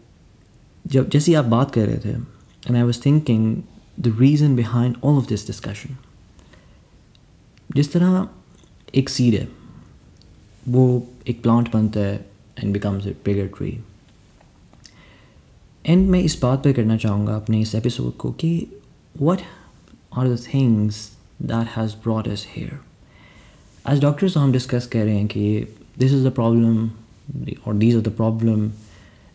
जब, 0.87 1.09
जैसे 1.11 1.35
आप 1.35 1.45
बात 1.45 1.71
कर 1.71 1.87
रहे 1.87 1.99
थे 1.99 2.11
and 2.11 2.77
I 2.77 2.83
was 2.83 3.01
thinking 3.07 3.57
the 4.01 4.17
reason 4.21 4.57
behind 4.57 4.97
all 5.05 5.19
of 5.19 5.29
this 5.29 5.47
discussion 5.47 5.97
जिस 7.77 7.93
तरह 7.93 8.29
एक 8.95 9.09
सीड 9.09 9.35
है, 9.35 9.49
वो 10.69 11.07
एक 11.29 11.43
प्लांट 11.43 11.73
बनता 11.73 12.01
है 12.01 12.17
and 12.59 12.73
becomes 12.73 13.07
a 13.07 13.17
bigger 13.25 13.47
tree 13.47 13.71
and 15.87 16.11
मैं 16.11 16.21
इस 16.21 16.39
बात 16.43 16.65
पर 16.65 16.73
करना 16.73 16.97
चाहूँगा 16.97 17.37
अपने 17.37 17.61
इस 17.61 17.75
एपिसोड 17.75 18.17
को 18.17 18.33
कि 18.33 18.67
what 19.23 19.39
are 20.17 20.29
the 20.29 20.39
things 20.55 21.19
that 21.43 21.69
has 21.77 21.93
brought 21.93 22.29
us 22.29 22.47
here 22.57 22.81
as 23.89 24.01
doctors 24.01 24.37
हम 24.37 24.53
डिस्कस 24.53 24.87
कर 24.87 25.05
रहे 25.05 25.17
हैं 25.17 25.27
कि 25.27 25.61
दिस 25.99 26.13
इज़ 26.13 26.29
द 26.29 26.31
प्रॉब्लम 26.31 26.89
और 27.67 27.75
these 27.75 27.97
are 27.97 28.01
the 28.01 28.09
problem 28.09 28.67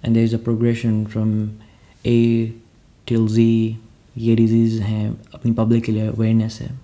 and 0.06 0.14
there 0.14 0.26
is 0.26 0.36
a 0.36 0.38
progression 0.38 1.06
from 1.06 1.50
A 2.06 2.54
till 3.08 3.28
G 3.28 3.80
ये 4.18 4.36
डिज़ीज़ 4.36 4.82
हैं, 4.82 5.22
अपनी 5.34 5.52
पब्लिक 5.52 5.84
के 5.84 5.92
लिए 5.92 6.08
अवेयरनेस 6.08 6.60
है। 6.62 6.80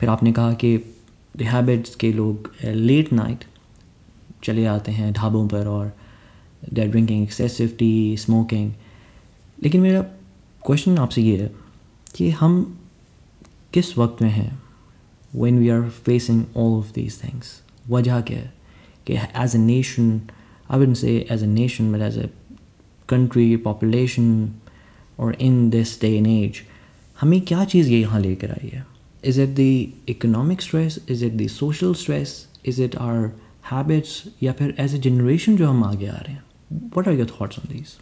फिर 0.00 0.08
आपने 0.08 0.32
कहा 0.32 0.52
कि 0.52 0.94
हैबिट्स 1.40 1.94
के 1.94 2.12
लोग 2.12 2.52
लेट 2.64 3.12
नाइट 3.12 3.44
चले 4.44 4.66
आते 4.66 4.92
हैं 4.92 5.12
ढाबों 5.12 5.48
पर 5.48 5.66
और 5.66 5.96
they 6.72 6.82
are 6.82 6.88
drinking 6.88 7.22
excessive 7.22 7.76
tea 7.78 8.16
smoking 8.18 8.70
लेकिन 9.62 9.80
मेरा 9.80 10.02
क्वेश्चन 10.66 10.98
आपसे 10.98 11.22
ये 11.22 11.36
है 11.38 11.50
कि 12.14 12.30
हम 12.40 12.62
किस 13.72 13.96
वक्त 13.98 14.22
में 14.22 14.30
हैं 14.30 14.52
when 15.34 15.58
we 15.58 15.68
are 15.68 15.90
facing 15.90 16.46
all 16.54 16.78
of 16.78 16.92
these 16.94 17.16
things 17.20 17.46
वजह 17.90 18.20
क्या 18.20 18.38
है 18.38 18.52
कि 19.06 19.14
as 19.42 19.56
a 19.56 19.60
nation 19.60 20.10
I 20.70 20.76
wouldn't 20.76 20.98
say 20.98 21.14
as 21.28 21.42
a 21.42 21.48
nation 21.48 21.90
but 21.92 22.00
as 22.00 22.16
a 22.16 22.28
country 23.08 23.56
population 23.56 24.60
or 25.18 25.32
in 25.46 25.58
this 25.70 25.96
day 26.04 26.16
and 26.18 26.26
age 26.26 26.62
हमें 27.18 27.40
क्या 27.40 27.64
चीज़ 27.64 27.90
ये 27.90 28.00
यहाँ 28.00 28.20
लेकर 28.20 28.50
आई 28.50 28.68
है 28.68 28.84
is 29.24 29.38
it 29.38 29.54
the 29.56 29.90
economic 30.08 30.62
stress 30.62 30.98
is 31.08 31.22
it 31.22 31.36
the 31.38 31.48
social 31.50 31.94
stress 31.94 32.32
is 32.64 32.80
it 32.86 32.96
our 33.00 33.30
habits 33.70 34.16
या 34.42 34.52
फिर 34.52 34.74
एज 34.80 34.94
ए 34.94 34.98
जनरेशन 35.08 35.56
जो 35.56 35.68
हम 35.68 35.84
आगे 35.84 36.06
आ 36.06 36.16
रहे 36.16 36.32
हैं 36.32 36.43
what 36.70 37.08
are 37.08 37.14
your 37.14 37.26
thoughts 37.30 37.58
on 37.58 37.72
this 37.72 37.96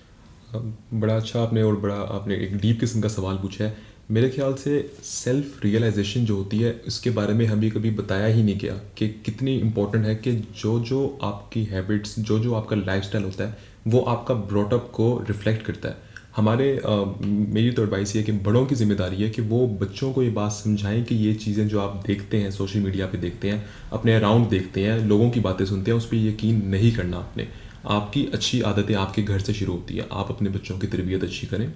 बड़ा 0.95 1.15
अच्छा 1.17 1.43
आपने 1.43 1.63
और 1.63 1.77
बड़ा 1.81 1.95
आपने 2.17 2.35
एक 2.37 2.57
डीप 2.57 2.81
किस्म 2.81 3.01
का 3.01 3.09
सवाल 3.09 3.37
पूछा 3.37 3.65
है। 3.65 3.91
मेरे 4.11 4.29
ख्याल 4.29 4.55
से 4.55 4.79
सेल्फ 5.05 5.65
रियलाइजेशन 5.65 6.25
जो 6.27 6.37
होती 6.37 6.59
है 6.59 6.73
उसके 6.87 7.11
बारे 7.11 7.35
में 7.35 7.45
हमें 7.47 7.71
कभी 7.71 7.91
बताया 7.93 8.27
ही 8.27 8.43
नहीं 8.43 8.59
गया 8.59 8.75
कि 8.99 9.09
कितनी 9.25 9.57
इंपॉर्टेंट 9.59 10.05
है 10.07 10.15
कि 10.17 10.33
जो 10.33 10.79
जो 10.81 11.19
आपकी 11.23 11.65
हैबिट्स 11.65 12.19
जो 12.21 12.39
जो 12.39 12.55
आपका 12.55 12.77
लाइफस्टाइल 12.77 13.25
होता 13.25 13.45
है 13.45 13.71
वो 13.87 14.01
आपका 14.09 14.35
ब्रॉटअप 14.35 14.91
को 14.95 15.17
रिफ्लेक्ट 15.29 15.65
करता 15.67 15.89
है। 15.89 16.11
हमारे 16.37 16.67
आ, 16.79 16.91
मेरी 17.21 17.71
तो 17.71 17.83
एडवाइस 17.83 18.15
ये 18.17 18.23
कि 18.23 18.33
बड़ों 18.45 18.65
की 18.67 18.75
ज़िम्मेदारी 18.75 19.23
है 19.23 19.29
कि 19.31 19.43
वो 19.45 19.67
बच्चों 19.81 20.13
को 20.13 20.23
ये 20.23 20.31
बात 20.33 20.53
समझाएँ 20.53 21.03
कि 21.05 21.15
ये 21.17 21.35
चीज़ें 21.37 21.67
जो 21.69 21.81
आप 21.81 22.03
देखते 22.07 22.37
हैं 22.37 22.51
सोशल 22.51 22.81
मीडिया 22.81 23.07
पे 23.07 23.19
देखते 23.19 23.51
हैं 23.51 23.65
अपने 23.93 24.15
अराउंड 24.15 24.49
देखते 24.49 24.85
हैं 24.85 24.99
लोगों 25.07 25.31
की 25.31 25.41
बातें 25.41 25.65
सुनते 25.67 25.91
हैं 25.91 25.99
उस 25.99 26.07
पर 26.07 26.17
यकीन 26.19 26.65
नहीं 26.69 26.93
करना 26.93 27.17
आपने। 27.17 27.49
आपकी 27.91 28.25
अच्छी 28.35 28.61
आदतें 28.63 28.95
आपके 28.97 29.23
घर 29.23 29.41
से 29.41 29.53
शुरू 29.55 29.73
होती 29.73 29.97
है। 29.97 30.09
आप 30.13 30.31
अपने 30.31 30.51
बच्चों 30.51 30.79
की 30.79 30.87
तरबियत 30.87 31.25
अच्छी 31.25 31.47
करें 31.47 31.73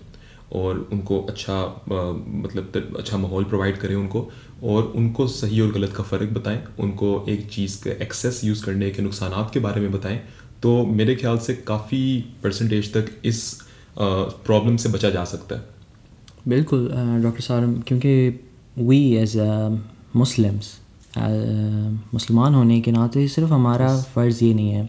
और 0.55 0.89
उनको 0.93 1.21
अच्छा 1.31 1.55
मतलब 1.89 2.95
अच्छा 2.99 3.17
माहौल 3.19 3.45
प्रोवाइड 3.45 3.79
करें 3.79 3.95
उनको 3.97 4.29
और 4.65 4.93
उनको 4.97 5.27
सही 5.29 5.61
और 5.61 5.73
गलत 5.73 5.93
का 5.97 6.03
फ़र्क 6.05 6.31
बताएँ। 6.33 6.63
उनको 6.81 7.25
एक 7.29 7.49
चीज़ 7.51 7.83
के 7.85 7.91
एक्सेस 8.03 8.41
यूज़ 8.45 8.65
करने 8.65 8.91
के 8.91 9.03
नुकसान 9.03 9.33
के 9.55 9.61
बारे 9.61 9.81
में 9.81 9.91
बताएँ। 9.93 10.21
तो 10.63 10.85
मेरे 10.87 11.15
ख्याल 11.17 11.39
से 11.39 11.55
काफ़ी 11.69 12.03
परसेंटेज 12.43 12.93
तक 12.95 13.11
इस 13.25 13.43
प्रॉब्लम 13.99 14.77
से 14.77 14.89
बचा 14.89 15.11
जा 15.11 15.25
सकता 15.25 15.57
है। 15.57 15.75
बिल्कुल 16.49 16.89
डॉक्टर 17.23 17.41
साहब 17.41 17.83
क्योंकि 17.89 18.29
वी 18.79 18.99
एज 19.17 19.37
मुस्लिम्स 20.17 20.75
मुसलमान 22.15 22.55
होने 22.55 22.81
के 22.81 22.93
नाते 22.93 23.27
सिर्फ़ 23.29 23.53
हमारा 23.53 23.97
फ़र्ज़ 24.15 24.45
ये 24.45 24.53
नहीं 24.55 24.71
है। 24.71 24.89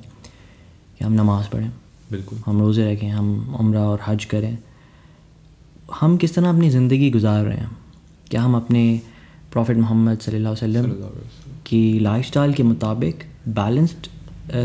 कि 0.98 1.06
हम 1.06 1.14
नमाज़ 1.14 1.50
पढ़ें। 1.50 1.72
बिल्कुल। 2.12 2.40
हम 2.46 2.60
रोज़े 2.62 2.92
रखें 2.92 3.10
हम 3.10 3.56
उम्र 3.60 3.78
और 3.78 4.00
हज 4.08 4.26
करें। 4.26 4.58
हम 6.00 6.18
किस 6.18 6.36
तरह 6.36 6.50
अपनी 6.50 6.70
ज़िंदगी 6.70 7.10
गुजार 7.12 7.44
रहे 7.46 7.58
हैं? 7.58 7.72
क्या 8.30 8.42
हम 8.42 8.56
अपने 8.56 8.84
प्रॉफिट 9.52 9.78
मोहम्मद 9.78 10.20
सल्लल्लाहु 10.20 10.56
अलैहि 10.56 10.86
वसल्लम 10.86 11.10
की 11.66 12.00
लाइफस्टाइल 12.00 12.54
के 12.54 12.64
मुताबिक 12.64 13.24
बैलेंस्ड 13.60 14.08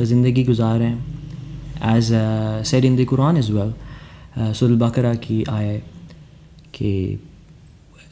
ज़िंदगी 0.04 0.44
गुजार 0.44 0.78
रहे 0.78 0.88
हैं? 0.88 1.20
As 1.96 2.10
said 2.68 2.84
in 2.84 2.96
the 2.96 3.04
Quran 3.08 3.36
is 3.36 3.52
well 3.52 4.52
सुल 4.54 4.76
बकरा 4.78 5.14
की 5.26 5.42
आए 5.50 5.76
कि 6.74 6.90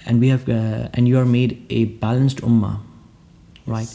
and 0.08 0.20
we 0.20 0.28
have 0.28 0.50
and 0.94 1.08
you 1.08 1.18
are 1.18 1.24
made 1.24 1.56
a 1.70 1.84
balanced 2.02 2.40
Umma 2.44 2.72
right 3.68 3.88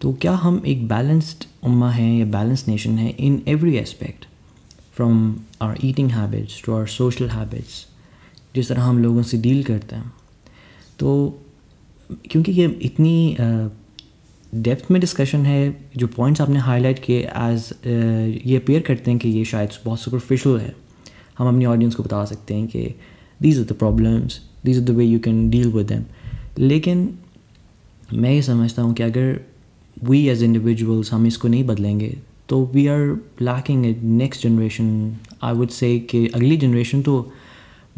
तो 0.00 0.12
क्या 0.12 0.32
हम 0.32 0.62
एक 0.66 0.86
बैलेंस्ड 0.88 1.44
उम्मा 1.66 1.90
हैं 1.90 2.12
या 2.18 2.24
बैलेंस 2.26 2.64
नेशन 2.68 2.98
है 2.98 3.08
in 3.10 3.42
every 3.48 3.76
aspect 3.76 4.24
from 4.96 5.34
our 5.62 5.76
eating 5.84 6.10
habits 6.10 6.62
to 6.64 6.74
our 6.74 6.86
social 6.86 7.28
habits 7.30 7.86
जिस 8.54 8.68
तरह 8.68 8.82
हम 8.82 8.98
लोगों 8.98 9.22
से 9.22 9.38
डील 9.38 9.62
करते 9.64 9.96
हैं। 9.96 10.12
तो 10.98 11.42
क्योंकि 12.30 12.52
ये 12.52 12.66
इतनी 12.82 13.36
डेप्थ 14.54 14.84
uh, 14.84 14.90
में 14.90 15.00
डिस्कशन 15.00 15.44
है 15.46 15.90
जो 15.96 16.06
पॉइंट्स 16.06 16.40
आपने 16.40 16.58
हाईलाइट 16.58 16.98
किए 17.04 17.20
एज 17.20 17.72
ये 18.46 18.56
अपेयर 18.56 18.82
करते 18.82 19.10
हैं 19.10 19.20
कि 19.20 19.28
ये 19.28 19.44
शायद 19.44 19.70
बहुत 19.84 20.00
सुपरफिशल 20.00 20.58
है। 20.58 20.74
हम 21.38 21.48
अपनी 21.48 21.64
ऑडियंस 21.64 21.94
को 21.94 22.02
बता 22.02 22.24
सकते 22.24 22.54
हैं 22.54 22.66
कि 22.66 22.94
these 23.42 23.58
are 23.58 23.64
the 23.64 23.72
problems 23.72 24.40
these 24.64 24.78
are 24.78 24.84
the 24.84 24.96
way 24.96 25.04
you 25.04 25.18
can 25.18 25.48
deal 25.50 25.68
with 25.72 25.86
them 25.86 26.04
लेकिन 26.58 27.08
मैं 28.12 28.32
ये 28.32 28.42
समझता 28.42 28.82
हूँ 28.82 28.94
कि 28.94 29.02
अगर 29.02 29.40
वी 30.04 30.26
एज 30.28 30.42
इंडिविजुअल्स 30.42 31.12
हम 31.12 31.26
इसको 31.26 31.48
नहीं 31.48 31.64
बदलेंगे 31.64 32.16
तो 32.48 32.64
we 32.74 32.86
are 32.86 33.06
lacking 33.42 33.86
a 33.86 33.94
next 34.02 34.42
generation 34.42 35.16
I 35.42 35.54
would 35.54 35.68
say 35.70 35.98
कि 36.10 36.26
अगली 36.26 36.56
जनरेशन 36.56 37.02
तो 37.02 37.20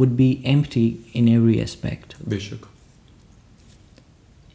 would 0.00 0.08
be 0.16 0.30
empty 0.46 0.86
in 1.14 1.28
every 1.28 1.58
aspect 1.58 2.14
बेशक 2.28 2.68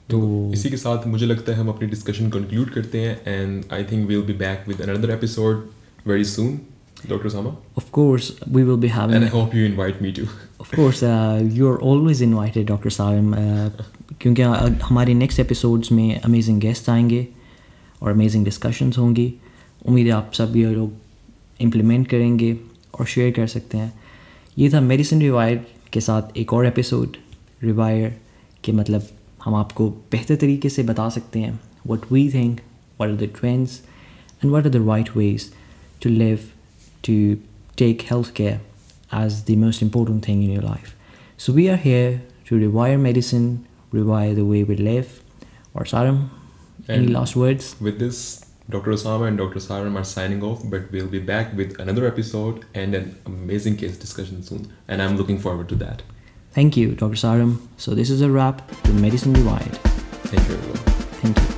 तो 0.09 0.19
इसी 0.53 0.69
के 0.69 0.77
साथ 0.77 1.07
मुझे 1.07 1.25
लगता 1.25 1.51
है 1.51 1.57
हम 1.57 1.69
अपनी 1.69 1.87
डिस्कशन 1.87 2.29
कंक्लूड 2.29 2.69
करते 2.69 2.99
हैं 3.01 3.21
and 3.27 3.63
I 3.73 3.83
think 3.83 4.07
we'll 4.07 4.21
be 4.21 4.33
back 4.45 4.67
with 4.67 4.81
another 4.81 5.11
episode 5.11 5.69
very 6.07 6.25
soon 6.25 6.59
Dr. 6.99 7.29
Sama? 7.29 7.55
Of 7.75 7.91
course, 7.91 8.27
we 8.51 8.63
will 8.63 8.77
be 8.77 8.87
having. 8.87 9.15
And 9.15 9.25
I 9.25 9.27
hope 9.29 9.53
you 9.53 9.65
invite 9.65 10.01
me 10.01 10.11
too. 10.11 10.27
of 10.59 10.71
course, 10.71 11.03
uh, 11.03 11.43
you're 11.43 11.79
always 11.79 12.21
invited, 12.21 12.65
Dr. 12.67 12.89
Salim. 12.89 13.33
Uh, 13.33 13.69
क्योंकि 14.21 14.41
हमारे 14.41 15.13
next 15.13 15.39
episodes 15.39 15.91
में 15.91 16.19
amazing 16.19 16.59
guest 16.59 16.89
आएँगे 16.89 17.27
और 18.01 18.11
amazing 18.11 18.45
discussions 18.45 18.97
होंगी 18.97 19.33
उम्मीद 19.85 20.05
है 20.07 20.11
आप 20.11 20.31
सब 20.33 20.55
ये 20.55 20.73
लोग 20.73 21.61
इम्प्लीमेंट 21.61 22.07
करेंगे 22.07 22.57
और 22.99 23.05
शेयर 23.05 23.31
कर 23.31 23.47
सकते 23.47 23.77
हैं 23.77 23.93
ये 24.57 24.69
था 24.73 24.81
मेडिसिन 24.81 25.21
रिवायर 25.21 25.65
के 25.93 26.01
साथ 26.01 26.37
एक 26.37 26.53
और 26.53 26.65
एपिसोड 26.65 27.17
रिवायर 27.63 28.15
के 28.63 28.71
मतलब 28.71 29.07
हम 29.43 29.55
आपको 29.55 29.89
बेहतर 30.11 30.35
तरीके 30.35 30.69
से 30.69 30.83
बता 30.83 31.09
सकते 31.09 31.39
हैं 31.39 31.59
what 31.87 32.11
we 32.11 32.29
think 32.33 32.59
what 33.01 33.09
are 33.09 33.15
the 33.15 33.31
trends 33.39 33.81
and 34.43 34.51
what 34.53 34.65
are 34.65 34.71
the 34.71 34.87
right 34.87 35.15
ways 35.17 35.51
to 36.03 36.09
live 36.09 36.49
to 37.07 37.13
take 37.77 38.01
health 38.11 38.33
care 38.35 38.59
as 39.11 39.45
the 39.45 39.55
most 39.55 39.81
important 39.81 40.25
thing 40.25 40.43
in 40.43 40.51
your 40.51 40.61
life. 40.61 40.95
So 41.37 41.53
we 41.53 41.69
are 41.69 41.77
here 41.77 42.23
to 42.45 42.55
rewire 42.55 42.99
medicine, 42.99 43.65
rewire 43.93 44.35
the 44.35 44.45
way 44.45 44.63
we 44.63 44.75
live. 44.75 45.21
Or 45.73 45.83
Saram, 45.83 46.29
any 46.89 47.07
last 47.07 47.35
words? 47.35 47.75
With 47.79 47.99
this, 47.99 48.45
Dr. 48.69 48.91
Osama 48.91 49.27
and 49.27 49.37
Dr. 49.37 49.59
Saram 49.59 49.95
are 49.95 50.03
signing 50.03 50.43
off, 50.43 50.61
but 50.69 50.91
we'll 50.91 51.07
be 51.07 51.19
back 51.19 51.55
with 51.55 51.79
another 51.79 52.05
episode 52.05 52.65
and 52.73 52.93
an 52.93 53.17
amazing 53.25 53.77
case 53.77 53.97
discussion 53.97 54.43
soon. 54.43 54.73
And 54.87 55.01
I'm 55.01 55.17
looking 55.17 55.39
forward 55.39 55.69
to 55.69 55.75
that. 55.75 56.03
Thank 56.51 56.75
you, 56.75 56.95
Dr. 56.95 57.15
Saram. 57.15 57.67
So 57.77 57.93
this 57.95 58.09
is 58.09 58.21
a 58.21 58.29
wrap 58.29 58.69
to 58.83 58.93
Medicine 58.93 59.33
Rewired. 59.33 59.75
Thank 60.31 60.47
you, 60.49 60.55
everyone. 60.55 60.77
Thank 61.21 61.37
you. 61.37 61.56